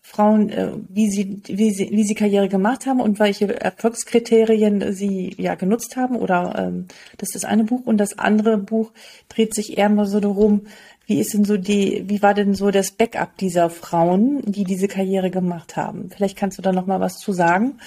Frauen, 0.05 0.51
äh, 0.51 0.73
wie 0.89 1.09
sie, 1.09 1.41
wie 1.47 1.71
sie, 1.71 1.91
wie 1.91 2.05
sie 2.05 2.15
Karriere 2.15 2.49
gemacht 2.49 2.87
haben 2.87 3.01
und 3.01 3.21
welche 3.21 3.61
Erfolgskriterien 3.61 4.93
sie 4.93 5.35
ja 5.39 5.55
genutzt 5.55 5.97
haben. 5.97 6.17
Oder 6.17 6.55
ähm, 6.59 6.89
das 7.19 7.31
ist 7.31 7.37
das 7.37 7.45
eine 7.45 7.65
Buch 7.65 7.87
und 7.87 7.99
das 7.99 8.19
andere 8.19 8.59
Buch 8.59 8.93
dreht 9.29 9.55
sich 9.55 9.79
eher 9.79 9.89
mal 9.89 10.07
so 10.07 10.21
darum, 10.21 10.67
wie 11.07 11.21
ist 11.21 11.35
denn 11.35 11.45
so 11.45 11.57
die, 11.57 12.05
wie 12.09 12.21
war 12.21 12.35
denn 12.35 12.55
so 12.55 12.71
das 12.71 12.91
Backup 12.91 13.37
dieser 13.39 13.71
Frauen, 13.71 14.43
die 14.45 14.65
diese 14.65 14.89
Karriere 14.89 15.31
gemacht 15.31 15.77
haben? 15.77 16.11
Vielleicht 16.11 16.37
kannst 16.37 16.59
du 16.59 16.63
da 16.63 16.73
noch 16.73 16.87
mal 16.87 17.01
was 17.01 17.19
zu 17.19 17.33
sagen 17.33 17.79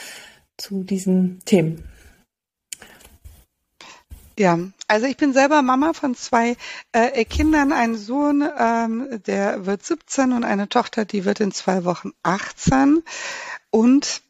zu 0.57 0.83
diesen 0.83 1.39
Themen. 1.45 1.83
Ja, 4.37 4.59
also 4.87 5.05
ich 5.05 5.15
bin 5.15 5.31
selber 5.31 5.61
Mama 5.61 5.93
von 5.93 6.13
zwei 6.13 6.57
äh, 6.91 7.23
Kindern, 7.23 7.71
einen 7.71 7.95
Sohn, 7.95 8.43
ähm, 8.57 9.21
der 9.25 9.65
wird 9.65 9.85
17 9.85 10.33
und 10.33 10.43
eine 10.43 10.67
Tochter, 10.67 11.05
die 11.05 11.23
wird 11.23 11.39
in 11.39 11.53
zwei 11.53 11.85
Wochen 11.85 12.11
18. 12.23 13.01
Und 13.69 14.21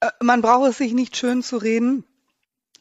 äh, 0.00 0.10
man 0.20 0.42
braucht 0.42 0.70
es 0.70 0.78
sich 0.78 0.92
nicht 0.92 1.16
schön 1.16 1.44
zu 1.44 1.56
reden 1.56 2.04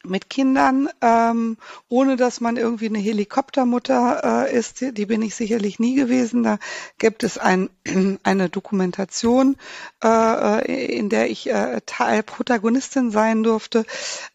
mit 0.04 0.30
Kindern, 0.30 0.90
ähm, 1.02 1.58
ohne 1.90 2.16
dass 2.16 2.42
man 2.42 2.58
irgendwie 2.58 2.88
eine 2.88 3.00
Helikoptermutter 3.00 4.48
äh, 4.48 4.58
ist. 4.58 4.82
Die 4.82 5.06
bin 5.06 5.22
ich 5.22 5.36
sicherlich 5.36 5.80
nie 5.80 5.96
gewesen. 5.96 6.44
Da 6.44 6.58
gibt 6.98 7.24
es 7.24 7.38
ein, 7.38 7.70
eine 8.24 8.50
Dokumentation, 8.50 9.58
äh, 10.04 10.98
in 10.98 11.10
der 11.10 11.30
ich 11.30 11.50
äh, 11.50 11.82
Protagonistin 12.26 13.12
sein 13.12 13.44
durfte, 13.44 13.86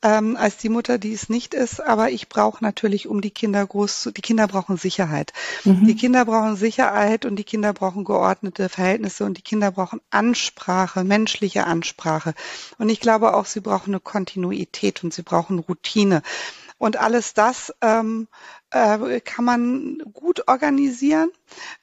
ähm, 0.02 0.36
als 0.36 0.56
die 0.58 0.68
Mutter, 0.68 0.98
die 0.98 1.12
es 1.12 1.28
nicht 1.28 1.54
ist. 1.54 1.80
Aber 1.80 2.10
ich 2.10 2.28
brauche 2.28 2.62
natürlich, 2.62 3.08
um 3.08 3.20
die 3.20 3.30
Kinder 3.30 3.66
groß 3.66 4.02
zu, 4.02 4.10
die 4.10 4.22
Kinder 4.22 4.46
brauchen 4.46 4.76
Sicherheit. 4.76 5.32
Mhm. 5.64 5.86
Die 5.86 5.96
Kinder 5.96 6.24
brauchen 6.24 6.56
Sicherheit 6.56 7.24
und 7.24 7.36
die 7.36 7.44
Kinder 7.44 7.72
brauchen 7.72 8.04
geordnete 8.04 8.68
Verhältnisse 8.68 9.24
und 9.24 9.36
die 9.38 9.42
Kinder 9.42 9.70
brauchen 9.70 10.00
Ansprache, 10.10 11.04
menschliche 11.04 11.64
Ansprache. 11.64 12.34
Und 12.78 12.88
ich 12.88 13.00
glaube 13.00 13.34
auch, 13.34 13.46
sie 13.46 13.60
brauchen 13.60 13.90
eine 13.90 14.00
Kontinuität 14.00 15.02
und 15.02 15.12
sie 15.12 15.22
brauchen 15.22 15.55
brauchen 15.56 15.58
Routine. 15.58 16.22
Und 16.78 16.98
alles 16.98 17.32
das 17.32 17.72
ähm, 17.80 18.28
äh, 18.70 19.20
kann 19.20 19.46
man 19.46 19.98
gut 20.12 20.46
organisieren, 20.46 21.30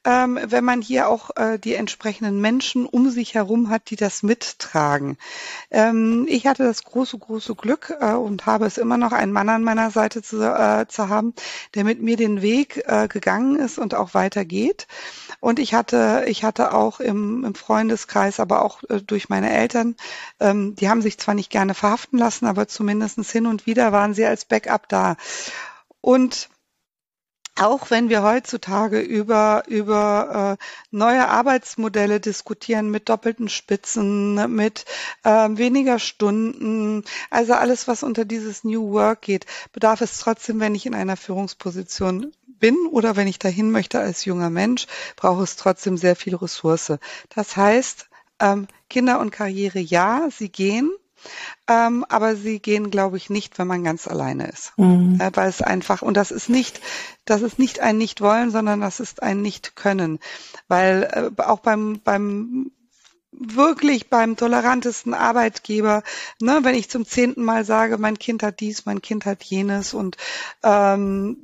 ähm, 0.03 0.38
wenn 0.43 0.63
man 0.63 0.84
hier 0.84 1.09
auch 1.09 1.32
äh, 1.36 1.57
die 1.57 1.74
entsprechenden 1.74 2.39
Menschen 2.41 2.86
um 2.86 3.09
sich 3.09 3.34
herum 3.34 3.71
hat, 3.71 3.89
die 3.89 3.95
das 3.95 4.21
mittragen. 4.21 5.17
Ähm, 5.71 6.28
ich 6.30 6.45
hatte 6.45 6.63
das 6.63 6.84
große, 6.84 7.17
große 7.17 7.55
Glück 7.55 7.91
äh, 7.99 8.13
und 8.13 8.45
habe 8.45 8.67
es 8.67 8.78
immer 8.78 8.97
noch, 8.97 9.13
einen 9.13 9.32
Mann 9.32 9.49
an 9.49 9.63
meiner 9.63 9.89
Seite 9.89 10.21
zu, 10.21 10.43
äh, 10.43 10.86
zu 10.88 11.09
haben, 11.09 11.34
der 11.74 11.86
mit 11.86 11.99
mir 11.99 12.15
den 12.15 12.43
Weg 12.43 12.84
äh, 12.86 13.07
gegangen 13.07 13.55
ist 13.55 13.80
und 13.80 13.95
auch 13.95 14.13
weitergeht. 14.13 14.86
Und 15.43 15.59
ich 15.59 15.73
hatte, 15.73 16.23
ich 16.27 16.45
hatte 16.45 16.73
auch 16.73 17.01
im, 17.01 17.43
im 17.43 17.53
Freundeskreis, 17.53 18.39
aber 18.39 18.63
auch 18.63 18.81
äh, 18.83 19.01
durch 19.01 19.27
meine 19.27 19.51
Eltern, 19.51 19.97
ähm, 20.39 20.73
die 20.77 20.87
haben 20.87 21.01
sich 21.01 21.17
zwar 21.17 21.33
nicht 21.33 21.49
gerne 21.49 21.73
verhaften 21.73 22.17
lassen, 22.17 22.45
aber 22.45 22.69
zumindest 22.69 23.19
hin 23.29 23.45
und 23.45 23.65
wieder 23.65 23.91
waren 23.91 24.13
sie 24.13 24.25
als 24.25 24.45
Backup 24.45 24.87
da. 24.87 25.17
Und 25.99 26.47
auch 27.55 27.91
wenn 27.91 28.07
wir 28.07 28.23
heutzutage 28.23 29.01
über, 29.01 29.63
über 29.67 30.57
äh, 30.57 30.63
neue 30.91 31.27
Arbeitsmodelle 31.27 32.21
diskutieren 32.21 32.89
mit 32.89 33.09
doppelten 33.09 33.49
Spitzen, 33.49 34.55
mit 34.55 34.85
äh, 35.23 35.49
weniger 35.51 35.99
Stunden, 35.99 37.03
also 37.29 37.51
alles, 37.51 37.89
was 37.89 38.01
unter 38.01 38.23
dieses 38.23 38.63
New 38.63 38.93
Work 38.93 39.23
geht, 39.23 39.45
bedarf 39.73 39.99
es 39.99 40.19
trotzdem, 40.19 40.61
wenn 40.61 40.73
ich 40.73 40.85
in 40.85 40.95
einer 40.95 41.17
Führungsposition 41.17 42.31
bin 42.64 42.88
oder 42.89 43.18
wenn 43.18 43.28
ich 43.28 43.39
dahin 43.39 43.72
möchte 43.72 43.99
als 43.99 44.24
junger 44.24 44.49
Mensch, 44.49 44.88
braucht 45.18 45.43
es 45.43 45.57
trotzdem 45.57 45.97
sehr 45.97 46.16
viel 46.16 46.34
Ressource. 46.34 46.93
Das 47.36 47.57
heißt, 47.57 48.07
ähm, 48.39 48.68
Kinder 48.89 49.20
und 49.20 49.32
Karriere, 49.32 49.80
ja, 49.80 50.30
sie 50.32 50.47
gehen. 50.47 50.89
Ähm, 51.68 52.05
aber 52.07 52.38
sie 52.38 52.59
gehen, 52.59 52.89
glaube 52.89 53.18
ich, 53.18 53.30
nicht, 53.30 53.59
wenn 53.59 53.68
man 53.68 53.84
ganz 53.84 54.07
alleine 54.07 54.47
ist. 54.47 54.72
Mhm. 54.78 55.20
Äh, 55.20 55.32
weil 55.34 55.49
es 55.49 55.61
einfach, 55.61 56.01
und 56.01 56.16
das 56.16 56.32
ist 56.32 56.47
nicht, 56.49 56.80
das 57.26 57.41
ist 57.41 57.59
nicht 57.59 57.82
ein 57.82 57.97
Nicht-Wollen, 57.97 58.49
sondern 58.49 58.80
das 58.80 59.01
ist 59.01 59.22
ein 59.22 59.41
Nicht-Können. 59.41 60.20
Weil 60.70 61.32
äh, 61.38 61.41
auch 61.41 61.59
beim, 61.59 61.99
beim 62.01 62.72
wirklich 63.32 64.09
beim 64.09 64.38
tolerantesten 64.38 65.14
Arbeitgeber, 65.14 66.03
ne, 66.39 66.59
wenn 66.64 66.76
ich 66.76 66.89
zum 66.89 67.05
zehnten 67.05 67.43
Mal 67.43 67.66
sage, 67.66 67.97
mein 67.97 68.20
Kind 68.20 68.41
hat 68.41 68.61
dies, 68.61 68.86
mein 68.86 69.01
Kind 69.01 69.26
hat 69.26 69.43
jenes 69.43 69.93
und 69.93 70.16
ähm, 70.64 71.38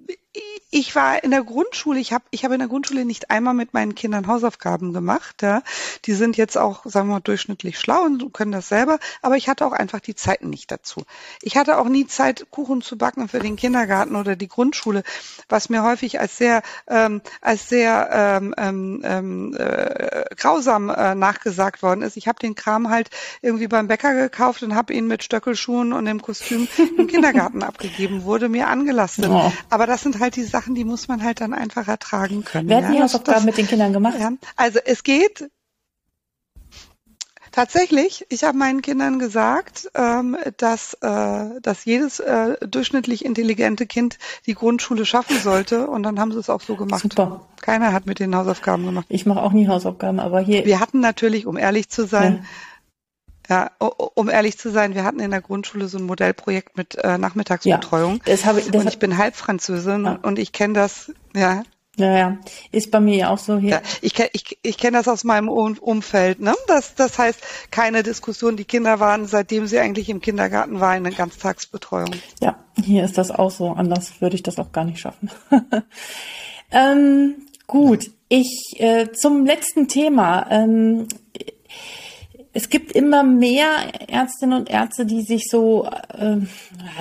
ich 0.71 0.95
war 0.95 1.23
in 1.23 1.31
der 1.31 1.43
Grundschule, 1.43 1.99
ich 1.99 2.13
habe 2.13 2.23
ich 2.31 2.45
hab 2.45 2.51
in 2.51 2.59
der 2.59 2.67
Grundschule 2.67 3.03
nicht 3.03 3.31
einmal 3.31 3.53
mit 3.53 3.73
meinen 3.73 3.95
Kindern 3.95 4.27
Hausaufgaben 4.27 4.93
gemacht. 4.93 5.41
Ja. 5.41 5.63
Die 6.05 6.13
sind 6.13 6.37
jetzt 6.37 6.57
auch, 6.57 6.85
sagen 6.85 7.07
wir 7.07 7.15
mal, 7.15 7.19
durchschnittlich 7.21 7.79
schlau 7.79 8.03
und 8.03 8.33
können 8.33 8.51
das 8.51 8.69
selber, 8.69 8.99
aber 9.21 9.35
ich 9.35 9.49
hatte 9.49 9.65
auch 9.65 9.71
einfach 9.71 9.99
die 9.99 10.15
Zeiten 10.15 10.49
nicht 10.49 10.71
dazu. 10.71 11.03
Ich 11.41 11.57
hatte 11.57 11.79
auch 11.79 11.89
nie 11.89 12.05
Zeit, 12.05 12.47
Kuchen 12.51 12.81
zu 12.81 12.97
backen 12.97 13.27
für 13.27 13.39
den 13.39 13.55
Kindergarten 13.55 14.15
oder 14.15 14.35
die 14.35 14.47
Grundschule, 14.47 15.03
was 15.47 15.69
mir 15.69 15.83
häufig 15.83 16.19
als 16.19 16.37
sehr, 16.37 16.61
ähm, 16.87 17.21
als 17.41 17.67
sehr 17.67 18.09
ähm, 18.11 18.53
ähm, 18.57 19.01
ähm 19.03 19.55
äh, 19.57 20.35
grausam 20.35 20.89
äh, 20.89 21.15
nachgesagt 21.15 21.81
worden 21.81 22.03
ist. 22.03 22.15
Ich 22.15 22.27
habe 22.27 22.39
den 22.39 22.55
Kram 22.55 22.89
halt 22.89 23.09
irgendwie 23.41 23.67
beim 23.67 23.87
Bäcker 23.87 24.13
gekauft 24.13 24.61
und 24.63 24.75
habe 24.75 24.93
ihn 24.93 25.07
mit 25.07 25.23
Stöckelschuhen 25.23 25.93
und 25.93 26.05
dem 26.05 26.21
Kostüm 26.21 26.67
im 26.97 27.07
Kindergarten 27.07 27.63
abgegeben, 27.69 28.23
wurde 28.23 28.49
mir 28.49 28.67
angelastet. 28.67 29.29
Oh. 29.29 29.51
Aber 29.69 29.87
das 29.87 30.01
sind 30.01 30.19
halt 30.19 30.35
die 30.35 30.43
Sachen, 30.43 30.58
die 30.67 30.83
muss 30.83 31.07
man 31.07 31.23
halt 31.23 31.41
dann 31.41 31.53
einfach 31.53 31.87
ertragen 31.87 32.43
können. 32.43 32.69
Wer 32.69 32.77
hat 32.77 32.83
ja? 32.85 32.91
die 32.91 33.01
Hausaufgaben 33.01 33.45
mit 33.45 33.57
den 33.57 33.67
Kindern 33.67 33.93
gemacht? 33.93 34.17
Ja. 34.19 34.31
Also 34.55 34.79
es 34.83 35.03
geht 35.03 35.49
Tatsächlich, 37.51 38.25
ich 38.29 38.43
habe 38.43 38.57
meinen 38.57 38.81
Kindern 38.81 39.17
gesagt, 39.17 39.89
ähm, 39.95 40.37
dass, 40.57 40.93
äh, 41.01 41.59
dass 41.61 41.83
jedes 41.83 42.19
äh, 42.19 42.55
durchschnittlich 42.65 43.25
intelligente 43.25 43.87
Kind 43.87 44.19
die 44.45 44.53
Grundschule 44.53 45.05
schaffen 45.05 45.37
sollte 45.39 45.87
und 45.87 46.03
dann 46.03 46.19
haben 46.19 46.31
sie 46.31 46.39
es 46.39 46.49
auch 46.49 46.61
so 46.61 46.75
gemacht. 46.75 47.01
Super. 47.01 47.41
Keiner 47.61 47.91
hat 47.91 48.05
mit 48.05 48.19
den 48.19 48.35
Hausaufgaben 48.35 48.85
gemacht. 48.85 49.07
Ich 49.09 49.25
mache 49.25 49.41
auch 49.41 49.51
nie 49.51 49.67
Hausaufgaben, 49.67 50.19
aber 50.19 50.39
hier. 50.41 50.65
Wir 50.65 50.79
hatten 50.79 50.99
natürlich, 50.99 51.47
um 51.47 51.57
ehrlich 51.57 51.89
zu 51.89 52.05
sein, 52.05 52.41
ja 52.43 52.49
ja, 53.49 53.71
um 53.79 54.29
ehrlich 54.29 54.59
zu 54.59 54.69
sein, 54.69 54.93
wir 54.93 55.03
hatten 55.03 55.19
in 55.19 55.31
der 55.31 55.41
Grundschule 55.41 55.87
so 55.87 55.97
ein 55.97 56.03
Modellprojekt 56.03 56.77
mit 56.77 56.95
äh, 56.95 57.17
Nachmittagsbetreuung. 57.17 58.21
Ja, 58.25 58.33
das 58.33 58.45
habe 58.45 58.59
ich, 58.59 58.69
das 58.69 58.83
und 58.83 58.87
ich 58.87 58.99
bin 58.99 59.17
Halbfranzösin 59.17 60.05
ja. 60.05 60.19
und 60.21 60.37
ich 60.37 60.51
kenne 60.51 60.75
das, 60.75 61.11
ja. 61.35 61.63
Ja, 61.97 62.17
ja, 62.17 62.37
ist 62.71 62.91
bei 62.91 63.01
mir 63.01 63.15
ja 63.17 63.29
auch 63.29 63.39
so 63.39 63.57
hier. 63.57 63.71
Ja, 63.71 63.81
ich 64.01 64.13
kenne 64.13 64.29
ich, 64.31 64.57
ich 64.61 64.77
kenn 64.77 64.93
das 64.93 65.09
aus 65.09 65.25
meinem 65.25 65.49
Umfeld. 65.49 66.39
Ne? 66.39 66.53
Das, 66.67 66.95
das 66.95 67.17
heißt, 67.17 67.41
keine 67.71 68.03
Diskussion. 68.03 68.55
Die 68.55 68.63
Kinder 68.63 69.01
waren, 69.01 69.25
seitdem 69.25 69.67
sie 69.67 69.79
eigentlich 69.79 70.09
im 70.09 70.21
Kindergarten 70.21 70.79
waren, 70.79 70.99
in 70.99 71.03
der 71.03 71.13
Ganztagsbetreuung. 71.13 72.11
Ja, 72.39 72.57
hier 72.81 73.03
ist 73.03 73.17
das 73.17 73.31
auch 73.31 73.51
so. 73.51 73.71
Anders 73.71 74.21
würde 74.21 74.35
ich 74.35 74.43
das 74.43 74.59
auch 74.59 74.71
gar 74.71 74.85
nicht 74.85 75.01
schaffen. 75.01 75.29
ähm, 76.71 77.35
gut, 77.67 78.11
ich 78.29 78.75
äh, 78.77 79.11
zum 79.11 79.45
letzten 79.45 79.89
Thema. 79.89 80.47
Ähm, 80.49 81.07
es 82.51 82.69
gibt 82.69 82.93
immer 82.93 83.23
mehr 83.23 83.67
Ärztinnen 84.07 84.59
und 84.59 84.69
Ärzte, 84.69 85.05
die 85.05 85.21
sich 85.21 85.49
so, 85.49 85.87
äh, 86.17 86.37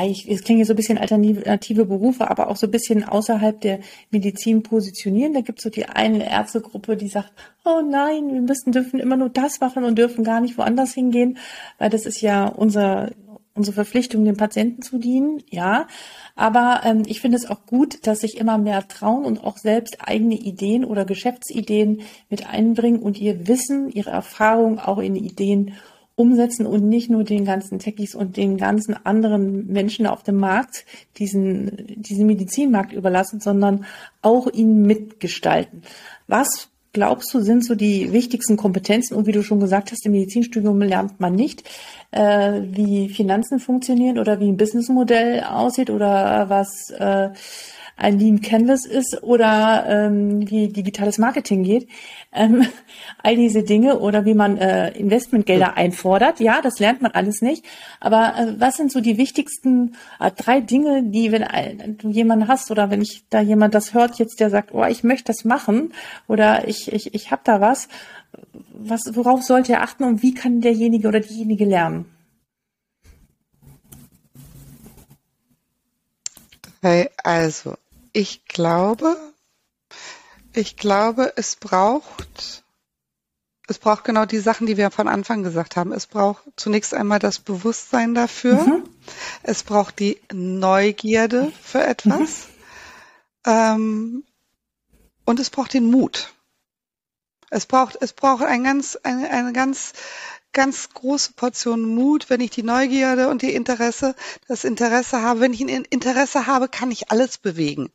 ich, 0.07 0.29
es 0.29 0.43
klingt 0.43 0.67
so 0.67 0.75
ein 0.75 0.77
bisschen 0.77 0.99
alternative 0.99 1.87
Berufe, 1.87 2.31
aber 2.31 2.49
auch 2.49 2.57
so 2.57 2.67
ein 2.67 2.71
bisschen 2.71 3.03
außerhalb 3.03 3.59
der 3.61 3.81
Medizin 4.11 4.63
positionieren. 4.63 5.33
Da 5.33 5.41
gibt 5.41 5.59
es 5.59 5.63
so 5.65 5.71
die 5.71 5.87
eine 5.87 6.31
Ärztegruppe, 6.31 6.97
die 6.97 7.09
sagt, 7.09 7.33
oh 7.65 7.81
nein, 7.81 8.33
wir 8.33 8.43
müssen, 8.43 8.73
dürfen 8.73 9.01
immer 9.01 9.17
nur 9.17 9.31
das 9.31 9.61
machen 9.61 9.85
und 9.85 9.97
dürfen 9.97 10.23
gar 10.23 10.41
nicht 10.41 10.59
woanders 10.59 10.93
hingehen, 10.93 11.39
weil 11.79 11.89
das 11.89 12.05
ist 12.05 12.21
ja 12.21 12.47
unser, 12.47 13.11
unsere 13.59 13.75
Verpflichtung, 13.75 14.25
den 14.25 14.37
Patienten 14.37 14.81
zu 14.81 14.99
dienen, 14.99 15.43
ja. 15.51 15.87
Aber 16.35 16.81
ähm, 16.85 17.03
ich 17.07 17.21
finde 17.21 17.37
es 17.37 17.51
auch 17.51 17.67
gut, 17.67 18.07
dass 18.07 18.21
sich 18.21 18.39
immer 18.39 18.57
mehr 18.57 18.89
trauen 18.89 19.25
und 19.25 19.45
auch 19.45 19.59
selbst 19.59 19.99
eigene 20.01 20.37
Ideen 20.37 20.85
oder 20.85 21.05
Geschäftsideen 21.05 22.01
mit 22.31 22.49
einbringen 22.49 23.01
und 23.01 23.19
ihr 23.19 23.49
Wissen, 23.49 23.91
ihre 23.91 24.11
Erfahrung 24.11 24.79
auch 24.79 24.99
in 24.99 25.17
Ideen 25.17 25.75
umsetzen 26.15 26.67
und 26.67 26.89
nicht 26.89 27.11
nur 27.11 27.23
den 27.23 27.45
ganzen 27.45 27.79
Techies 27.79 28.15
und 28.15 28.37
den 28.37 28.57
ganzen 28.57 28.95
anderen 29.07 29.69
Menschen 29.69 30.07
auf 30.07 30.25
dem 30.25 30.37
Markt 30.37 30.85
diesen, 31.19 32.03
diesen 32.03 32.27
Medizinmarkt 32.27 32.93
überlassen, 32.93 33.39
sondern 33.39 33.85
auch 34.21 34.49
ihn 34.53 34.83
mitgestalten. 34.83 35.83
Was 36.27 36.71
glaubst 36.99 37.33
du, 37.33 37.41
sind 37.41 37.65
so 37.65 37.77
die 37.77 38.13
wichtigsten 38.13 38.57
Kompetenzen? 38.57 39.15
Und 39.15 39.27
wie 39.29 39.33
du 39.33 39.45
schon 39.45 39.61
gesagt 39.61 39.93
hast, 39.93 40.05
im 40.05 40.11
Medizinstudium 40.13 40.81
lernt 40.81 41.21
man 41.21 41.37
nicht, 41.37 41.63
äh, 42.11 42.61
wie 42.73 43.09
Finanzen 43.09 43.61
funktionieren 43.61 44.19
oder 44.19 44.41
wie 44.41 44.49
ein 44.49 44.57
Businessmodell 44.57 45.45
aussieht 45.45 45.91
oder 45.91 46.49
was 46.49 46.91
äh, 46.91 47.29
ein 47.97 48.19
Lean 48.19 48.41
Canvas 48.41 48.85
ist 48.85 49.23
oder 49.23 49.85
ähm, 49.89 50.51
wie 50.51 50.73
digitales 50.73 51.19
Marketing 51.19 51.63
geht. 51.63 51.89
Ähm, 52.33 52.67
all 53.23 53.37
diese 53.37 53.63
Dinge 53.63 53.99
oder 54.01 54.25
wie 54.25 54.35
man 54.35 54.59
äh, 54.59 54.91
Investmentgelder 54.91 55.77
einfordert. 55.77 56.41
Ja, 56.41 56.61
das 56.61 56.79
lernt 56.79 57.03
man 57.03 57.13
alles 57.13 57.41
nicht. 57.41 57.65
Aber 58.01 58.35
äh, 58.37 58.61
was 58.61 58.77
sind 58.77 58.93
so 58.93 59.01
die 59.01 59.17
wichtigsten 59.17 59.97
äh, 60.21 60.31
drei 60.31 60.61
Dinge, 60.61 61.03
die, 61.05 61.33
wenn 61.33 61.43
äh, 61.43 61.89
du 61.89 62.11
jemanden 62.11 62.49
hast 62.49 62.71
oder 62.71 62.91
wenn 62.91 63.01
ich 63.01 63.25
da 63.31 63.41
jemand 63.41 63.75
das 63.75 63.95
hört 63.95 64.19
jetzt, 64.19 64.41
der 64.41 64.51
sagt, 64.51 64.75
oh, 64.75 64.85
ich 64.85 65.05
möchte 65.05 65.33
das 65.33 65.45
machen 65.45 65.95
oder 66.27 66.69
ich, 66.69 66.93
ich, 66.93 67.15
ich 67.15 67.31
habe 67.31 67.43
da 67.45 67.61
was, 67.61 67.89
was, 68.73 69.03
worauf 69.13 69.43
sollte 69.43 69.73
er 69.73 69.83
achten 69.83 70.05
und 70.05 70.23
wie 70.23 70.35
kann 70.35 70.61
derjenige 70.61 71.09
oder 71.09 71.21
diejenige 71.21 71.65
lernen? 71.65 72.07
Also, 77.25 77.75
ich 78.13 78.45
glaube, 78.45 79.17
ich 80.59 80.77
glaube, 80.77 81.33
es 81.37 81.55
braucht, 81.55 82.65
es 83.69 83.79
braucht 83.79 84.03
genau 84.03 84.25
die 84.25 84.41
Sachen, 84.41 84.67
die 84.67 84.77
wir 84.77 84.91
von 84.91 85.07
Anfang 85.07 85.45
gesagt 85.45 85.77
haben. 85.77 85.93
Es 85.93 86.09
braucht 86.09 86.43
zunächst 86.57 86.95
einmal 86.95 87.21
das 87.21 87.39
Bewusstsein 87.39 88.15
dafür. 88.15 88.55
Mhm. 88.55 88.83
Es 89.45 89.63
braucht 89.63 90.01
die 90.01 90.21
Neugierde 90.33 91.53
für 91.63 91.85
etwas. 91.85 92.49
Mhm. 93.47 93.53
Ähm, 93.53 94.25
und 95.25 95.39
es 95.39 95.49
braucht 95.49 95.75
den 95.75 95.91
Mut. 95.91 96.35
Es 97.51 97.67
braucht, 97.67 97.97
es 98.01 98.13
braucht 98.13 98.43
ein 98.43 98.65
ganz, 98.65 98.97
eine, 98.97 99.31
eine 99.31 99.53
ganz 99.53 99.93
ganz 100.53 100.89
große 100.91 101.33
Portion 101.35 101.83
Mut, 101.83 102.31
wenn 102.31 102.41
ich 102.41 102.51
die 102.51 102.63
Neugierde 102.63 103.29
und 103.29 103.43
die 103.43 103.55
Interesse, 103.55 104.15
das 104.47 104.65
Interesse 104.65 105.23
habe. 105.23 105.41
Wenn 105.41 105.53
ich 105.53 105.61
ein 105.61 105.85
Interesse 105.85 106.47
habe, 106.47 106.69
kann 106.69 106.91
ich 106.91 107.11
alles 107.11 107.39
bewegen. 107.39 107.91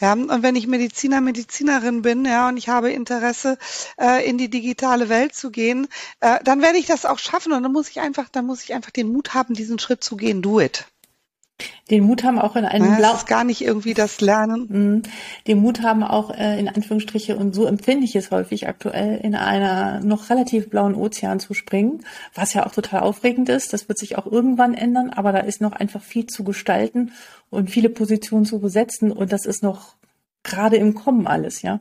Ja, 0.00 0.12
und 0.12 0.42
wenn 0.42 0.56
ich 0.56 0.66
Mediziner, 0.66 1.20
Medizinerin 1.20 2.02
bin, 2.02 2.24
ja, 2.24 2.48
und 2.48 2.56
ich 2.56 2.68
habe 2.68 2.92
Interesse, 2.92 3.58
äh, 3.98 4.28
in 4.28 4.38
die 4.38 4.50
digitale 4.50 5.08
Welt 5.08 5.34
zu 5.34 5.50
gehen, 5.50 5.88
äh, 6.20 6.42
dann 6.44 6.62
werde 6.62 6.78
ich 6.78 6.86
das 6.86 7.04
auch 7.06 7.18
schaffen. 7.18 7.52
Und 7.52 7.62
dann 7.62 7.72
muss 7.72 7.88
ich 7.88 8.00
einfach, 8.00 8.28
dann 8.28 8.46
muss 8.46 8.62
ich 8.62 8.74
einfach 8.74 8.90
den 8.90 9.12
Mut 9.12 9.34
haben, 9.34 9.54
diesen 9.54 9.78
Schritt 9.78 10.04
zu 10.04 10.16
gehen. 10.16 10.42
Do 10.42 10.60
it 10.60 10.86
den 11.90 12.04
Mut 12.04 12.24
haben 12.24 12.38
auch 12.38 12.56
in 12.56 12.64
einem 12.64 12.92
ja, 12.92 12.96
Blau. 12.96 13.14
ist 13.14 13.26
gar 13.26 13.44
nicht 13.44 13.60
irgendwie 13.60 13.94
das 13.94 14.20
Lernen. 14.20 14.66
Mhm. 14.68 15.02
Den 15.46 15.58
Mut 15.58 15.82
haben 15.82 16.02
auch 16.02 16.30
äh, 16.30 16.58
in 16.58 16.68
Anführungsstriche 16.68 17.36
und 17.36 17.54
so 17.54 17.66
empfinde 17.66 18.04
ich 18.04 18.16
es 18.16 18.30
häufig 18.30 18.66
aktuell 18.66 19.18
in 19.18 19.34
einer 19.34 20.00
noch 20.00 20.30
relativ 20.30 20.70
blauen 20.70 20.94
Ozean 20.94 21.40
zu 21.40 21.54
springen, 21.54 22.04
was 22.34 22.54
ja 22.54 22.66
auch 22.66 22.72
total 22.72 23.00
aufregend 23.00 23.48
ist. 23.48 23.72
Das 23.72 23.88
wird 23.88 23.98
sich 23.98 24.18
auch 24.18 24.26
irgendwann 24.26 24.74
ändern, 24.74 25.10
aber 25.10 25.30
da 25.30 25.40
ist 25.40 25.60
noch 25.60 25.72
einfach 25.72 26.02
viel 26.02 26.26
zu 26.26 26.42
gestalten 26.42 27.12
und 27.50 27.70
viele 27.70 27.88
Positionen 27.88 28.46
zu 28.46 28.58
besetzen 28.60 29.12
und 29.12 29.32
das 29.32 29.46
ist 29.46 29.62
noch 29.62 29.94
gerade 30.42 30.76
im 30.76 30.94
Kommen 30.94 31.26
alles, 31.26 31.62
ja. 31.62 31.80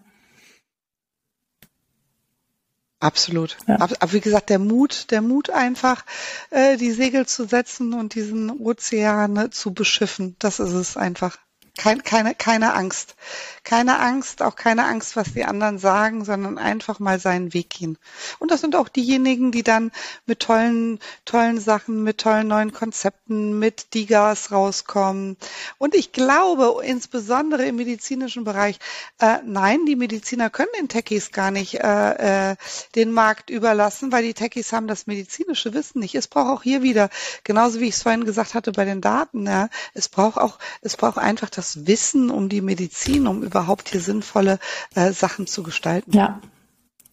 Absolut. 3.03 3.57
Ja. 3.67 3.81
Aber 3.81 4.13
wie 4.13 4.21
gesagt, 4.21 4.49
der 4.49 4.59
Mut, 4.59 5.11
der 5.11 5.21
Mut 5.21 5.49
einfach, 5.49 6.05
äh, 6.51 6.77
die 6.77 6.91
Segel 6.91 7.25
zu 7.25 7.45
setzen 7.45 7.93
und 7.93 8.15
diesen 8.15 8.49
Ozean 8.49 9.33
ne, 9.33 9.49
zu 9.49 9.73
beschiffen, 9.73 10.37
das 10.39 10.59
ist 10.59 10.71
es 10.71 10.95
einfach. 10.95 11.37
Kein, 11.75 12.03
keine, 12.03 12.35
keine 12.35 12.75
Angst. 12.75 13.15
Keine 13.63 13.97
Angst, 13.97 14.43
auch 14.43 14.55
keine 14.55 14.85
Angst, 14.85 15.15
was 15.15 15.33
die 15.33 15.43
anderen 15.43 15.79
sagen, 15.79 16.23
sondern 16.23 16.59
einfach 16.59 16.99
mal 16.99 17.19
seinen 17.19 17.53
Weg 17.53 17.71
gehen. 17.71 17.97
Und 18.37 18.51
das 18.51 18.61
sind 18.61 18.75
auch 18.75 18.89
diejenigen, 18.89 19.51
die 19.51 19.63
dann 19.63 19.91
mit 20.27 20.41
tollen, 20.41 20.99
tollen 21.25 21.59
Sachen, 21.59 22.03
mit 22.03 22.19
tollen 22.19 22.47
neuen 22.47 22.73
Konzepten, 22.73 23.57
mit 23.57 23.95
Digas 23.95 24.51
rauskommen. 24.51 25.35
Und 25.79 25.95
ich 25.95 26.11
glaube, 26.11 26.83
insbesondere 26.85 27.65
im 27.65 27.77
medizinischen 27.77 28.43
Bereich, 28.43 28.77
äh, 29.19 29.39
nein, 29.43 29.85
die 29.87 29.95
Mediziner 29.95 30.51
können 30.51 30.69
den 30.77 30.89
Techies 30.89 31.31
gar 31.31 31.49
nicht 31.49 31.79
äh, 31.79 32.51
äh, 32.51 32.55
den 32.95 33.11
Markt 33.11 33.49
überlassen, 33.49 34.11
weil 34.11 34.23
die 34.23 34.35
Techies 34.35 34.73
haben 34.73 34.87
das 34.87 35.07
medizinische 35.07 35.73
Wissen 35.73 36.01
nicht. 36.01 36.13
Es 36.13 36.27
braucht 36.27 36.49
auch 36.49 36.63
hier 36.63 36.83
wieder, 36.83 37.09
genauso 37.43 37.79
wie 37.79 37.87
ich 37.87 37.95
es 37.95 38.03
vorhin 38.03 38.25
gesagt 38.25 38.53
hatte 38.53 38.73
bei 38.73 38.85
den 38.85 39.01
Daten, 39.01 39.47
ja, 39.47 39.69
es 39.95 40.07
braucht 40.09 40.37
auch, 40.37 40.59
es 40.81 40.97
braucht 40.97 41.17
einfach 41.17 41.49
das 41.49 41.62
das 41.63 41.87
Wissen 41.87 42.29
um 42.29 42.49
die 42.49 42.61
Medizin, 42.61 43.25
um 43.25 43.41
überhaupt 43.41 43.89
hier 43.89 44.01
sinnvolle 44.01 44.59
äh, 44.95 45.13
Sachen 45.13 45.47
zu 45.47 45.63
gestalten. 45.63 46.11
Ja, 46.11 46.41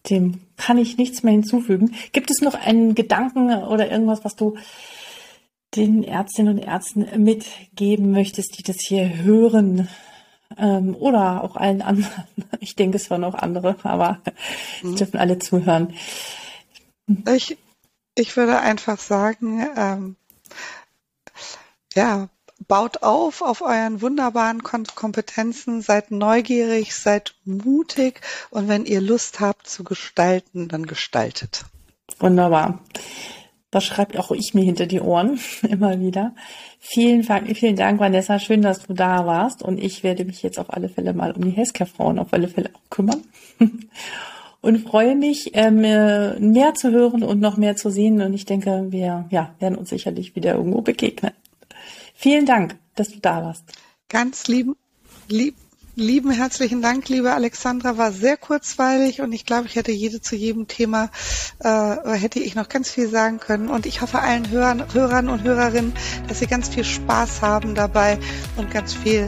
dem 0.08 0.40
kann 0.56 0.76
ich 0.76 0.96
nichts 0.96 1.22
mehr 1.22 1.32
hinzufügen. 1.32 1.94
Gibt 2.12 2.30
es 2.32 2.40
noch 2.40 2.54
einen 2.54 2.96
Gedanken 2.96 3.52
oder 3.62 3.88
irgendwas, 3.90 4.24
was 4.24 4.34
du 4.34 4.56
den 5.76 6.02
Ärztinnen 6.02 6.58
und 6.58 6.64
Ärzten 6.64 7.22
mitgeben 7.22 8.10
möchtest, 8.10 8.58
die 8.58 8.64
das 8.64 8.78
hier 8.80 9.22
hören? 9.22 9.88
Ähm, 10.58 10.96
oder 10.96 11.44
auch 11.44 11.56
allen 11.56 11.80
anderen. 11.82 12.24
Ich 12.62 12.76
denke, 12.76 12.96
es 12.96 13.08
waren 13.08 13.24
auch 13.24 13.34
andere, 13.34 13.76
aber 13.84 14.20
mhm. 14.82 14.96
dürfen 14.96 15.18
alle 15.18 15.38
zuhören. 15.38 15.94
Ich, 17.34 17.56
ich 18.14 18.36
würde 18.36 18.58
einfach 18.58 18.98
sagen, 18.98 19.66
ähm, 19.76 20.16
ja, 21.94 22.28
baut 22.66 23.02
auf 23.02 23.42
auf 23.42 23.62
euren 23.62 24.02
wunderbaren 24.02 24.62
Kompetenzen, 24.62 25.82
seid 25.82 26.10
neugierig, 26.10 26.94
seid 26.94 27.34
mutig 27.44 28.20
und 28.50 28.68
wenn 28.68 28.84
ihr 28.84 29.00
Lust 29.00 29.40
habt 29.40 29.66
zu 29.68 29.84
gestalten, 29.84 30.68
dann 30.68 30.86
gestaltet. 30.86 31.64
Wunderbar. 32.18 32.80
Das 33.70 33.84
schreibt 33.84 34.18
auch 34.18 34.32
ich 34.32 34.52
mir 34.52 34.64
hinter 34.64 34.86
die 34.86 35.00
Ohren 35.00 35.38
immer 35.62 36.00
wieder. 36.00 36.34
Vielen, 36.80 37.22
vielen 37.22 37.76
Dank, 37.76 38.00
Vanessa. 38.00 38.38
Schön, 38.38 38.62
dass 38.62 38.86
du 38.86 38.94
da 38.94 39.26
warst. 39.26 39.62
Und 39.62 39.78
ich 39.78 40.02
werde 40.02 40.24
mich 40.24 40.42
jetzt 40.42 40.58
auf 40.58 40.72
alle 40.72 40.88
Fälle 40.88 41.12
mal 41.12 41.32
um 41.32 41.44
die 41.44 41.52
Healthcare-Frauen 41.52 42.18
auf 42.18 42.32
alle 42.32 42.48
Fälle 42.48 42.70
auch 42.74 42.90
kümmern. 42.90 43.22
Und 44.62 44.86
freue 44.86 45.16
mich, 45.16 45.52
ähm, 45.54 45.80
mehr 46.52 46.74
zu 46.74 46.90
hören 46.90 47.22
und 47.22 47.40
noch 47.40 47.56
mehr 47.56 47.76
zu 47.76 47.88
sehen. 47.88 48.20
Und 48.20 48.34
ich 48.34 48.44
denke, 48.44 48.88
wir 48.90 49.26
ja, 49.30 49.54
werden 49.58 49.78
uns 49.78 49.88
sicherlich 49.88 50.36
wieder 50.36 50.54
irgendwo 50.54 50.82
begegnen. 50.82 51.32
Vielen 52.22 52.44
Dank, 52.44 52.76
dass 52.96 53.08
du 53.08 53.18
da 53.18 53.42
warst. 53.42 53.64
Ganz 54.10 54.46
lieben, 54.46 54.76
lieb, 55.28 55.54
lieben 55.96 56.30
herzlichen 56.30 56.82
Dank, 56.82 57.08
liebe 57.08 57.32
Alexandra. 57.32 57.96
War 57.96 58.12
sehr 58.12 58.36
kurzweilig 58.36 59.22
und 59.22 59.32
ich 59.32 59.46
glaube, 59.46 59.68
ich 59.68 59.76
hätte 59.76 59.90
jede 59.90 60.20
zu 60.20 60.36
jedem 60.36 60.68
Thema 60.68 61.08
äh, 61.60 61.96
hätte 62.10 62.38
ich 62.38 62.54
noch 62.54 62.68
ganz 62.68 62.90
viel 62.90 63.08
sagen 63.08 63.38
können. 63.38 63.70
Und 63.70 63.86
ich 63.86 64.02
hoffe 64.02 64.18
allen 64.18 64.50
Hörern, 64.50 64.84
Hörern 64.92 65.30
und 65.30 65.44
Hörerinnen, 65.44 65.94
dass 66.28 66.40
sie 66.40 66.46
ganz 66.46 66.68
viel 66.68 66.84
Spaß 66.84 67.40
haben 67.40 67.74
dabei 67.74 68.18
und 68.58 68.70
ganz 68.70 68.92
viel 68.92 69.26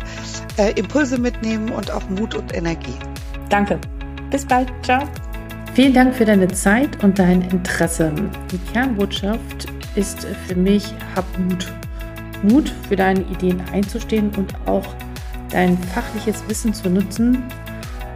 äh, 0.58 0.78
Impulse 0.78 1.16
mitnehmen 1.16 1.70
und 1.70 1.90
auch 1.90 2.06
Mut 2.10 2.34
und 2.34 2.54
Energie. 2.54 2.98
Danke. 3.48 3.80
Bis 4.30 4.44
bald. 4.44 4.70
Ciao. 4.82 5.08
Vielen 5.72 5.94
Dank 5.94 6.14
für 6.14 6.26
deine 6.26 6.48
Zeit 6.48 7.02
und 7.02 7.18
dein 7.18 7.40
Interesse. 7.40 8.12
Die 8.50 8.58
Kernbotschaft 8.74 9.64
ist 9.94 10.26
für 10.46 10.56
mich, 10.56 10.92
hab 11.16 11.24
Mut 11.38 11.72
Mut, 12.42 12.72
für 12.88 12.96
deine 12.96 13.20
Ideen 13.20 13.62
einzustehen 13.72 14.30
und 14.36 14.54
auch 14.66 14.94
dein 15.50 15.76
fachliches 15.78 16.42
Wissen 16.48 16.72
zu 16.74 16.88
nutzen, 16.88 17.42